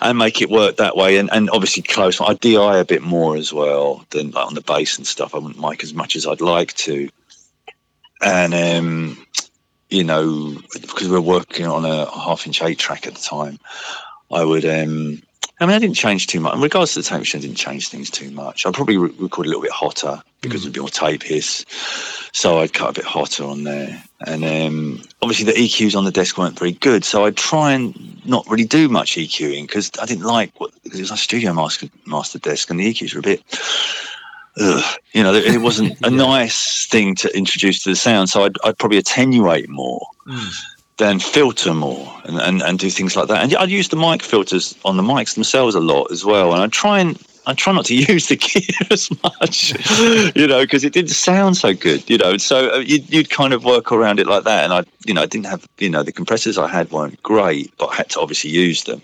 and 0.00 0.18
make 0.18 0.40
it 0.40 0.50
work 0.50 0.76
that 0.76 0.96
way. 0.96 1.18
And 1.18 1.30
and 1.32 1.50
obviously 1.50 1.82
close. 1.82 2.20
I 2.20 2.34
di 2.34 2.54
a 2.54 2.84
bit 2.84 3.02
more 3.02 3.36
as 3.36 3.52
well 3.52 4.04
than 4.10 4.30
like 4.30 4.46
on 4.46 4.54
the 4.54 4.60
bass 4.60 4.98
and 4.98 5.06
stuff. 5.06 5.34
I 5.34 5.38
wouldn't 5.38 5.60
mic 5.60 5.82
as 5.82 5.94
much 5.94 6.16
as 6.16 6.26
I'd 6.26 6.40
like 6.40 6.74
to, 6.74 7.08
and 8.22 8.54
um, 8.54 9.26
you 9.88 10.04
know 10.04 10.56
because 10.80 11.08
we're 11.08 11.20
working 11.20 11.66
on 11.66 11.84
a 11.84 12.10
half 12.10 12.46
inch 12.46 12.62
eight 12.62 12.78
track 12.78 13.06
at 13.06 13.14
the 13.14 13.20
time, 13.20 13.58
I 14.30 14.44
would 14.44 14.64
um. 14.64 15.22
I 15.58 15.64
mean, 15.66 15.74
I 15.74 15.78
didn't 15.78 15.96
change 15.96 16.26
too 16.26 16.38
much. 16.40 16.54
In 16.54 16.60
regards 16.60 16.92
to 16.94 17.00
the 17.00 17.04
tape 17.08 17.20
machine, 17.20 17.38
I 17.40 17.42
didn't 17.42 17.56
change 17.56 17.88
things 17.88 18.10
too 18.10 18.30
much. 18.30 18.66
I'd 18.66 18.74
probably 18.74 18.98
re- 18.98 19.14
record 19.18 19.46
a 19.46 19.48
little 19.48 19.62
bit 19.62 19.70
hotter 19.72 20.22
because 20.42 20.62
there'd 20.62 20.74
be 20.74 20.80
more 20.80 20.90
tape 20.90 21.22
hiss. 21.22 21.64
So 22.32 22.58
I'd 22.58 22.74
cut 22.74 22.90
a 22.90 22.92
bit 22.92 23.04
hotter 23.06 23.42
on 23.44 23.64
there. 23.64 24.02
And 24.26 24.44
um, 24.44 25.02
obviously, 25.22 25.46
the 25.46 25.52
EQs 25.58 25.96
on 25.96 26.04
the 26.04 26.10
desk 26.10 26.36
weren't 26.36 26.58
very 26.58 26.72
good. 26.72 27.04
So 27.06 27.24
I'd 27.24 27.38
try 27.38 27.72
and 27.72 27.94
not 28.26 28.46
really 28.50 28.66
do 28.66 28.88
much 28.90 29.12
EQing 29.16 29.62
because 29.66 29.90
I 30.00 30.04
didn't 30.04 30.24
like 30.24 30.52
what, 30.60 30.72
because 30.84 30.98
it 30.98 31.02
was 31.04 31.10
a 31.10 31.16
studio 31.16 31.54
master, 31.54 31.88
master 32.04 32.38
desk 32.38 32.68
and 32.68 32.78
the 32.78 32.92
EQs 32.92 33.14
were 33.14 33.20
a 33.20 33.22
bit. 33.22 33.42
Ugh, 34.58 34.98
you 35.12 35.22
know, 35.22 35.32
it 35.34 35.60
wasn't 35.62 35.92
a 36.04 36.10
Yeah. 36.10 36.16
nice 36.16 36.86
thing 36.86 37.14
to 37.16 37.34
introduce 37.36 37.82
to 37.84 37.90
the 37.90 37.96
sound. 37.96 38.28
So 38.28 38.44
I'd, 38.44 38.56
I'd 38.64 38.78
probably 38.78 38.98
attenuate 38.98 39.68
more 39.70 40.06
Mm. 40.26 40.54
Then 40.98 41.18
filter 41.18 41.74
more 41.74 42.10
and, 42.24 42.38
and, 42.38 42.62
and 42.62 42.78
do 42.78 42.90
things 42.90 43.16
like 43.16 43.28
that. 43.28 43.42
And 43.42 43.54
I'd 43.56 43.70
use 43.70 43.88
the 43.88 43.96
mic 43.96 44.22
filters 44.22 44.74
on 44.84 44.96
the 44.96 45.02
mics 45.02 45.34
themselves 45.34 45.74
a 45.74 45.80
lot 45.80 46.10
as 46.10 46.24
well. 46.24 46.54
And 46.54 46.62
I 46.62 46.66
try 46.68 47.00
and 47.00 47.18
I 47.46 47.54
try 47.54 47.72
not 47.72 47.84
to 47.86 47.94
use 48.12 48.26
the 48.26 48.36
gear 48.36 48.88
as 48.90 49.10
much, 49.22 49.72
you 50.36 50.46
know, 50.46 50.62
because 50.62 50.84
it 50.84 50.92
didn't 50.92 51.10
sound 51.10 51.56
so 51.56 51.74
good, 51.74 52.08
you 52.10 52.18
know. 52.18 52.36
So 52.38 52.74
uh, 52.74 52.78
you'd, 52.78 53.12
you'd 53.12 53.30
kind 53.30 53.52
of 53.52 53.64
work 53.64 53.92
around 53.92 54.18
it 54.18 54.26
like 54.26 54.44
that. 54.44 54.64
And 54.64 54.72
I, 54.72 54.84
you 55.04 55.14
know, 55.14 55.22
I 55.22 55.26
didn't 55.26 55.46
have, 55.46 55.68
you 55.78 55.88
know, 55.88 56.02
the 56.02 56.12
compressors 56.12 56.58
I 56.58 56.66
had 56.66 56.90
weren't 56.90 57.22
great, 57.22 57.72
but 57.78 57.86
I 57.86 57.96
had 57.96 58.10
to 58.10 58.20
obviously 58.20 58.50
use 58.50 58.84
them. 58.84 59.00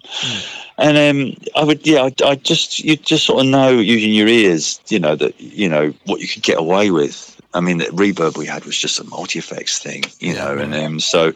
And 0.79 0.99
um, 0.99 1.37
I 1.55 1.65
would, 1.65 1.87
yeah, 1.87 2.03
I, 2.03 2.13
I 2.25 2.35
just, 2.35 2.81
you 2.81 2.97
just 2.97 3.27
sort 3.27 3.45
of 3.45 3.51
know 3.51 3.71
using 3.71 4.13
your 4.13 4.29
ears, 4.29 4.81
you 4.89 4.99
know, 4.99 5.15
that, 5.15 5.41
you 5.41 5.69
know, 5.69 5.95
what 6.07 6.21
you 6.21 6.27
could 6.27 6.43
get 6.43 6.59
away 6.59 6.91
with. 6.91 7.41
I 7.55 7.61
mean, 7.61 7.79
the 7.79 7.85
reverb 7.87 8.37
we 8.37 8.47
had 8.47 8.65
was 8.65 8.77
just 8.79 9.01
a 9.01 9.05
multi 9.05 9.39
effects 9.39 9.79
thing, 9.79 10.05
you 10.21 10.35
know, 10.35 10.57
and 10.57 10.75
um, 10.75 11.01
so 11.01 11.33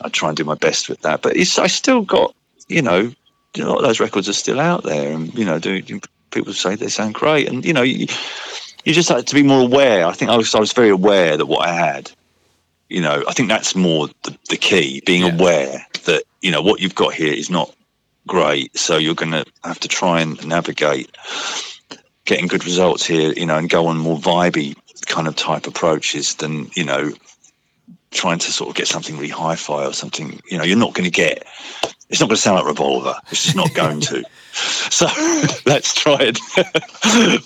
I 0.00 0.08
try 0.08 0.28
and 0.28 0.36
do 0.36 0.44
my 0.44 0.54
best 0.54 0.88
with 0.88 1.00
that. 1.00 1.22
But 1.22 1.36
it's, 1.36 1.58
I 1.58 1.66
still 1.66 2.02
got, 2.02 2.34
you 2.68 2.82
know, 2.82 3.12
a 3.56 3.62
lot 3.62 3.78
of 3.78 3.82
those 3.82 4.00
records 4.00 4.28
are 4.28 4.34
still 4.34 4.60
out 4.60 4.84
there, 4.84 5.12
and 5.12 5.34
you 5.34 5.44
know, 5.44 5.58
do, 5.58 5.82
people 6.30 6.52
say 6.52 6.74
they 6.74 6.88
sound 6.88 7.14
great, 7.14 7.48
and 7.48 7.64
you 7.64 7.72
know, 7.72 7.82
you, 7.82 8.06
you 8.84 8.92
just 8.92 9.08
had 9.08 9.26
to 9.26 9.34
be 9.34 9.42
more 9.42 9.62
aware. 9.62 10.06
I 10.06 10.12
think 10.12 10.30
I 10.30 10.36
was, 10.36 10.54
I 10.54 10.60
was 10.60 10.72
very 10.72 10.90
aware 10.90 11.36
that 11.36 11.46
what 11.46 11.66
I 11.66 11.72
had, 11.72 12.10
you 12.88 13.00
know, 13.00 13.24
I 13.26 13.32
think 13.32 13.48
that's 13.48 13.74
more 13.74 14.08
the, 14.24 14.36
the 14.48 14.56
key, 14.56 15.02
being 15.06 15.22
Yeah. 15.22 15.34
aware 15.34 15.86
that 16.04 16.22
you 16.42 16.50
know 16.50 16.62
what 16.62 16.80
you've 16.80 16.94
got 16.94 17.14
here 17.14 17.32
is 17.32 17.50
not 17.50 17.74
great, 18.26 18.76
so 18.76 18.98
you're 18.98 19.14
going 19.14 19.32
to 19.32 19.44
have 19.64 19.80
to 19.80 19.88
try 19.88 20.20
and 20.20 20.46
navigate 20.46 21.10
getting 22.24 22.48
good 22.48 22.64
results 22.64 23.06
here, 23.06 23.32
you 23.32 23.46
know, 23.46 23.56
and 23.56 23.70
go 23.70 23.86
on 23.86 23.96
more 23.96 24.18
vibey 24.18 24.76
kind 25.06 25.28
of 25.28 25.36
type 25.36 25.66
approaches 25.66 26.34
than 26.36 26.70
you 26.74 26.84
know 26.84 27.12
trying 28.10 28.38
to 28.38 28.52
sort 28.52 28.70
of 28.70 28.76
get 28.76 28.88
something 28.88 29.16
really 29.16 29.28
hi-fi 29.28 29.84
or 29.84 29.92
something. 29.92 30.40
You 30.50 30.58
know, 30.58 30.64
you're 30.64 30.78
not 30.78 30.94
going 30.94 31.04
to 31.04 31.10
get 31.10 31.46
it's 32.08 32.20
not 32.20 32.28
going 32.28 32.36
to 32.36 32.42
sound 32.42 32.56
like 32.58 32.66
Revolver. 32.66 33.14
It's 33.30 33.44
just 33.44 33.56
not 33.56 33.74
going 33.74 34.00
to. 34.02 34.24
So 34.88 35.06
let's 35.66 35.92
try 35.92 36.16
it. 36.18 36.38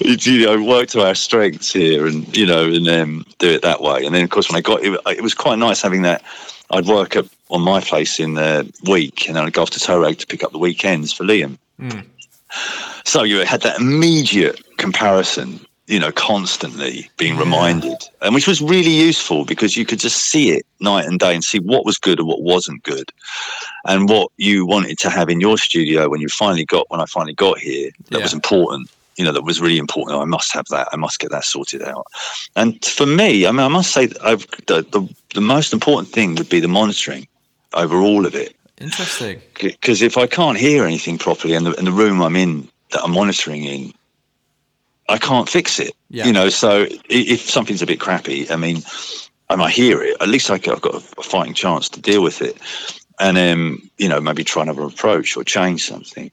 you 0.25 0.46
know, 0.46 0.62
work 0.62 0.90
to 0.90 1.05
our 1.05 1.16
strengths 1.16 1.73
here, 1.73 2.07
and 2.07 2.37
you 2.37 2.46
know, 2.46 2.66
and 2.66 2.88
um, 2.88 3.27
do 3.38 3.49
it 3.49 3.62
that 3.62 3.81
way. 3.81 4.05
And 4.05 4.14
then, 4.14 4.23
of 4.23 4.31
course, 4.31 4.49
when 4.49 4.57
I 4.57 4.61
got 4.61 4.85
it, 4.85 5.01
it 5.09 5.20
was 5.20 5.35
quite 5.35 5.59
nice 5.59 5.83
having 5.83 6.03
that. 6.03 6.23
I'd 6.70 6.87
work 6.87 7.16
up 7.16 7.27
on 7.49 7.62
my 7.62 7.81
place 7.81 8.20
in 8.20 8.35
the 8.35 8.73
week, 8.88 9.27
and 9.27 9.35
then 9.35 9.44
I'd 9.44 9.53
go 9.53 9.62
off 9.62 9.70
to 9.70 9.81
Toe 9.81 10.12
to 10.12 10.27
pick 10.29 10.44
up 10.44 10.53
the 10.53 10.59
weekends 10.59 11.12
for 11.12 11.25
Liam. 11.25 11.59
Mm. 11.81 12.07
So 13.05 13.25
you 13.25 13.40
had 13.40 13.62
that 13.62 13.81
immediate 13.81 14.62
comparison 14.77 15.66
you 15.90 15.98
know, 15.98 16.12
constantly 16.12 17.11
being 17.16 17.37
reminded, 17.37 17.96
and 18.22 18.33
which 18.33 18.46
was 18.46 18.62
really 18.62 18.92
useful 18.92 19.44
because 19.44 19.76
you 19.76 19.85
could 19.85 19.98
just 19.98 20.18
see 20.18 20.53
it 20.53 20.64
night 20.79 21.05
and 21.05 21.18
day 21.18 21.35
and 21.35 21.42
see 21.42 21.59
what 21.59 21.85
was 21.85 21.98
good 21.98 22.20
and 22.20 22.29
what 22.29 22.42
wasn't 22.42 22.81
good, 22.85 23.11
and 23.87 24.09
what 24.09 24.31
you 24.37 24.64
wanted 24.64 24.98
to 24.98 25.11
have 25.11 25.29
in 25.29 25.40
your 25.40 25.59
studio 25.59 26.09
when 26.09 26.20
you 26.20 26.29
finally 26.29 26.64
got 26.64 26.88
when 26.90 27.00
I 27.00 27.07
finally 27.07 27.35
got 27.35 27.59
here 27.59 27.90
that 28.11 28.18
yeah. 28.18 28.22
was 28.22 28.33
important. 28.33 28.88
You 29.16 29.24
know, 29.24 29.33
that 29.33 29.42
was 29.42 29.61
really 29.61 29.79
important. 29.79 30.16
I 30.16 30.24
must 30.24 30.53
have 30.53 30.66
that. 30.68 30.88
I 30.92 30.96
must 30.96 31.18
get 31.18 31.33
that 31.33 31.44
sorted 31.44 31.83
out. 31.83 32.07
And 32.55 32.83
for 32.85 33.05
me, 33.05 33.44
I 33.44 33.50
mean, 33.50 33.61
I 33.61 33.68
must 33.68 33.92
say 33.92 34.07
that 34.07 34.24
I've, 34.24 34.46
the, 34.68 34.83
the 34.92 35.12
the 35.35 35.40
most 35.40 35.72
important 35.72 36.09
thing 36.09 36.37
would 36.37 36.48
be 36.48 36.61
the 36.61 36.68
monitoring 36.68 37.26
over 37.74 37.96
all 37.96 38.26
of 38.26 38.37
it. 38.37 38.55
Interesting. 38.79 39.42
Because 39.61 40.03
if 40.03 40.16
I 40.16 40.29
can't 40.29 40.57
hear 40.57 40.85
anything 40.85 41.18
properly, 41.18 41.55
and 41.55 41.66
the, 41.66 41.76
and 41.76 41.87
the 41.87 41.92
room 41.92 42.22
I'm 42.22 42.37
in 42.37 42.68
that 42.92 43.03
I'm 43.03 43.12
monitoring 43.12 43.64
in 43.64 43.92
I 45.11 45.18
can't 45.18 45.49
fix 45.49 45.79
it. 45.81 45.92
Yeah. 46.09 46.27
You 46.27 46.33
know, 46.33 46.49
so 46.49 46.87
if 47.09 47.40
something's 47.40 47.83
a 47.83 47.87
bit 47.87 48.01
crappy, 48.01 48.51
I 48.51 48.57
mean, 48.57 48.83
I 49.49 49.57
might 49.57 49.73
hear 49.73 50.03
it. 50.03 50.16
At 50.20 50.29
least 50.29 50.51
I've 50.51 50.62
got 50.62 50.94
a 50.94 51.01
fighting 51.01 51.55
chance 51.55 51.88
to 51.90 52.01
deal 52.01 52.23
with 52.23 52.40
it, 52.40 52.57
and 53.18 53.37
um, 53.37 53.90
you 53.99 54.09
know, 54.09 54.20
maybe 54.20 54.44
try 54.44 54.62
another 54.62 54.83
approach 54.83 55.37
or 55.37 55.44
change 55.44 55.87
something. 55.87 56.31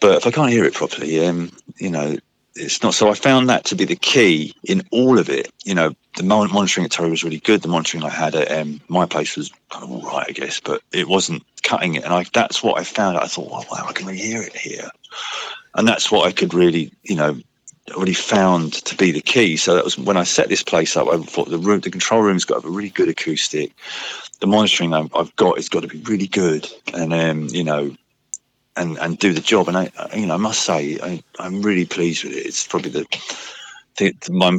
But 0.00 0.16
if 0.16 0.26
I 0.26 0.30
can't 0.30 0.50
hear 0.50 0.64
it 0.64 0.74
properly, 0.74 1.24
um, 1.26 1.50
you 1.76 1.90
know, 1.90 2.16
it's 2.54 2.82
not. 2.82 2.94
So 2.94 3.10
I 3.10 3.14
found 3.14 3.48
that 3.50 3.64
to 3.66 3.76
be 3.76 3.84
the 3.84 3.96
key 3.96 4.54
in 4.64 4.82
all 4.90 5.18
of 5.18 5.28
it. 5.28 5.52
You 5.64 5.74
know, 5.74 5.94
the 6.16 6.22
monitoring 6.22 6.86
at 6.86 6.90
Toe 6.90 7.04
Rag 7.04 7.10
was 7.10 7.24
really 7.24 7.38
good. 7.38 7.62
The 7.62 7.68
monitoring 7.68 8.04
I 8.04 8.08
had 8.08 8.34
at 8.34 8.50
um, 8.50 8.80
my 8.88 9.06
place 9.06 9.36
was 9.36 9.52
kind 9.70 9.84
of 9.84 9.90
all 9.90 10.02
right, 10.02 10.26
I 10.28 10.32
guess, 10.32 10.60
but 10.60 10.82
it 10.92 11.08
wasn't 11.08 11.44
cutting 11.62 11.94
it. 11.94 12.04
And 12.04 12.12
I, 12.12 12.24
that's 12.32 12.62
what 12.62 12.78
I 12.78 12.84
found. 12.84 13.18
I 13.18 13.26
thought, 13.26 13.50
well, 13.50 13.66
wow, 13.70 13.86
I 13.86 13.92
can 13.92 14.06
really 14.06 14.18
hear 14.18 14.42
it 14.42 14.56
here. 14.56 14.88
And 15.74 15.86
that's 15.86 16.10
what 16.10 16.26
I 16.26 16.32
could 16.32 16.54
really, 16.54 16.92
you 17.02 17.14
know, 17.14 17.38
already 17.92 18.14
found 18.14 18.72
to 18.72 18.96
be 18.96 19.10
the 19.10 19.20
key. 19.20 19.56
So 19.56 19.74
that 19.74 19.84
was 19.84 19.98
when 19.98 20.16
I 20.16 20.24
set 20.24 20.48
this 20.48 20.62
place 20.62 20.96
up. 20.96 21.08
I 21.08 21.18
thought 21.18 21.50
the 21.50 21.58
room, 21.58 21.80
the 21.80 21.90
control 21.90 22.22
room's 22.22 22.44
got 22.44 22.56
to 22.56 22.60
have 22.62 22.70
a 22.70 22.76
really 22.76 22.90
good 22.90 23.08
acoustic. 23.08 23.72
The 24.40 24.46
monitoring 24.46 24.94
I've 24.94 25.34
got 25.36 25.56
has 25.56 25.68
got 25.68 25.82
to 25.82 25.88
be 25.88 26.00
really 26.00 26.26
good, 26.26 26.68
and 26.94 27.12
um, 27.12 27.48
you 27.50 27.64
know, 27.64 27.94
and 28.76 28.98
and 28.98 29.18
do 29.18 29.32
the 29.32 29.40
job. 29.40 29.68
And 29.68 29.76
I, 29.76 29.90
you 30.14 30.26
know, 30.26 30.34
I 30.34 30.38
must 30.38 30.64
say, 30.64 30.98
I, 31.02 31.22
I'm 31.38 31.62
really 31.62 31.86
pleased 31.86 32.24
with 32.24 32.32
it. 32.32 32.46
It's 32.46 32.66
probably 32.66 32.90
the, 32.90 33.06
the, 33.98 34.32
my 34.32 34.58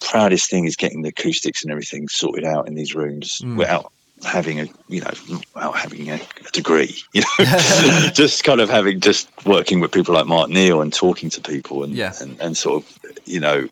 proudest 0.00 0.48
thing 0.50 0.66
is 0.66 0.76
getting 0.76 1.02
the 1.02 1.08
acoustics 1.08 1.62
and 1.62 1.72
everything 1.72 2.08
sorted 2.08 2.44
out 2.44 2.68
in 2.68 2.74
these 2.74 2.94
rooms 2.94 3.40
mm. 3.42 3.56
without 3.56 3.92
having 4.26 4.60
a 4.60 4.66
you 4.88 5.00
know 5.00 5.10
without 5.54 5.76
having 5.76 6.10
a, 6.10 6.20
degree 6.52 6.96
you 7.12 7.20
know 7.20 7.46
just 8.14 8.44
kind 8.44 8.60
of 8.60 8.70
having 8.70 9.00
just 9.00 9.28
working 9.44 9.80
with 9.80 9.92
people 9.92 10.14
like 10.14 10.26
Mark 10.26 10.48
Neill 10.50 10.80
and 10.80 10.92
talking 10.92 11.28
to 11.30 11.40
people 11.40 11.84
and, 11.84 11.94
yeah. 11.94 12.12
and 12.20 12.40
and 12.40 12.56
sort 12.56 12.82
of 12.82 12.98
you 13.24 13.40
know 13.40 13.68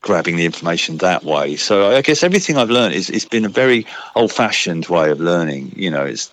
grabbing 0.00 0.36
the 0.36 0.46
information 0.46 0.96
that 0.96 1.24
way 1.24 1.56
so 1.56 1.94
i 1.94 2.00
guess 2.00 2.22
everything 2.22 2.56
i've 2.56 2.70
learned 2.70 2.94
is 2.94 3.10
it's 3.10 3.26
been 3.26 3.44
a 3.44 3.50
very 3.50 3.86
old 4.16 4.32
fashioned 4.32 4.86
way 4.86 5.10
of 5.10 5.20
learning 5.20 5.70
you 5.76 5.90
know 5.90 6.04
it's 6.04 6.32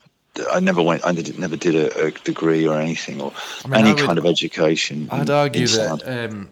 I 0.52 0.60
never 0.60 0.84
went. 0.84 1.06
I 1.06 1.14
did, 1.14 1.40
never 1.40 1.56
did 1.56 1.76
a, 1.76 2.06
a 2.06 2.12
degree 2.12 2.68
or 2.68 2.80
anything 2.80 3.22
or 3.22 3.34
I 3.66 3.68
mean, 3.70 3.82
any 3.82 3.94
would, 3.94 4.04
kind 4.04 4.18
of 4.20 4.26
education. 4.26 5.10
I'd 5.12 5.30
argue 5.30 5.68
that 5.68 6.04
um, 6.08 6.50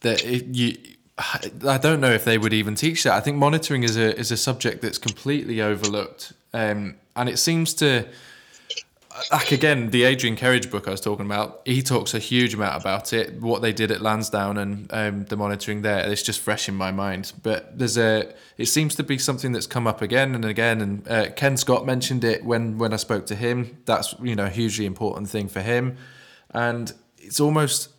that 0.00 0.24
it, 0.24 0.46
you 0.46 0.76
I 1.66 1.78
don't 1.78 2.00
know 2.00 2.12
if 2.12 2.24
they 2.24 2.38
would 2.38 2.52
even 2.52 2.74
teach 2.74 3.04
that. 3.04 3.14
I 3.14 3.20
think 3.20 3.36
monitoring 3.36 3.82
is 3.82 3.96
a 3.96 4.16
is 4.18 4.30
a 4.30 4.36
subject 4.36 4.80
that's 4.80 4.98
completely 4.98 5.60
overlooked, 5.60 6.32
um, 6.52 6.96
and 7.16 7.28
it 7.28 7.38
seems 7.38 7.74
to. 7.74 8.06
Like 9.32 9.52
again, 9.52 9.90
the 9.90 10.04
Adrian 10.04 10.36
Kerridge 10.36 10.70
book 10.70 10.86
I 10.86 10.92
was 10.92 11.00
talking 11.00 11.26
about, 11.26 11.60
he 11.66 11.82
talks 11.82 12.14
a 12.14 12.18
huge 12.18 12.54
amount 12.54 12.80
about 12.80 13.12
it. 13.12 13.38
What 13.40 13.60
they 13.60 13.72
did 13.72 13.90
at 13.90 14.00
Lansdowne 14.00 14.56
and 14.56 14.90
um, 14.94 15.24
the 15.24 15.36
monitoring 15.36 15.82
there, 15.82 16.08
it's 16.08 16.22
just 16.22 16.40
fresh 16.40 16.68
in 16.68 16.76
my 16.76 16.90
mind. 16.90 17.32
But 17.42 17.76
there's 17.76 17.98
a, 17.98 18.32
it 18.56 18.66
seems 18.66 18.94
to 18.94 19.02
be 19.02 19.18
something 19.18 19.50
that's 19.52 19.66
come 19.66 19.86
up 19.86 20.00
again 20.00 20.34
and 20.34 20.44
again. 20.44 20.80
And 20.80 21.08
uh, 21.08 21.30
Ken 21.32 21.56
Scott 21.56 21.84
mentioned 21.84 22.24
it 22.24 22.44
when 22.44 22.78
when 22.78 22.94
I 22.94 22.96
spoke 22.96 23.26
to 23.26 23.34
him. 23.34 23.78
That's 23.84 24.14
you 24.22 24.36
know 24.36 24.46
a 24.46 24.48
hugely 24.48 24.86
important 24.86 25.28
thing 25.28 25.48
for 25.48 25.60
him, 25.60 25.98
and 26.52 26.90
it's 27.18 27.40
almost, 27.40 27.90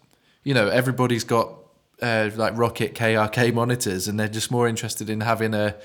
you 0.44 0.54
know, 0.54 0.70
everybody's 0.70 1.26
got 1.26 1.61
uh, 2.02 2.30
like 2.36 2.56
Rokit 2.56 2.94
KRK 2.94 3.54
monitors, 3.54 4.08
and 4.08 4.20
they're 4.20 4.28
just 4.28 4.52
more 4.52 4.68
interested 4.68 5.10
in 5.10 5.22
having 5.22 5.54
a 5.54 5.76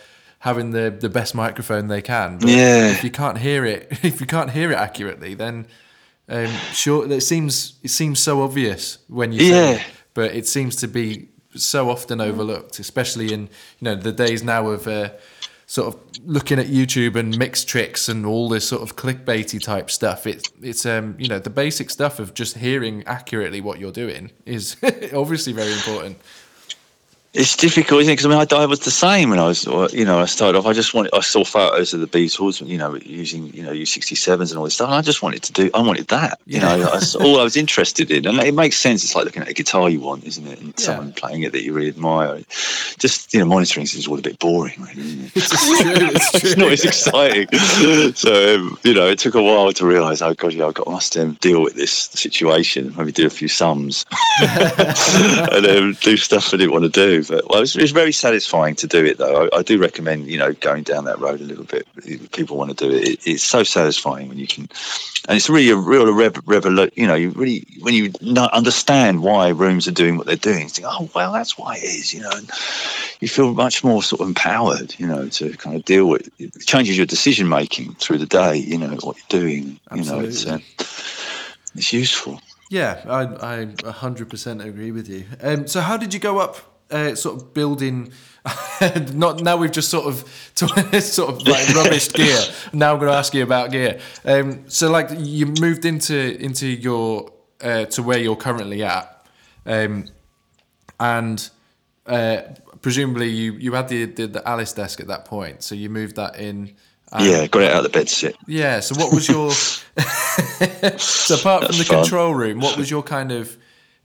having 0.40 0.70
the 0.70 0.96
the 0.98 1.08
best 1.08 1.34
microphone 1.34 1.88
they 1.88 2.02
can. 2.02 2.38
But 2.38 2.48
yeah. 2.48 2.88
If 2.90 3.04
you 3.04 3.10
can't 3.10 3.38
hear 3.38 3.64
it, 3.64 3.88
if 4.02 4.20
you 4.20 4.26
can't 4.26 4.50
hear 4.50 4.72
it 4.72 4.76
accurately, 4.76 5.34
then 5.34 5.66
um, 6.28 6.48
sure, 6.72 7.10
it 7.10 7.22
seems 7.22 7.78
it 7.82 7.90
seems 7.90 8.20
so 8.20 8.42
obvious 8.42 8.98
when 9.08 9.32
you 9.32 9.44
yeah. 9.44 9.70
It, 9.72 9.82
but 10.14 10.34
it 10.34 10.46
seems 10.46 10.76
to 10.76 10.88
be 10.88 11.28
so 11.54 11.90
often 11.90 12.20
overlooked, 12.20 12.78
especially 12.78 13.32
in 13.32 13.42
you 13.42 13.82
know 13.82 13.94
the 13.94 14.12
days 14.12 14.42
now 14.42 14.68
of. 14.68 14.86
Uh, 14.86 15.10
sort 15.66 15.94
of 15.94 16.00
looking 16.24 16.58
at 16.58 16.66
YouTube 16.66 17.16
and 17.16 17.36
mixed 17.36 17.68
tricks 17.68 18.08
and 18.08 18.24
all 18.24 18.48
this 18.48 18.68
sort 18.68 18.82
of 18.82 18.96
clickbaity 18.96 19.62
type 19.62 19.90
stuff. 19.90 20.26
It's 20.26 20.50
it's 20.62 20.86
um 20.86 21.16
you 21.18 21.28
know 21.28 21.38
the 21.38 21.50
basic 21.50 21.90
stuff 21.90 22.18
of 22.18 22.34
just 22.34 22.56
hearing 22.58 23.02
accurately 23.06 23.60
what 23.60 23.80
you're 23.80 23.92
doing 23.92 24.30
is 24.46 24.76
obviously 25.12 25.52
very 25.52 25.72
important 25.72 26.18
it's 27.36 27.54
difficult, 27.54 28.00
isn't 28.00 28.12
it? 28.12 28.16
Because 28.16 28.26
I 28.26 28.28
mean, 28.30 28.46
I, 28.50 28.62
I, 28.62 28.66
was 28.66 28.80
the 28.80 28.90
same 28.90 29.30
when 29.30 29.38
I 29.38 29.46
was, 29.46 29.66
you 29.92 30.04
know, 30.04 30.18
I 30.18 30.24
started 30.24 30.58
off. 30.58 30.64
I 30.64 30.72
just 30.72 30.94
wanted, 30.94 31.12
I 31.12 31.20
saw 31.20 31.44
photos 31.44 31.92
of 31.92 32.00
the 32.00 32.06
Beatles, 32.06 32.66
you 32.66 32.78
know, 32.78 32.94
using, 32.96 33.52
you 33.52 33.62
know, 33.62 33.72
U67s 33.72 34.50
and 34.50 34.58
all 34.58 34.64
this 34.64 34.74
stuff. 34.74 34.88
And 34.88 34.96
I 34.96 35.02
just 35.02 35.22
wanted 35.22 35.42
to 35.42 35.52
do, 35.52 35.70
I 35.74 35.82
wanted 35.82 36.08
that, 36.08 36.40
you 36.46 36.58
yeah. 36.58 36.76
know, 36.76 36.78
that's 36.78 37.14
all 37.14 37.38
I 37.38 37.44
was 37.44 37.56
interested 37.56 38.10
in. 38.10 38.26
And 38.26 38.38
it 38.38 38.54
makes 38.54 38.78
sense. 38.78 39.04
It's 39.04 39.14
like 39.14 39.26
looking 39.26 39.42
at 39.42 39.48
a 39.48 39.52
guitar 39.52 39.90
you 39.90 40.00
want, 40.00 40.24
isn't 40.24 40.46
it? 40.46 40.60
And 40.60 40.68
yeah. 40.68 40.84
someone 40.84 41.12
playing 41.12 41.42
it 41.42 41.52
that 41.52 41.62
you 41.62 41.74
really 41.74 41.88
admire. 41.88 42.40
Just, 42.98 43.34
you 43.34 43.40
know, 43.40 43.46
monitoring 43.46 43.84
is 43.84 44.06
all 44.06 44.18
a 44.18 44.22
bit 44.22 44.38
boring, 44.38 44.80
really, 44.80 45.02
isn't 45.02 45.24
it? 45.26 45.32
It's, 45.36 45.50
true, 45.50 46.06
it's, 46.06 46.30
true. 46.40 46.50
it's 46.50 46.56
not 46.56 46.72
as 46.72 46.84
exciting. 46.84 47.48
so, 48.14 48.54
um, 48.54 48.78
you 48.82 48.94
know, 48.94 49.08
it 49.08 49.18
took 49.18 49.34
a 49.34 49.42
while 49.42 49.72
to 49.72 49.86
realize, 49.86 50.22
oh, 50.22 50.32
God, 50.32 50.54
yeah, 50.54 50.66
I've 50.66 50.74
got, 50.74 50.88
must 50.88 51.16
um, 51.18 51.34
deal 51.42 51.62
with 51.62 51.74
this 51.74 51.92
situation, 51.92 52.94
maybe 52.96 53.12
do 53.12 53.26
a 53.26 53.30
few 53.30 53.48
sums 53.48 54.06
and 54.40 55.66
um, 55.66 55.96
do 56.00 56.16
stuff 56.16 56.54
I 56.54 56.56
didn't 56.56 56.72
want 56.72 56.84
to 56.84 56.88
do. 56.88 57.25
But 57.28 57.48
well, 57.48 57.62
it's, 57.62 57.76
it's 57.76 57.92
very 57.92 58.12
satisfying 58.12 58.74
to 58.76 58.86
do 58.86 59.04
it, 59.04 59.18
though. 59.18 59.48
I, 59.52 59.58
I, 59.58 59.62
do 59.62 59.78
recommend, 59.78 60.26
you 60.26 60.38
know, 60.38 60.52
going 60.52 60.82
down 60.82 61.04
that 61.04 61.18
road 61.18 61.40
a 61.40 61.44
little 61.44 61.64
bit. 61.64 61.86
If 61.96 62.30
people 62.32 62.56
want 62.56 62.76
to 62.76 62.88
do 62.88 62.94
it. 62.94 63.08
it 63.08 63.26
it's 63.26 63.42
so 63.42 63.62
satisfying 63.62 64.28
when 64.28 64.38
you 64.38 64.46
can, 64.46 64.68
and 65.28 65.36
it's 65.36 65.48
really 65.48 65.70
a 65.70 65.76
real 65.76 66.12
revolution. 66.12 66.92
You 66.94 67.06
know, 67.06 67.14
you 67.14 67.30
really 67.30 67.66
when 67.80 67.94
you 67.94 68.12
understand 68.52 69.22
why 69.22 69.48
rooms 69.48 69.88
are 69.88 69.92
doing 69.92 70.16
what 70.16 70.26
they're 70.26 70.36
doing, 70.36 70.62
you 70.62 70.68
think, 70.68 70.86
oh 70.88 71.10
well, 71.14 71.32
that's 71.32 71.58
why 71.58 71.76
it 71.76 71.84
is. 71.84 72.14
You 72.14 72.22
know, 72.22 72.30
and 72.32 72.50
you 73.20 73.28
feel 73.28 73.54
much 73.54 73.82
more 73.82 74.02
sort 74.02 74.20
of 74.20 74.28
empowered. 74.28 74.94
You 74.98 75.06
know, 75.06 75.28
to 75.28 75.56
kind 75.56 75.76
of 75.76 75.84
deal 75.84 76.06
with. 76.08 76.28
It 76.38 76.66
changes 76.66 76.96
your 76.96 77.06
decision 77.06 77.48
making 77.48 77.94
through 77.94 78.18
the 78.18 78.26
day. 78.26 78.56
You 78.56 78.78
know 78.78 78.96
what 79.02 79.16
you're 79.16 79.40
doing. 79.40 79.80
Absolutely. 79.90 80.16
You 80.16 80.22
know, 80.22 80.28
it's 80.28 80.46
uh, 80.46 80.58
it's 81.74 81.92
useful. 81.92 82.40
Yeah, 82.70 83.02
I 83.06 83.22
I 83.60 83.64
100% 83.66 84.64
agree 84.64 84.90
with 84.90 85.08
you. 85.08 85.24
Um, 85.40 85.66
so 85.66 85.80
how 85.80 85.96
did 85.96 86.12
you 86.12 86.20
go 86.20 86.38
up 86.38 86.75
uh, 86.90 87.14
sort 87.14 87.36
of 87.36 87.54
building 87.54 88.12
not 89.12 89.42
now 89.42 89.56
we've 89.56 89.72
just 89.72 89.88
sort 89.90 90.06
of 90.06 90.52
sort 91.02 91.28
of 91.30 91.46
like 91.46 91.68
rubbish 91.74 92.12
gear 92.12 92.38
now 92.72 92.92
i'm 92.92 92.98
going 92.98 93.10
to 93.10 93.16
ask 93.16 93.34
you 93.34 93.42
about 93.42 93.70
gear 93.72 93.98
um, 94.24 94.68
so 94.68 94.90
like 94.90 95.08
you 95.18 95.46
moved 95.60 95.84
into 95.84 96.40
into 96.40 96.66
your 96.66 97.30
uh, 97.60 97.84
to 97.86 98.02
where 98.02 98.18
you're 98.18 98.36
currently 98.36 98.82
at 98.84 99.26
um, 99.64 100.06
and 101.00 101.50
uh, 102.06 102.42
presumably 102.82 103.28
you 103.28 103.52
you 103.54 103.72
had 103.72 103.88
the, 103.88 104.04
the, 104.04 104.26
the 104.28 104.48
alice 104.48 104.72
desk 104.72 105.00
at 105.00 105.08
that 105.08 105.24
point 105.24 105.62
so 105.62 105.74
you 105.74 105.90
moved 105.90 106.16
that 106.16 106.38
in 106.38 106.74
yeah, 107.18 107.46
got 107.46 107.62
it 107.62 107.70
out 107.70 107.78
of 107.78 107.82
the 107.84 107.98
bed 107.98 108.08
sit. 108.08 108.36
Yeah. 108.46 108.80
So, 108.80 108.94
what 109.00 109.14
was 109.14 109.28
your? 109.28 109.52
so, 109.52 111.36
apart 111.36 111.62
That's 111.62 111.76
from 111.76 111.78
the 111.78 111.84
fun. 111.84 112.02
control 112.02 112.34
room, 112.34 112.60
what 112.60 112.76
was 112.76 112.90
your 112.90 113.02
kind 113.02 113.32
of 113.32 113.56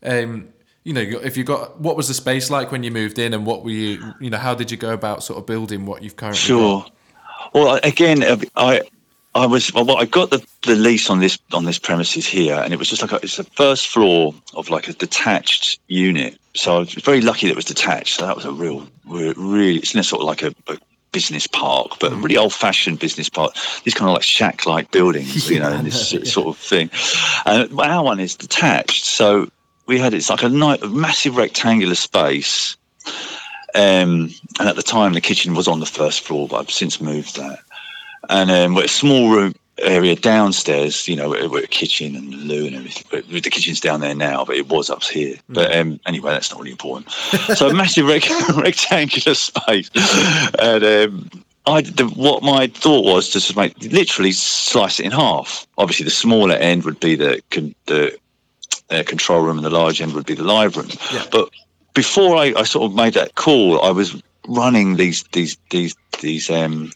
um, 0.03 0.49
you 0.83 0.93
know, 0.93 1.01
if 1.01 1.37
you 1.37 1.43
got 1.43 1.79
what 1.79 1.95
was 1.95 2.07
the 2.07 2.13
space 2.13 2.49
like 2.49 2.71
when 2.71 2.83
you 2.83 2.91
moved 2.91 3.19
in, 3.19 3.33
and 3.33 3.45
what 3.45 3.63
were 3.63 3.71
you, 3.71 4.13
you 4.19 4.29
know, 4.29 4.37
how 4.37 4.55
did 4.55 4.71
you 4.71 4.77
go 4.77 4.93
about 4.93 5.23
sort 5.23 5.39
of 5.39 5.45
building 5.45 5.85
what 5.85 6.01
you've 6.03 6.15
currently 6.15 6.39
sure. 6.39 6.81
Got? 6.81 6.91
Well, 7.53 7.79
again, 7.83 8.23
uh, 8.23 8.37
I 8.55 8.81
I 9.33 9.45
was 9.45 9.73
well, 9.73 9.97
I 9.97 10.05
got 10.05 10.29
the, 10.29 10.45
the 10.63 10.75
lease 10.75 11.09
on 11.09 11.19
this 11.19 11.37
on 11.53 11.65
this 11.65 11.79
premises 11.79 12.25
here, 12.25 12.55
and 12.55 12.73
it 12.73 12.79
was 12.79 12.89
just 12.89 13.01
like 13.01 13.11
a, 13.11 13.15
it's 13.23 13.37
the 13.37 13.43
first 13.43 13.87
floor 13.87 14.33
of 14.55 14.69
like 14.69 14.87
a 14.87 14.93
detached 14.93 15.79
unit. 15.87 16.37
So 16.55 16.75
I 16.75 16.79
was 16.79 16.93
very 16.95 17.21
lucky 17.21 17.47
that 17.47 17.53
it 17.53 17.55
was 17.55 17.65
detached. 17.65 18.17
So 18.17 18.25
that 18.25 18.35
was 18.35 18.45
a 18.45 18.51
real, 18.51 18.85
really, 19.05 19.77
it's 19.77 19.95
in 19.95 20.03
sort 20.03 20.21
of 20.21 20.27
like 20.27 20.41
a, 20.41 20.53
a 20.67 20.77
business 21.13 21.47
park, 21.47 21.91
but 21.99 22.11
a 22.11 22.15
really 22.15 22.35
old 22.37 22.53
fashioned 22.53 22.99
business 22.99 23.29
park. 23.29 23.53
These 23.83 23.93
kind 23.93 24.09
of 24.09 24.13
like 24.15 24.23
shack 24.23 24.65
like 24.65 24.91
buildings, 24.91 25.49
you 25.49 25.59
know, 25.61 25.69
Yeah, 25.69 25.77
and 25.77 25.87
this 25.87 26.11
yeah. 26.11 26.23
sort 26.25 26.47
of 26.47 26.57
thing. 26.57 26.89
And 27.45 27.71
our 27.79 28.03
one 28.03 28.19
is 28.19 28.35
detached. 28.35 29.05
So 29.05 29.49
we 29.85 29.99
had 29.99 30.13
it's 30.13 30.29
like 30.29 30.43
a, 30.43 30.49
ni- 30.49 30.79
a 30.81 30.87
massive 30.87 31.37
rectangular 31.37 31.95
space. 31.95 32.77
Um, 33.73 34.33
and 34.59 34.67
at 34.67 34.75
the 34.75 34.83
time, 34.83 35.13
the 35.13 35.21
kitchen 35.21 35.53
was 35.53 35.67
on 35.67 35.79
the 35.79 35.85
first 35.85 36.21
floor, 36.21 36.47
but 36.47 36.57
I've 36.57 36.71
since 36.71 36.99
moved 36.99 37.37
that. 37.37 37.59
And 38.29 38.51
um, 38.51 38.77
a 38.77 38.87
small 38.87 39.31
room 39.31 39.53
area 39.79 40.15
downstairs, 40.15 41.07
you 41.07 41.15
know, 41.15 41.29
with 41.29 41.49
with 41.51 41.63
a 41.63 41.67
kitchen 41.67 42.15
and 42.15 42.33
loo 42.33 42.67
and 42.67 42.75
everything. 42.75 43.05
But 43.09 43.27
the 43.27 43.49
kitchen's 43.49 43.79
down 43.79 44.01
there 44.01 44.15
now, 44.15 44.45
but 44.45 44.55
it 44.55 44.69
was 44.69 44.89
up 44.89 45.03
here. 45.03 45.35
But 45.49 45.75
um, 45.75 45.99
anyway, 46.05 46.31
that's 46.31 46.51
not 46.51 46.59
really 46.59 46.71
important. 46.71 47.11
So 47.55 47.69
a 47.69 47.73
massive 47.73 48.07
rec- 48.07 48.29
rectangular 48.55 49.35
space, 49.35 49.89
and 50.59 50.83
um, 50.83 51.29
I 51.65 51.81
the, 51.81 52.11
what 52.15 52.43
my 52.43 52.67
thought 52.67 53.05
was 53.05 53.27
to 53.29 53.39
just 53.39 53.55
make 53.55 53.77
literally 53.81 54.31
slice 54.31 54.99
it 54.99 55.05
in 55.05 55.11
half. 55.11 55.67
Obviously, 55.77 56.03
the 56.03 56.11
smaller 56.11 56.55
end 56.55 56.83
would 56.83 56.99
be 56.99 57.15
the 57.15 57.41
the 57.85 58.17
uh, 58.91 59.03
control 59.03 59.41
room, 59.41 59.57
and 59.57 59.65
the 59.65 59.69
large 59.69 60.01
end 60.01 60.13
would 60.13 60.25
be 60.25 60.35
the 60.35 60.43
live 60.43 60.77
room. 60.77 60.89
Yeah. 61.13 61.25
But 61.31 61.49
before 61.93 62.35
I, 62.35 62.53
I 62.55 62.63
sort 62.63 62.89
of 62.89 62.95
made 62.95 63.13
that 63.13 63.35
call, 63.35 63.81
I 63.81 63.91
was 63.91 64.21
running 64.47 64.95
these 64.95 65.23
these 65.31 65.57
these 65.69 65.95
these 66.19 66.49
um 66.49 66.91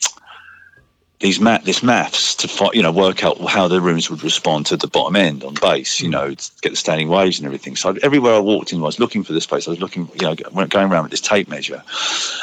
these 1.20 1.40
math 1.40 1.64
this 1.64 1.82
maths 1.82 2.36
to 2.36 2.70
you 2.74 2.82
know 2.82 2.92
work 2.92 3.24
out 3.24 3.40
how 3.50 3.68
the 3.68 3.80
rooms 3.80 4.10
would 4.10 4.24
respond 4.24 4.66
to 4.66 4.78
the 4.78 4.88
bottom 4.88 5.16
end 5.16 5.44
on 5.44 5.54
bass 5.56 6.00
you 6.00 6.10
mm. 6.10 6.12
know 6.12 6.34
to 6.34 6.52
get 6.62 6.72
the 6.72 6.76
standing 6.76 7.08
waves 7.08 7.40
and 7.40 7.46
everything. 7.46 7.76
So 7.76 7.98
everywhere 8.04 8.34
i 8.34 8.40
walked 8.40 8.74
in 8.74 8.80
I 8.80 8.84
was 8.84 9.00
looking 9.00 9.24
for 9.24 9.34
this 9.34 9.46
place. 9.46 9.68
I 9.68 9.72
was 9.72 9.80
looking 9.80 10.10
you 10.20 10.28
know 10.28 10.36
went- 10.52 10.72
going 10.72 10.92
around 10.92 11.04
with 11.04 11.12
this 11.12 11.22
tape 11.22 11.48
measure. 11.48 11.82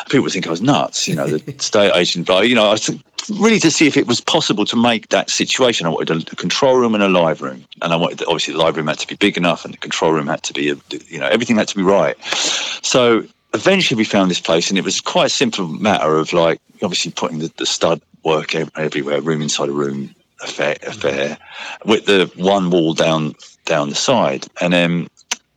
People 0.06 0.22
would 0.22 0.32
think 0.32 0.46
i 0.46 0.50
was 0.50 0.62
nuts 0.62 1.06
you 1.06 1.14
know 1.14 1.26
the 1.26 1.40
state 1.62 1.92
agent 1.94 2.26
but 2.26 2.48
you 2.48 2.54
know 2.54 2.66
i 2.66 2.72
was 2.72 2.90
really 3.30 3.60
to 3.60 3.70
see 3.70 3.86
if 3.86 3.96
it 3.96 4.06
was 4.06 4.20
possible 4.20 4.64
to 4.64 4.76
make 4.76 5.08
that 5.10 5.30
situation. 5.30 5.86
I 5.86 5.90
wanted 5.90 6.10
a, 6.28 6.32
a 6.32 6.36
control 6.36 6.76
room 6.76 6.94
and 6.94 7.04
a 7.04 7.08
live 7.08 7.40
room. 7.40 7.64
And 7.82 7.92
i 7.92 7.96
wanted 7.96 8.22
obviously 8.22 8.54
the 8.54 8.60
live 8.60 8.76
room 8.76 8.86
had 8.86 8.98
to 8.98 9.06
be 9.06 9.16
big 9.16 9.36
enough 9.36 9.64
and 9.64 9.74
the 9.74 9.78
control 9.78 10.12
room 10.12 10.26
had 10.26 10.42
to 10.44 10.52
be 10.52 10.70
a, 10.70 10.76
you 11.08 11.18
know 11.18 11.26
everything 11.26 11.56
had 11.56 11.68
to 11.68 11.76
be 11.76 11.82
right. 11.82 12.16
So 12.24 13.24
eventually 13.54 13.98
we 13.98 14.04
found 14.04 14.30
this 14.30 14.40
place 14.40 14.70
and 14.70 14.78
it 14.78 14.84
was 14.84 15.00
quite 15.00 15.26
a 15.26 15.30
simple 15.30 15.68
matter 15.68 16.16
of 16.16 16.32
like 16.32 16.60
obviously 16.82 17.12
putting 17.12 17.38
the, 17.38 17.52
the 17.58 17.66
stud 17.66 18.00
work 18.24 18.54
everywhere 18.54 19.20
room 19.20 19.42
inside 19.42 19.68
a 19.68 19.72
room 19.72 20.14
affair, 20.42 20.76
affair 20.86 21.38
with 21.84 22.06
the 22.06 22.30
one 22.36 22.70
wall 22.70 22.94
down 22.94 23.34
down 23.64 23.88
the 23.88 23.94
side 23.94 24.46
and 24.60 24.72
then 24.72 25.08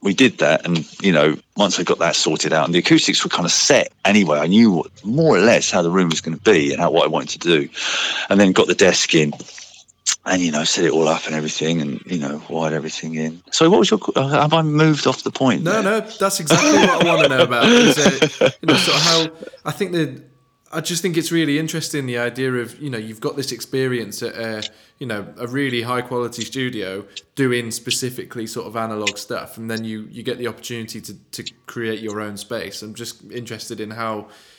we 0.01 0.13
did 0.13 0.38
that 0.38 0.63
and 0.66 0.86
you 1.01 1.11
know 1.11 1.36
once 1.57 1.80
i 1.80 1.84
got 1.84 1.97
that 1.97 2.16
sorted 2.16 2.53
out 2.53 2.66
and 2.66 2.74
the 2.76 2.80
acoustics 2.80 3.24
were 3.24 3.30
kind 3.30 3.45
of 3.45 3.51
set 3.51 3.91
anyway 4.05 4.38
i 4.39 4.45
knew 4.45 4.72
what, 4.72 5.05
more 5.05 5.36
or 5.36 5.39
less 5.39 5.72
how 5.72 5.82
the 5.82 5.89
room 5.89 6.09
was 6.09 6.22
going 6.22 6.38
to 6.38 6.43
be 6.43 6.72
and 6.72 6.80
how 6.80 6.91
what 6.91 7.03
i 7.03 7.07
wanted 7.07 7.30
to 7.30 7.39
do 7.39 7.70
and 8.30 8.39
then 8.39 8.51
got 8.51 8.68
the 8.68 8.76
desk 8.76 9.16
in 9.16 9.34
and 10.28 10.41
you 10.41 10.51
know 10.51 10.63
set 10.63 10.86
it 10.86 10.91
all 10.91 11.07
up 11.07 11.26
and 11.26 11.34
everything 11.36 11.82
and 11.82 11.99
you 12.05 12.20
know 12.20 12.39
wired 12.49 12.74
everything 12.74 13.16
in 13.16 13.41
so 13.51 13.68
what 13.70 13.80
was 13.80 13.89
your 13.89 13.99
uh, 14.16 14.28
have 14.28 14.53
i 14.53 14.61
moved 14.61 15.07
off 15.07 15.24
the 15.24 15.32
point 15.32 15.63
No, 15.63 15.72
there? 15.82 15.84
no, 15.84 15.99
that's 16.01 16.39
exactly 16.39 16.74
what 16.74 17.01
I 17.03 17.05
want 17.07 17.24
to 17.24 17.30
know 17.30 17.43
about. 17.43 17.66
Is, 17.66 17.97
uh, 17.97 18.51
you 18.61 18.68
know, 18.68 18.76
sort 18.76 18.97
of 18.97 19.03
how 19.03 19.47
I 19.66 19.72
think 19.72 19.91
that 19.93 20.22
I 20.76 20.82
just 20.82 21.02
think 21.02 21.16
it's 21.16 21.32
really 21.32 21.58
interesting 21.58 22.06
the 22.06 22.18
idea 22.18 22.52
of 22.54 22.80
you 22.82 22.90
know 22.90 22.98
you've 22.98 23.22
got 23.22 23.36
this 23.38 23.52
experience 23.54 24.22
at 24.22 24.36
a 24.36 24.70
you 25.00 25.08
know 25.08 25.26
a 25.38 25.48
really 25.48 25.82
high 25.82 26.02
quality 26.02 26.44
studio 26.44 27.06
doing 27.36 27.72
specifically 27.72 28.46
sort 28.46 28.68
of 28.68 28.76
analog 28.76 29.18
stuff, 29.18 29.58
and 29.58 29.72
then 29.72 29.86
you 29.86 30.08
you 30.12 30.22
get 30.22 30.38
the 30.38 30.48
opportunity 30.48 31.00
to 31.02 31.14
to 31.32 31.44
create 31.66 32.02
your 32.02 32.20
own 32.20 32.36
space. 32.36 32.82
I'm 32.82 32.94
just 32.94 33.24
interested 33.32 33.80
in 33.80 33.92
how 33.92 34.16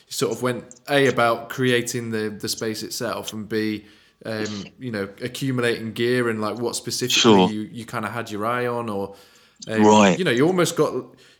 you 0.08 0.12
sort 0.22 0.32
of 0.32 0.42
went 0.42 0.64
a 0.88 1.06
about 1.06 1.50
creating 1.50 2.10
the 2.10 2.30
the 2.30 2.48
space 2.48 2.82
itself, 2.82 3.32
and 3.34 3.46
b 3.48 3.84
um, 4.24 4.64
you 4.78 4.90
know 4.90 5.08
accumulating 5.20 5.92
gear 5.92 6.30
and 6.30 6.40
like 6.40 6.58
what 6.58 6.74
specifically 6.76 7.20
Sure. 7.20 7.50
you 7.50 7.60
you 7.70 7.84
kind 7.84 8.06
of 8.06 8.12
had 8.12 8.30
your 8.30 8.46
eye 8.46 8.66
on 8.66 8.88
or 8.88 9.14
um, 9.68 9.82
Right. 9.82 10.18
You 10.18 10.24
know, 10.24 10.30
you 10.30 10.46
almost 10.46 10.76
got 10.76 10.92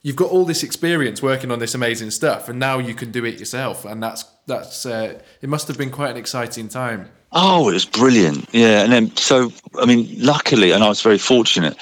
you've 0.02 0.16
got 0.16 0.30
all 0.30 0.44
this 0.44 0.62
experience 0.62 1.22
working 1.22 1.50
on 1.50 1.58
this 1.58 1.74
amazing 1.74 2.10
stuff, 2.10 2.48
and 2.48 2.58
now 2.58 2.78
you 2.78 2.94
can 2.94 3.10
do 3.10 3.24
it 3.24 3.38
yourself, 3.38 3.84
and 3.84 4.02
that's 4.02 4.24
that's 4.46 4.86
uh, 4.86 5.20
it 5.40 5.48
must 5.48 5.68
have 5.68 5.78
been 5.78 5.90
quite 5.90 6.10
an 6.10 6.16
exciting 6.16 6.68
time. 6.68 7.10
Oh, 7.32 7.68
it 7.68 7.74
was 7.74 7.84
brilliant. 7.84 8.48
Yeah. 8.52 8.82
And 8.82 8.92
then, 8.92 9.14
so, 9.16 9.52
I 9.78 9.84
mean, 9.84 10.08
luckily, 10.18 10.70
and 10.72 10.82
I 10.82 10.88
was 10.88 11.02
very 11.02 11.18
fortunate 11.18 11.76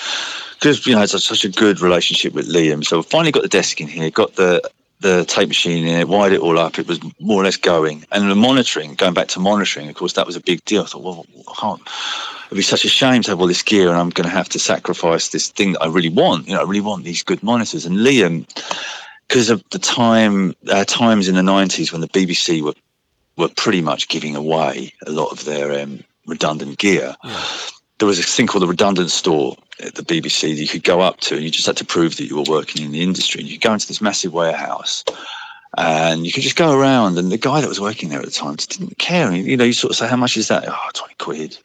because, 0.54 0.86
you 0.86 0.92
know, 0.92 0.98
I 0.98 1.02
had 1.02 1.10
such- 1.10 1.44
a 1.44 1.48
good 1.50 1.80
relationship 1.80 2.32
with 2.32 2.48
Liam. 2.48 2.84
So 2.84 2.98
I 2.98 3.02
finally 3.02 3.30
got 3.30 3.42
the 3.42 3.48
desk 3.48 3.80
in 3.80 3.86
here, 3.86 4.10
got 4.10 4.34
the, 4.34 4.68
the 5.00 5.24
tape 5.26 5.48
machine 5.48 5.86
in 5.86 6.00
it, 6.00 6.08
wired 6.08 6.32
it 6.32 6.40
all 6.40 6.58
up. 6.58 6.78
It 6.78 6.88
was 6.88 6.98
more 7.20 7.42
or 7.42 7.44
less 7.44 7.56
going. 7.56 8.04
And 8.10 8.30
the 8.30 8.34
monitoring, 8.34 8.94
going 8.94 9.14
back 9.14 9.28
to 9.28 9.40
monitoring, 9.40 9.88
of 9.88 9.94
course, 9.94 10.14
that 10.14 10.26
was 10.26 10.34
a 10.34 10.40
big 10.40 10.64
deal. 10.64 10.82
I 10.82 10.86
thought, 10.86 11.02
well, 11.02 11.26
I 11.48 11.60
can't, 11.60 11.82
it'd 12.54 12.60
be 12.60 12.62
such 12.62 12.84
a 12.84 12.88
shame 12.88 13.20
to 13.20 13.32
have 13.32 13.40
all 13.40 13.48
this 13.48 13.64
gear 13.64 13.88
and 13.88 13.98
I'm 13.98 14.10
going 14.10 14.28
to 14.28 14.34
have 14.34 14.48
to 14.50 14.60
sacrifice 14.60 15.30
this 15.30 15.48
thing 15.48 15.72
that 15.72 15.82
I 15.82 15.88
really 15.88 16.08
want. 16.08 16.46
You 16.46 16.54
know, 16.54 16.60
I 16.60 16.62
really 16.62 16.80
want 16.80 17.02
these 17.02 17.24
good 17.24 17.42
monitors. 17.42 17.84
And 17.84 17.96
Liam, 17.96 18.46
because 19.26 19.50
of 19.50 19.64
the 19.72 19.80
time, 19.80 20.54
uh, 20.68 20.84
times 20.84 21.26
in 21.26 21.34
the 21.34 21.42
90s 21.42 21.90
when 21.90 22.00
the 22.00 22.08
BBC 22.08 22.62
were 22.62 22.74
were 23.36 23.48
pretty 23.56 23.80
much 23.80 24.06
giving 24.06 24.36
away 24.36 24.92
a 25.04 25.10
lot 25.10 25.32
of 25.32 25.44
their 25.44 25.82
um, 25.82 26.04
redundant 26.28 26.78
gear. 26.78 27.16
There 27.98 28.06
was 28.06 28.20
a 28.20 28.22
thing 28.22 28.46
called 28.46 28.62
the 28.62 28.68
redundant 28.68 29.10
store 29.10 29.56
at 29.80 29.96
the 29.96 30.04
BBC 30.04 30.54
that 30.54 30.60
you 30.60 30.68
could 30.68 30.84
go 30.84 31.00
up 31.00 31.18
to, 31.22 31.34
and 31.34 31.42
you 31.42 31.50
just 31.50 31.66
had 31.66 31.76
to 31.78 31.84
prove 31.84 32.16
that 32.16 32.26
you 32.26 32.36
were 32.36 32.44
working 32.48 32.84
in 32.84 32.92
the 32.92 33.02
industry. 33.02 33.40
And 33.40 33.50
you 33.50 33.58
go 33.58 33.72
into 33.72 33.88
this 33.88 34.00
massive 34.00 34.32
warehouse, 34.32 35.02
and 35.76 36.26
you 36.26 36.32
could 36.32 36.42
just 36.42 36.56
go 36.56 36.78
around. 36.78 37.18
And 37.18 37.30
the 37.30 37.38
guy 37.38 37.60
that 37.60 37.68
was 37.68 37.80
working 37.80 38.08
there 38.08 38.18
at 38.18 38.24
the 38.24 38.30
time 38.30 38.56
just 38.56 38.78
didn't 38.78 38.98
care. 38.98 39.28
And, 39.28 39.44
you 39.44 39.56
know, 39.56 39.64
you 39.64 39.72
sort 39.72 39.90
of 39.90 39.96
say, 39.96 40.08
"How 40.08 40.16
much 40.16 40.36
is 40.36 40.48
that?" 40.48 40.64
Oh, 40.66 40.90
20 40.94 41.14
quid. 41.18 41.58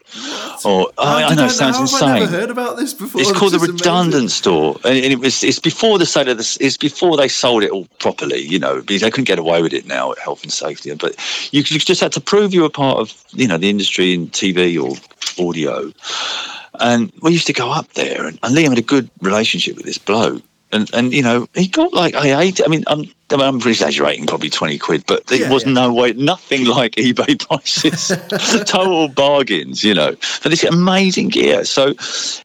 Or 0.66 0.88
oh, 0.88 0.91
I, 0.97 1.24
I 1.24 1.36
know, 1.36 1.45
it 1.45 1.51
sounds 1.51 1.76
how 1.76 1.82
insane. 1.84 2.10
Have 2.10 2.16
I 2.16 2.20
never 2.20 2.38
heard 2.38 2.49
about 2.49 2.78
this 2.78 2.93
before? 2.93 3.22
It's 3.22 3.30
This 3.30 3.38
called 3.38 3.51
the 3.53 3.57
is 3.57 3.64
amazing. 3.64 3.76
redundant 3.76 4.32
store, 4.32 4.78
and 4.84 4.97
and 4.97 5.14
it 5.14 5.20
was. 5.20 5.43
It's 5.43 5.60
before 5.60 5.97
the 5.97 6.05
sale 6.05 6.30
of 6.30 6.38
this. 6.38 6.57
It's 6.57 6.78
before 6.78 7.18
they 7.18 7.28
sold 7.28 7.64
it 7.64 7.72
all 7.72 7.86
properly. 7.99 8.39
You 8.39 8.60
know, 8.60 8.82
because 8.82 9.01
they 9.01 9.12
couldn't 9.12 9.26
get 9.26 9.39
away 9.39 9.62
with 9.62 9.74
it 9.74 9.86
now 9.86 10.12
at 10.12 10.20
health 10.20 10.43
and 10.43 10.51
safety. 10.51 10.93
But 10.95 11.16
you, 11.51 11.60
you 11.60 11.80
just 11.80 12.01
had 12.01 12.12
to 12.14 12.22
prove 12.22 12.53
you 12.53 12.62
were 12.62 12.70
part 12.70 12.97
of, 12.97 13.14
you 13.32 13.47
know, 13.47 13.57
the 13.57 13.70
industry 13.70 14.14
in 14.14 14.28
TV 14.30 14.82
or 14.82 14.95
audio. 15.43 15.91
And 16.82 17.12
we 17.22 17.32
used 17.32 17.47
to 17.47 17.53
go 17.53 17.72
up 17.72 17.91
there, 17.93 18.26
and, 18.26 18.39
and 18.43 18.55
Liam 18.55 18.70
had 18.70 18.78
a 18.78 18.84
good 18.84 19.10
relationship 19.22 19.76
with 19.76 19.86
this 19.86 19.97
bloke. 19.97 20.41
And, 20.72 20.89
and 20.93 21.11
you 21.13 21.24
know 21.24 21.47
he 21.55 21.67
got 21.67 21.93
like 21.93 22.13
I 22.13 22.41
ate. 22.41 22.61
I 22.63 22.67
mean 22.67 22.84
I'm 22.88 23.05
I'm 23.32 23.55
exaggerating 23.57 24.28
probably 24.28 24.49
twenty 24.51 24.78
quid, 24.78 25.03
but 25.07 25.32
it 25.32 25.41
Yeah, 25.41 25.51
was 25.51 25.65
yeah. 25.65 25.74
no 25.74 25.93
way 25.93 26.13
nothing 26.13 26.65
like 26.65 26.91
eBay 26.93 27.39
prices. 27.47 28.09
Total 28.65 29.07
bargains, 29.07 29.84
you 29.84 29.93
know, 29.95 30.15
for 30.22 30.49
this 30.49 30.63
amazing 30.63 31.30
gear. 31.30 31.65
So 31.65 31.95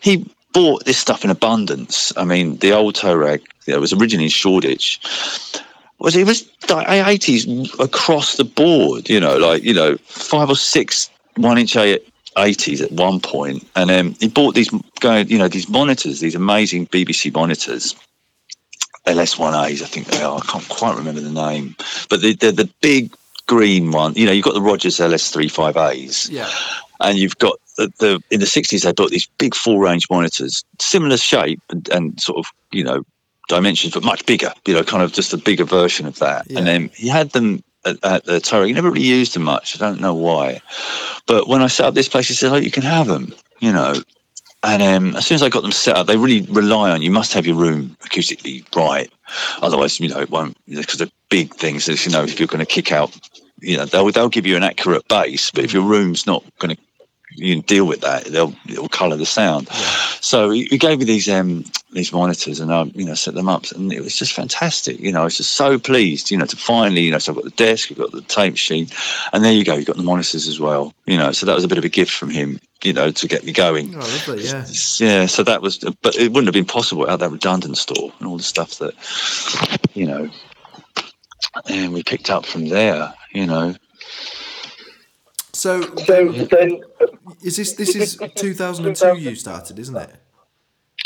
he 0.01 0.27
bought 0.55 0.85
this 0.87 0.97
stuff 0.99 1.23
in 1.25 1.31
abundance. 1.31 2.13
I 2.17 2.25
mean, 2.25 2.57
the 2.59 2.73
old 2.73 2.95
Toe 2.95 3.15
Rag 3.15 3.43
that 3.67 3.81
was 3.81 3.93
originally 3.93 4.25
in 4.25 4.31
Shoreditch 4.31 5.01
was 5.99 6.17
it 6.17 6.27
was 6.27 6.49
like 6.71 6.89
eighties 6.89 7.47
across 7.79 8.37
the 8.37 8.45
board. 8.45 9.11
You 9.11 9.21
know, 9.21 9.37
like 9.37 9.63
you 9.65 9.75
know 9.75 9.97
five 10.07 10.49
or 10.49 10.57
six 10.57 11.11
one 11.37 11.59
inch 11.59 11.77
eighties 12.39 12.81
at 12.81 12.91
one 12.93 13.21
point, 13.21 13.67
and 13.77 13.91
um, 13.91 14.15
he 14.19 14.29
bought 14.29 14.55
these 14.55 14.71
going 15.01 15.29
you 15.29 15.39
know 15.39 15.49
these 15.49 15.69
monitors, 15.69 16.21
these 16.21 16.35
amazing 16.35 16.87
BBC 16.87 17.35
monitors. 17.35 17.95
LS1As, 19.07 19.83
I 19.83 19.87
think 19.87 20.07
they 20.09 20.23
are. 20.23 20.39
I 20.39 20.45
can't 20.47 20.69
quite 20.69 20.97
remember 20.97 21.21
the 21.21 21.31
name, 21.31 21.77
but 22.09 22.23
they, 22.23 22.33
they're 22.35 22.53
the 22.53 22.71
big 22.81 23.15
green 23.47 23.91
one. 23.91 24.15
You 24.15 24.27
know, 24.27 24.33
you've 24.33 24.45
got 24.45 24.55
the 24.55 24.63
Rogers 24.63 24.97
LS3/5As, 24.99 26.31
Yeah, 26.31 26.51
and 27.01 27.19
you've 27.19 27.39
got 27.39 27.59
the, 27.77 27.93
the 27.99 28.23
in 28.31 28.41
the 28.41 28.47
60s 28.47 28.83
they 28.85 28.93
built 28.93 29.11
these 29.11 29.27
big 29.39 29.55
full 29.55 29.79
range 29.79 30.09
monitors 30.11 30.65
similar 30.81 31.17
shape 31.17 31.61
and, 31.71 31.89
and 31.91 32.21
sort 32.21 32.39
of 32.39 32.47
you 32.71 32.85
know 32.85 33.03
dimensions 33.49 33.93
but 33.93 34.05
much 34.05 34.25
bigger 34.27 34.53
you 34.65 34.73
know 34.75 34.85
kind 34.85 35.03
of 35.03 35.13
just 35.13 35.33
a 35.33 35.37
bigger 35.37 35.65
version 35.65 36.07
of 36.07 36.19
that 36.21 36.47
Yeah. 36.49 36.59
and 36.59 36.67
then 36.69 36.91
he 36.95 37.09
had 37.09 37.31
them 37.31 37.63
at, 37.85 38.03
at 38.05 38.25
the 38.25 38.41
Toe 38.41 38.61
Rag. 38.61 38.69
he 38.69 38.73
never 38.73 38.91
really 38.91 39.05
used 39.05 39.35
them 39.35 39.43
much 39.43 39.75
i 39.75 39.85
don't 39.85 40.01
know 40.01 40.15
why 40.15 40.63
but 41.27 41.49
when 41.49 41.63
i 41.63 41.67
set 41.67 41.87
up 41.87 41.95
this 41.95 42.09
place 42.09 42.29
he 42.29 42.35
said 42.35 42.53
oh 42.53 42.57
you 42.57 42.71
can 42.71 42.85
have 42.85 43.07
them 43.09 43.35
you 43.59 43.73
know 43.73 43.95
and 44.65 44.83
um, 44.83 45.17
as 45.17 45.27
soon 45.27 45.37
as 45.37 45.43
I 45.43 45.49
got 45.49 45.63
them 45.63 45.73
set 45.73 45.97
up, 45.97 46.07
they 46.07 46.17
really 46.17 46.43
rely 46.51 46.91
on 46.91 47.03
you 47.03 47.11
must 47.11 47.33
have 47.35 47.47
your 47.47 47.57
room 47.57 47.97
acoustically 48.03 48.65
right, 48.75 49.11
otherwise 49.61 50.01
you 50.01 50.09
know 50.09 50.21
it 50.21 50.31
won't 50.31 50.57
because 50.67 50.99
they're 50.99 51.09
big 51.29 51.55
things. 51.55 51.89
As 51.89 52.05
you 52.05 52.13
know, 52.13 52.23
if 52.23 52.39
you're 52.39 52.47
going 52.47 52.65
to 52.65 52.67
kick 52.67 52.91
out, 52.91 53.17
you 53.61 53.77
know 53.77 53.85
they'll 53.85 54.11
they'll 54.11 54.29
give 54.29 54.47
you 54.47 54.57
an 54.57 54.63
accurate 54.63 55.07
bass, 55.09 55.51
but 55.51 55.65
if 55.65 55.73
your 55.73 55.83
room's 55.83 56.27
not 56.27 56.43
going 56.59 56.75
to 56.75 56.83
you 57.35 57.55
can 57.55 57.63
deal 57.63 57.87
with 57.87 58.01
that, 58.01 58.25
they'll 58.25 58.55
it'll 58.69 58.89
colour 58.89 59.17
the 59.17 59.27
sound. 59.27 59.69
So 60.21 60.51
he, 60.51 60.65
he 60.67 60.79
gave 60.79 60.99
me 60.99 61.05
these 61.05 61.29
um 61.29 61.65
these 61.93 62.13
monitors, 62.13 62.61
and 62.61 62.73
I 62.73 62.85
you 62.95 63.05
know 63.05 63.15
set 63.15 63.35
them 63.35 63.49
up, 63.49 63.71
and 63.73 63.93
it 63.93 64.01
was 64.01 64.17
just 64.17 64.33
fantastic. 64.33 64.99
You 65.01 65.13
know, 65.13 65.23
I 65.23 65.25
was 65.25 65.37
just 65.37 65.53
so 65.53 65.79
pleased. 65.79 66.31
You 66.31 66.39
know, 66.39 66.47
to 66.47 66.57
finally 66.57 67.03
you 67.03 67.11
know, 67.11 67.19
so 67.19 67.33
I've 67.33 67.37
got 67.37 67.45
the 67.45 67.51
desk, 67.51 67.91
I've 67.91 67.99
got 67.99 68.13
the 68.13 68.23
tape 68.23 68.57
sheet, 68.57 68.93
and 69.33 69.45
there 69.45 69.53
you 69.53 69.65
go, 69.65 69.75
you've 69.75 69.87
got 69.87 69.97
the 69.97 70.03
monitors 70.03 70.47
as 70.47 70.61
well. 70.61 70.95
You 71.07 71.17
know, 71.17 71.33
so 71.33 71.47
that 71.47 71.55
was 71.55 71.65
a 71.65 71.69
bit 71.69 71.79
of 71.79 71.85
a 71.85 71.89
gift 71.89 72.13
from 72.13 72.31
him. 72.31 72.61
You 72.83 72.93
know, 72.93 73.11
to 73.11 73.29
get 73.29 73.45
me 73.45 73.53
going. 73.53 73.95
oh, 73.95 73.99
lovely. 73.99 74.45
Yeah, 74.45 74.67
Yeah, 74.99 75.27
so 75.27 75.43
that 75.43 75.63
was, 75.63 75.79
but 75.79 76.17
it 76.17 76.33
wouldn't 76.33 76.47
have 76.47 76.53
been 76.53 76.67
possible 76.67 77.01
without 77.01 77.21
that 77.21 77.31
redundant 77.31 77.79
store 77.79 78.13
and 78.19 78.29
all 78.29 78.37
the 78.37 78.43
stuff 78.43 78.79
that, 78.79 78.93
you 79.95 80.07
know, 80.07 80.29
and 81.67 81.95
we 81.95 82.03
picked 82.03 82.29
up 82.29 82.45
from 82.45 82.69
there, 82.69 83.15
you 83.33 83.47
know. 83.47 83.75
So, 85.65 85.81
so 85.81 86.29
then, 86.29 86.83
is 87.43 87.57
this 87.57 87.73
this 87.73 87.97
is 87.97 88.19
2002 88.37 89.19
you 89.19 89.35
started, 89.35 89.79
isn't 89.79 89.97
it? 89.97 90.11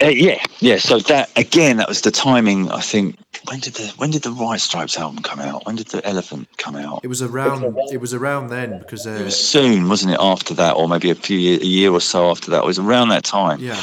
Uh, 0.02 0.09
yeah, 0.09 0.42
yeah. 0.59 0.78
So 0.78 0.98
that 0.98 1.30
again, 1.38 1.76
that 1.76 1.86
was 1.86 2.00
the 2.00 2.11
timing. 2.11 2.68
I 2.72 2.80
think 2.80 3.16
when 3.48 3.61
did 3.61 3.74
the 3.74 3.86
when 3.98 4.11
did 4.11 4.22
the 4.22 4.34
White 4.34 4.61
Stripes 4.61 4.98
album 4.98 5.22
come 5.22 5.38
out? 5.38 5.64
When 5.64 5.76
did 5.76 5.86
the 5.86 6.04
Elephant 6.04 6.48
come 6.56 6.74
out? 6.74 7.02
It 7.04 7.06
was 7.06 7.22
around. 7.22 7.78
It 7.92 8.00
was 8.00 8.14
around 8.14 8.48
then 8.48 8.80
because 8.80 9.06
uh, 9.06 9.11
it 9.11 9.26
was 9.26 9.36
soon, 9.36 9.88
wasn't 9.88 10.14
it? 10.14 10.18
After 10.20 10.54
that, 10.54 10.72
or 10.72 10.88
maybe 10.88 11.11
a 11.11 11.14
few 11.14 11.38
year, 11.38 11.61
a 11.61 11.64
year 11.64 11.92
or 11.92 12.00
so 12.00 12.28
after 12.28 12.50
that. 12.50 12.64
It 12.64 12.66
was 12.66 12.80
around 12.80 13.11
that 13.11 13.22
time. 13.22 13.61
Yeah. 13.61 13.80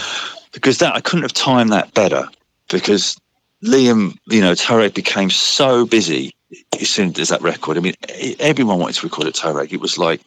Because 0.52 0.80
that 0.80 0.94
I 0.94 1.00
couldn't 1.00 1.24
have 1.24 1.32
timed 1.32 1.72
that 1.72 1.94
better 1.94 2.28
because 2.70 3.18
Liam, 3.64 4.18
you 4.28 4.42
know, 4.42 4.56
Toe 4.56 4.80
Rag 4.80 4.94
became 4.94 5.30
so 5.30 5.86
busy 5.86 6.35
as 6.80 6.90
soon 6.90 7.20
as 7.20 7.30
that 7.30 7.42
record. 7.42 7.78
I 7.78 7.82
mean, 7.82 7.96
everyone 8.40 8.80
wanted 8.80 8.96
to 8.96 9.06
record 9.06 9.28
at 9.28 9.36
Toe 9.36 9.54
Rag. 9.54 9.74
It 9.74 9.82
was 9.82 9.98
like, 9.98 10.22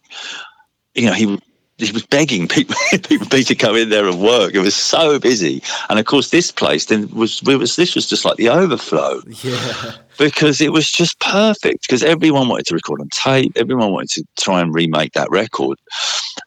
you 0.95 1.07
know, 1.07 1.13
he 1.13 1.39
he 1.79 1.93
was 1.93 2.05
begging 2.05 2.49
people, 2.49 2.75
people 3.09 3.27
to 3.27 3.55
come 3.55 3.77
in 3.77 3.89
there 3.89 4.07
and 4.07 4.21
work. 4.21 4.53
It 4.55 4.61
was 4.61 4.75
so 4.75 5.19
busy, 5.21 5.63
and 5.89 5.99
of 5.99 6.07
course, 6.07 6.31
this 6.31 6.51
place 6.51 6.87
then 6.87 7.09
was, 7.11 7.43
was 7.45 7.77
this 7.77 7.95
was 7.95 8.09
just 8.09 8.25
like 8.25 8.37
the 8.37 8.49
overflow. 8.49 9.23
Yeah, 9.27 9.93
because 10.19 10.61
it 10.61 10.73
was 10.73 10.91
just 10.91 11.21
perfect. 11.21 11.83
Because 11.83 12.03
everyone 12.03 12.49
wanted 12.49 12.67
to 12.67 12.75
record 12.75 13.01
on 13.01 13.09
tape, 13.11 13.53
everyone 13.55 13.93
wanted 13.93 14.11
to 14.11 14.25
try 14.41 14.61
and 14.61 14.75
remake 14.75 15.13
that 15.13 15.31
record, 15.31 15.79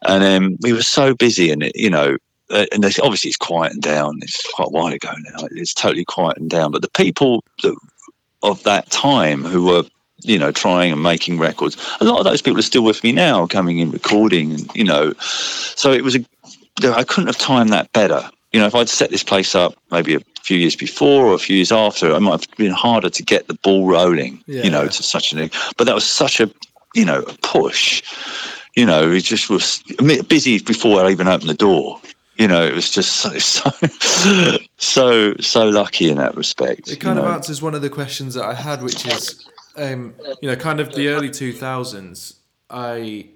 and 0.01 0.23
um, 0.23 0.57
we 0.61 0.73
were 0.73 0.81
so 0.81 1.15
busy, 1.15 1.51
and 1.51 1.63
it, 1.63 1.75
you 1.75 1.89
know. 1.89 2.17
Uh, 2.49 2.65
and 2.73 2.83
obviously 2.83 3.29
it's 3.29 3.37
quietened 3.37 3.81
down. 3.81 4.19
It's 4.21 4.45
quite 4.51 4.67
a 4.67 4.71
while 4.71 4.91
ago 4.91 5.13
now. 5.19 5.47
It's 5.51 5.73
totally 5.73 6.03
quietened 6.03 6.49
down. 6.49 6.73
But 6.73 6.81
the 6.81 6.89
people 6.89 7.45
that, 7.63 7.73
of 8.43 8.63
that 8.63 8.89
time 8.89 9.43
who 9.43 9.65
were 9.65 9.83
you 10.23 10.37
know, 10.37 10.51
trying 10.51 10.91
and 10.91 11.01
making 11.01 11.39
records. 11.39 11.77
A 11.99 12.05
lot 12.05 12.19
of 12.19 12.25
those 12.25 12.41
people 12.41 12.59
are 12.59 12.63
still 12.63 12.83
with 12.83 13.03
me 13.03 13.11
now, 13.11 13.47
coming 13.47 13.79
in, 13.79 13.91
recording, 13.91 14.51
and 14.51 14.75
you 14.75 14.83
know, 14.83 15.13
so 15.19 15.91
it 15.91 16.03
was 16.03 16.15
a. 16.15 16.25
I 16.83 17.03
couldn't 17.03 17.27
have 17.27 17.37
timed 17.37 17.71
that 17.71 17.91
better. 17.91 18.29
You 18.51 18.59
know, 18.59 18.65
if 18.65 18.75
I'd 18.75 18.89
set 18.89 19.11
this 19.11 19.23
place 19.23 19.55
up 19.55 19.75
maybe 19.91 20.15
a 20.15 20.19
few 20.41 20.57
years 20.57 20.75
before 20.75 21.25
or 21.25 21.33
a 21.33 21.39
few 21.39 21.55
years 21.55 21.71
after, 21.71 22.09
it 22.11 22.19
might 22.19 22.31
have 22.31 22.57
been 22.57 22.71
harder 22.71 23.09
to 23.09 23.23
get 23.23 23.47
the 23.47 23.53
ball 23.55 23.87
rolling. 23.87 24.43
Yeah. 24.47 24.63
You 24.63 24.69
know, 24.69 24.87
to 24.87 25.03
such 25.03 25.33
a. 25.33 25.49
But 25.77 25.85
that 25.85 25.95
was 25.95 26.05
such 26.05 26.39
a, 26.39 26.51
you 26.95 27.05
know, 27.05 27.21
a 27.21 27.33
push. 27.41 28.03
You 28.75 28.85
know, 28.85 29.11
it 29.11 29.23
just 29.23 29.49
was 29.49 29.83
busy 30.27 30.59
before 30.59 31.03
I 31.03 31.11
even 31.11 31.27
opened 31.27 31.49
the 31.49 31.55
door 31.55 32.01
you 32.37 32.47
know, 32.47 32.65
it 32.65 32.73
was 32.73 32.89
just 32.89 33.17
so 33.17 33.29
so 33.37 34.57
so 34.81 35.35
so 35.39 35.69
lucky 35.69 36.09
in 36.09 36.17
that 36.17 36.35
respect. 36.35 36.89
It 36.89 36.99
kind 36.99 37.17
of 37.17 37.25
know? 37.25 37.31
answers 37.31 37.61
one 37.61 37.75
of 37.75 37.81
the 37.81 37.89
questions 37.89 38.33
that 38.33 38.45
I 38.45 38.53
had, 38.53 38.81
which 38.83 39.05
is 39.05 39.47
um, 39.75 40.15
you 40.41 40.49
know, 40.49 40.55
kind 40.55 40.79
of 40.79 40.93
the 40.93 41.09
early 41.09 41.29
2000s, 41.29 42.35
I, 42.69 43.27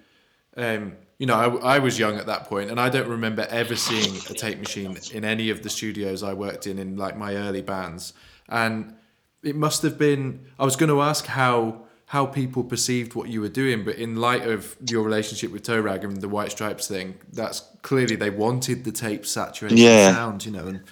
um, 0.57 0.93
you 1.17 1.27
know, 1.27 1.35
I, 1.35 1.75
I 1.75 1.79
was 1.79 1.97
young 1.97 2.17
at 2.17 2.25
that 2.25 2.45
point 2.45 2.69
and 2.69 2.79
I 2.79 2.89
don't 2.89 3.07
remember 3.07 3.47
ever 3.49 3.75
seeing 3.75 4.15
a 4.29 4.33
tape 4.33 4.59
machine 4.59 4.97
in 5.13 5.23
any 5.23 5.49
of 5.49 5.63
the 5.63 5.69
studios 5.69 6.23
I 6.23 6.33
worked 6.33 6.67
in, 6.67 6.79
in 6.79 6.97
like 6.97 7.17
my 7.17 7.35
early 7.35 7.61
bands. 7.61 8.13
And 8.49 8.95
it 9.43 9.55
must 9.55 9.81
have 9.83 9.97
been, 9.97 10.45
I 10.59 10.65
was 10.65 10.75
going 10.75 10.89
to 10.89 11.01
ask 11.01 11.25
how, 11.25 11.83
how 12.07 12.25
people 12.25 12.63
perceived 12.63 13.15
what 13.15 13.29
you 13.29 13.41
were 13.41 13.49
doing, 13.49 13.83
but 13.83 13.95
in 13.95 14.17
light 14.17 14.43
of 14.43 14.75
your 14.87 15.03
relationship 15.03 15.51
with 15.51 15.63
Toe 15.63 15.79
Rag 15.79 16.03
and 16.03 16.17
the 16.17 16.29
White 16.29 16.51
Stripes 16.51 16.87
thing, 16.87 17.15
that's 17.31 17.61
clearly 17.81 18.15
they 18.15 18.29
wanted 18.29 18.83
the 18.83 18.91
tape 18.91 19.25
saturated 19.25 19.79
yeah. 19.79 20.13
sound, 20.13 20.45
you 20.45 20.51
know, 20.51 20.67
and 20.67 20.83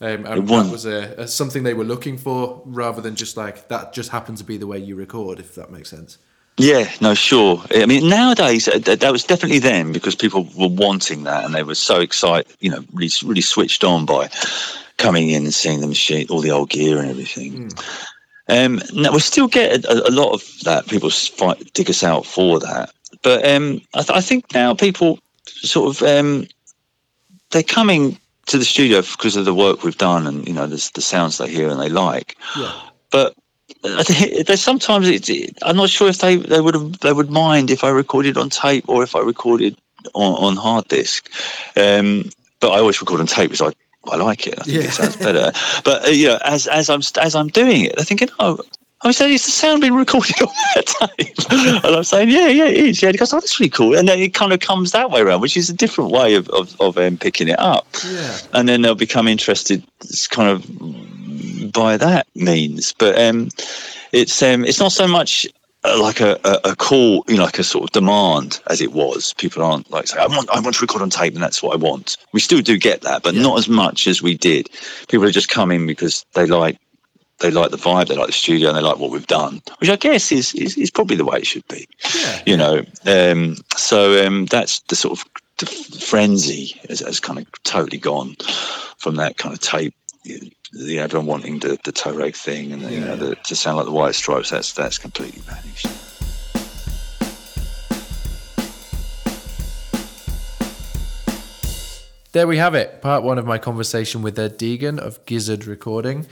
um, 0.00 0.26
and 0.26 0.48
that 0.48 0.72
was 0.72 0.86
a, 0.86 1.14
a, 1.18 1.28
something 1.28 1.62
they 1.62 1.74
were 1.74 1.84
looking 1.84 2.18
for 2.18 2.62
rather 2.64 3.00
than 3.00 3.14
just 3.14 3.36
like 3.36 3.68
that 3.68 3.92
just 3.92 4.10
happened 4.10 4.38
to 4.38 4.44
be 4.44 4.56
the 4.56 4.66
way 4.66 4.78
you 4.78 4.96
record, 4.96 5.38
if 5.38 5.54
that 5.54 5.70
makes 5.70 5.88
sense. 5.88 6.18
Yeah, 6.56 6.88
no, 7.00 7.14
sure. 7.14 7.62
I 7.72 7.86
mean, 7.86 8.08
nowadays 8.08 8.68
uh, 8.68 8.78
that 8.78 9.10
was 9.10 9.24
definitely 9.24 9.58
them 9.58 9.92
because 9.92 10.14
people 10.14 10.44
were 10.56 10.68
wanting 10.68 11.24
that 11.24 11.44
and 11.44 11.54
they 11.54 11.64
were 11.64 11.74
so 11.74 12.00
excited, 12.00 12.52
you 12.60 12.70
know, 12.70 12.84
really, 12.92 13.10
really 13.24 13.40
switched 13.40 13.82
on 13.82 14.06
by 14.06 14.28
coming 14.96 15.30
in 15.30 15.44
and 15.44 15.54
seeing 15.54 15.80
the 15.80 15.88
machine, 15.88 16.26
all 16.30 16.40
the 16.40 16.52
old 16.52 16.70
gear 16.70 16.98
and 16.98 17.10
everything. 17.10 17.68
Mm. 17.68 18.04
Um, 18.48 18.82
now 18.94 19.12
we 19.12 19.20
still 19.20 19.48
get 19.48 19.84
a, 19.84 20.08
a, 20.08 20.12
lot 20.12 20.32
of 20.32 20.44
that. 20.64 20.86
People 20.86 21.10
fight, 21.10 21.72
dig 21.72 21.88
us 21.88 22.04
out 22.04 22.26
for 22.26 22.60
that, 22.60 22.92
but 23.22 23.44
um, 23.48 23.80
I, 23.94 24.02
th- 24.02 24.16
I, 24.18 24.20
think 24.20 24.52
now 24.52 24.74
people 24.74 25.18
sort 25.46 25.96
of 25.96 26.02
um, 26.02 26.46
they're 27.50 27.62
coming 27.62 28.18
to 28.46 28.58
the 28.58 28.64
studio 28.64 29.02
because 29.02 29.36
of 29.36 29.44
the 29.44 29.54
work 29.54 29.82
we've 29.82 29.98
done 29.98 30.26
and 30.26 30.46
you 30.46 30.54
know 30.54 30.66
the, 30.66 30.90
the 30.94 31.00
sounds 31.00 31.38
they 31.38 31.48
hear 31.48 31.68
and 31.68 31.80
they 31.80 31.88
like. 31.88 32.36
Yeah. 32.56 32.72
But 33.10 33.34
there's 33.82 34.62
sometimes 34.62 35.08
it's, 35.08 35.30
I'm 35.62 35.76
not 35.76 35.90
sure 35.90 36.08
if 36.08 36.18
they, 36.18 36.36
they 36.36 36.60
would 36.60 36.74
have 36.74 37.00
they 37.00 37.12
would 37.12 37.30
mind 37.30 37.70
if 37.70 37.84
I 37.84 37.90
recorded 37.90 38.36
on 38.36 38.50
tape 38.50 38.88
or 38.88 39.02
if 39.02 39.14
I 39.14 39.20
recorded 39.20 39.76
on, 40.14 40.34
on 40.34 40.56
hard 40.56 40.88
disk. 40.88 41.30
Um, 41.76 42.30
but 42.60 42.70
I 42.70 42.78
always 42.78 43.00
record 43.00 43.20
on 43.20 43.26
tape 43.26 43.50
because 43.50 43.72
I 43.72 44.10
I 44.10 44.16
like 44.16 44.46
it. 44.46 44.58
I 44.58 44.62
think 44.64 44.76
yeah. 44.76 44.84
it 44.84 44.90
sounds 44.90 45.16
better. 45.16 45.52
but 45.84 46.06
uh, 46.06 46.10
you 46.10 46.28
know, 46.28 46.38
as 46.44 46.66
as 46.66 46.90
I'm 46.90 47.00
as 47.20 47.34
I'm 47.34 47.48
doing 47.48 47.82
it, 47.82 47.94
I'm 47.98 48.04
thinking, 48.04 48.28
oh, 48.38 48.60
I 49.04 49.08
was 49.08 49.18
saying, 49.18 49.34
is 49.34 49.44
the 49.44 49.50
sound 49.50 49.82
being 49.82 49.94
recorded 49.94 50.40
on 50.40 50.48
that 50.74 50.86
tape? 50.86 51.36
and 51.84 51.96
I'm 51.96 52.04
saying, 52.04 52.30
yeah, 52.30 52.48
yeah, 52.48 52.64
it 52.64 52.76
is. 52.78 53.02
Yeah, 53.02 53.10
he 53.10 53.18
goes, 53.18 53.34
oh, 53.34 53.36
that's 53.36 53.60
really 53.60 53.68
cool. 53.68 53.96
And 53.96 54.08
then 54.08 54.18
it 54.18 54.32
kind 54.32 54.52
of 54.52 54.60
comes 54.60 54.92
that 54.92 55.10
way 55.10 55.20
around, 55.20 55.42
which 55.42 55.58
is 55.58 55.68
a 55.68 55.74
different 55.74 56.10
way 56.10 56.34
of, 56.34 56.48
of, 56.48 56.80
of 56.80 56.96
um, 56.96 57.18
picking 57.18 57.48
it 57.48 57.58
up. 57.58 57.86
Yeah. 58.02 58.38
And 58.54 58.66
then 58.66 58.80
they'll 58.80 58.94
become 58.94 59.28
interested 59.28 59.84
kind 60.30 60.48
of 60.48 61.72
by 61.72 61.98
that 61.98 62.26
means. 62.34 62.94
But 62.94 63.20
um, 63.20 63.50
it's 64.12 64.42
um, 64.42 64.64
it's 64.64 64.80
not 64.80 64.92
so 64.92 65.06
much 65.06 65.46
uh, 65.84 66.00
like 66.00 66.20
a, 66.20 66.40
a, 66.44 66.70
a, 66.70 66.76
call, 66.76 67.24
you 67.28 67.36
know, 67.36 67.44
like 67.44 67.58
a 67.58 67.64
sort 67.64 67.84
of 67.84 67.90
demand 67.90 68.60
as 68.68 68.80
it 68.80 68.92
was. 68.92 69.34
People 69.34 69.62
aren't 69.62 69.90
like 69.90 70.06
saying, 70.06 70.22
I 70.22 70.34
want, 70.34 70.48
I 70.48 70.60
want 70.60 70.76
to 70.76 70.80
record 70.80 71.02
on 71.02 71.10
tape 71.10 71.34
and 71.34 71.42
that's 71.42 71.62
what 71.62 71.74
I 71.74 71.76
want. 71.76 72.16
We 72.32 72.40
still 72.40 72.62
do 72.62 72.78
get 72.78 73.02
that, 73.02 73.22
but 73.22 73.34
yeah. 73.34 73.42
not 73.42 73.58
as 73.58 73.68
much 73.68 74.06
as 74.06 74.22
we 74.22 74.34
did. 74.34 74.70
People 75.08 75.26
are 75.26 75.30
just 75.30 75.50
coming 75.50 75.86
because 75.86 76.24
they 76.32 76.46
like 76.46 76.78
they 77.40 77.50
like 77.50 77.70
the 77.70 77.76
vibe, 77.76 78.08
they 78.08 78.16
like 78.16 78.28
the 78.28 78.32
studio, 78.32 78.68
and 78.68 78.78
they 78.78 78.82
like 78.82 78.98
what 78.98 79.10
we've 79.10 79.26
done, 79.26 79.60
which 79.78 79.90
I 79.90 79.96
guess 79.96 80.30
is 80.30 80.54
is, 80.54 80.76
is 80.76 80.90
probably 80.90 81.16
the 81.16 81.24
way 81.24 81.38
it 81.38 81.46
should 81.46 81.66
be. 81.68 81.88
Yeah. 82.14 82.42
You 82.46 82.56
know, 82.56 82.84
um, 83.06 83.56
so 83.76 84.24
um, 84.26 84.46
that's 84.46 84.80
the 84.80 84.96
sort 84.96 85.18
of 85.18 85.24
the 85.58 85.66
frenzy 85.66 86.80
has, 86.88 87.00
has, 87.00 87.20
kind 87.20 87.38
of 87.38 87.46
totally 87.62 87.98
gone 87.98 88.36
from 88.98 89.16
that 89.16 89.36
kind 89.36 89.54
of 89.54 89.60
tape. 89.60 89.94
You 90.24 90.50
know, 90.72 91.02
everyone 91.02 91.26
wanting 91.26 91.58
the 91.58 91.78
the 91.84 91.92
Toe 91.92 92.14
Rag 92.14 92.34
thing, 92.34 92.72
and 92.72 92.82
the, 92.82 92.90
yeah. 92.90 92.98
you 92.98 93.04
know, 93.04 93.16
the, 93.16 93.34
to 93.34 93.56
sound 93.56 93.76
like 93.76 93.86
the 93.86 93.92
White 93.92 94.14
Stripes. 94.14 94.50
That's 94.50 94.72
that's 94.72 94.98
completely 94.98 95.40
vanished. 95.42 95.86
There 102.32 102.48
we 102.48 102.56
have 102.56 102.74
it, 102.74 103.00
part 103.00 103.22
one 103.22 103.38
of 103.38 103.46
my 103.46 103.58
conversation 103.58 104.20
with 104.20 104.36
Ed 104.36 104.58
Deegan 104.58 104.98
of 104.98 105.24
Gizzard 105.24 105.66
Recording. 105.66 106.26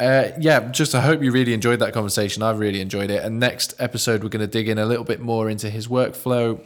Uh, 0.00 0.32
yeah, 0.40 0.70
just 0.70 0.94
I 0.94 1.02
hope 1.02 1.22
you 1.22 1.30
really 1.30 1.52
enjoyed 1.52 1.78
that 1.80 1.92
conversation. 1.92 2.42
I've 2.42 2.58
really 2.58 2.80
enjoyed 2.80 3.10
it. 3.10 3.22
And 3.22 3.38
next 3.38 3.74
episode, 3.78 4.22
we're 4.22 4.30
going 4.30 4.40
to 4.40 4.46
dig 4.46 4.66
in 4.66 4.78
a 4.78 4.86
little 4.86 5.04
bit 5.04 5.20
more 5.20 5.50
into 5.50 5.68
his 5.68 5.88
workflow, 5.88 6.58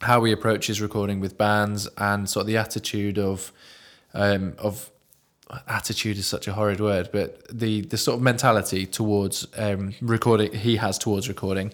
how 0.00 0.22
he 0.22 0.30
approaches 0.30 0.80
recording 0.80 1.18
with 1.18 1.36
bands, 1.36 1.88
and 1.98 2.30
sort 2.30 2.42
of 2.42 2.46
the 2.46 2.56
attitude 2.56 3.18
of 3.18 3.52
um, 4.14 4.54
of 4.58 4.92
attitude 5.66 6.18
is 6.18 6.26
such 6.28 6.46
a 6.46 6.52
horrid 6.52 6.78
word, 6.78 7.08
but 7.12 7.46
the 7.48 7.80
the 7.80 7.96
sort 7.96 8.18
of 8.18 8.22
mentality 8.22 8.86
towards 8.86 9.48
um, 9.56 9.94
recording 10.00 10.52
he 10.52 10.76
has 10.76 10.98
towards 10.98 11.28
recording, 11.28 11.72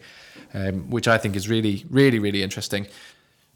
um, 0.55 0.89
which 0.89 1.07
I 1.07 1.19
think 1.19 1.37
is 1.37 1.51
really, 1.51 1.85
really, 1.91 2.19
really 2.19 2.43
interesting. 2.43 2.87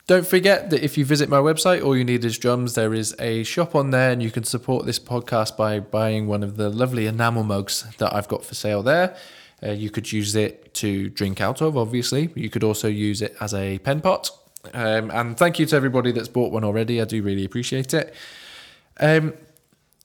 Don't 0.06 0.26
forget 0.26 0.70
that 0.70 0.84
if 0.84 0.96
you 0.96 1.04
visit 1.04 1.28
my 1.28 1.38
website, 1.38 1.84
all 1.84 1.96
you 1.96 2.04
need 2.04 2.24
is 2.24 2.38
drums. 2.38 2.74
There 2.74 2.94
is 2.94 3.16
a 3.18 3.42
shop 3.42 3.74
on 3.74 3.90
there, 3.90 4.12
and 4.12 4.22
you 4.22 4.30
can 4.30 4.44
support 4.44 4.86
this 4.86 5.00
podcast 5.00 5.56
by 5.56 5.80
buying 5.80 6.28
one 6.28 6.44
of 6.44 6.56
the 6.56 6.70
lovely 6.70 7.06
enamel 7.06 7.42
mugs 7.42 7.84
that 7.98 8.14
I've 8.14 8.28
got 8.28 8.44
for 8.44 8.54
sale 8.54 8.84
there. 8.84 9.16
Uh, 9.60 9.72
you 9.72 9.90
could 9.90 10.12
use 10.12 10.36
it 10.36 10.72
to 10.74 11.10
drink 11.10 11.40
out 11.40 11.60
of, 11.60 11.76
obviously. 11.76 12.30
You 12.36 12.48
could 12.50 12.62
also 12.62 12.86
use 12.86 13.20
it 13.20 13.34
as 13.40 13.52
a 13.52 13.78
pen 13.80 14.00
pot. 14.00 14.30
Um, 14.72 15.10
and 15.10 15.36
thank 15.36 15.58
you 15.58 15.66
to 15.66 15.74
everybody 15.74 16.12
that's 16.12 16.28
bought 16.28 16.52
one 16.52 16.62
already. 16.62 17.00
I 17.00 17.04
do 17.04 17.20
really 17.20 17.44
appreciate 17.44 17.92
it. 17.92 18.14
Um, 19.00 19.34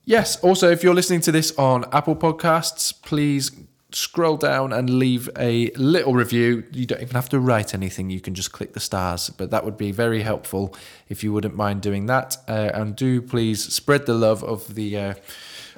yes, 0.06 0.42
also, 0.44 0.72
if 0.72 0.82
you're 0.84 0.96
listening 0.96 1.22
to 1.22 1.32
this 1.32 1.56
on 1.60 1.86
Apple 1.92 2.16
Podcasts, 2.16 2.92
please 3.04 3.52
scroll 3.94 4.38
down 4.38 4.74
and 4.74 4.90
leave 4.90 5.30
a 5.38 5.70
little 5.72 6.14
review. 6.14 6.64
You 6.72 6.86
don't 6.86 7.02
even 7.02 7.16
have 7.16 7.30
to 7.30 7.40
write 7.40 7.74
anything, 7.74 8.10
you 8.10 8.22
can 8.22 8.34
just 8.34 8.52
click 8.52 8.74
the 8.74 8.80
stars. 8.80 9.30
But 9.30 9.52
that 9.52 9.66
would 9.66 9.78
be 9.78 9.92
very 9.92 10.22
helpful 10.22 10.76
if 11.10 11.24
you 11.24 11.34
wouldn't 11.34 11.56
mind 11.56 11.82
doing 11.82 12.06
that. 12.08 12.38
Uh, 12.48 12.72
and 12.74 12.96
do 12.96 13.22
please 13.22 13.64
spread 13.74 14.06
the 14.06 14.14
love 14.14 14.44
of 14.44 14.76
the 14.76 14.98
uh, 14.98 15.14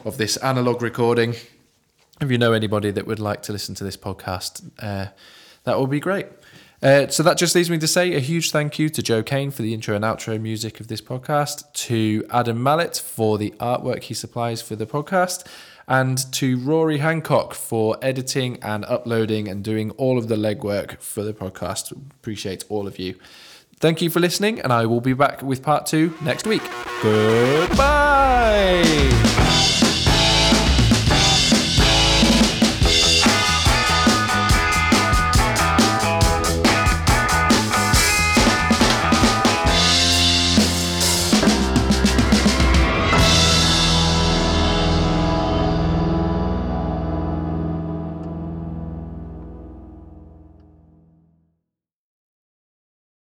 of 0.06 0.18
this 0.18 0.38
analog 0.38 0.82
recording. 0.82 1.36
If 2.22 2.32
you 2.32 2.38
know 2.38 2.54
anybody 2.54 2.92
that 2.92 3.08
would 3.08 3.20
like 3.20 3.42
to 3.44 3.52
listen 3.52 3.76
to 3.76 3.84
this 3.84 3.98
podcast, 3.98 4.70
uh, 4.80 5.08
that 5.64 5.80
would 5.80 5.90
be 5.90 6.00
great. 6.00 6.28
Uh, 6.84 7.08
so 7.08 7.24
that 7.24 7.38
just 7.38 7.56
leaves 7.56 7.70
me 7.70 7.78
to 7.78 7.88
say 7.88 8.14
a 8.14 8.20
huge 8.20 8.52
thank 8.52 8.78
you 8.78 8.90
to 8.90 9.02
Joe 9.02 9.24
Kane 9.24 9.52
for 9.52 9.62
the 9.62 9.74
intro 9.74 9.96
and 9.96 10.04
outro 10.04 10.40
music 10.40 10.82
of 10.82 10.90
this 10.90 11.00
podcast, 11.00 11.72
to 11.74 12.26
Adam 12.30 12.62
Mallet 12.62 12.98
for 12.98 13.38
the 13.38 13.52
artwork 13.52 14.04
he 14.04 14.14
supplies 14.14 14.62
for 14.62 14.76
the 14.76 14.86
podcast, 14.86 15.48
and 15.88 16.32
to 16.34 16.58
Rory 16.58 16.98
Hancock 17.00 17.54
for 17.54 17.98
editing 18.02 18.58
and 18.62 18.86
uploading 18.86 19.48
and 19.48 19.64
doing 19.64 19.92
all 19.92 20.18
of 20.18 20.28
the 20.28 20.36
legwork 20.36 21.00
for 21.02 21.24
the 21.24 21.34
podcast. 21.34 21.92
Appreciate 21.92 22.64
all 22.70 22.88
of 22.88 23.00
you. 23.00 23.16
Thank 23.80 24.02
you 24.02 24.10
for 24.10 24.20
listening, 24.20 24.60
and 24.62 24.72
I 24.72 24.86
will 24.86 25.02
be 25.02 25.14
back 25.14 25.42
with 25.42 25.62
part 25.62 25.86
two 25.86 26.14
next 26.22 26.48
week. 26.48 26.64
Goodbye. 27.02 28.84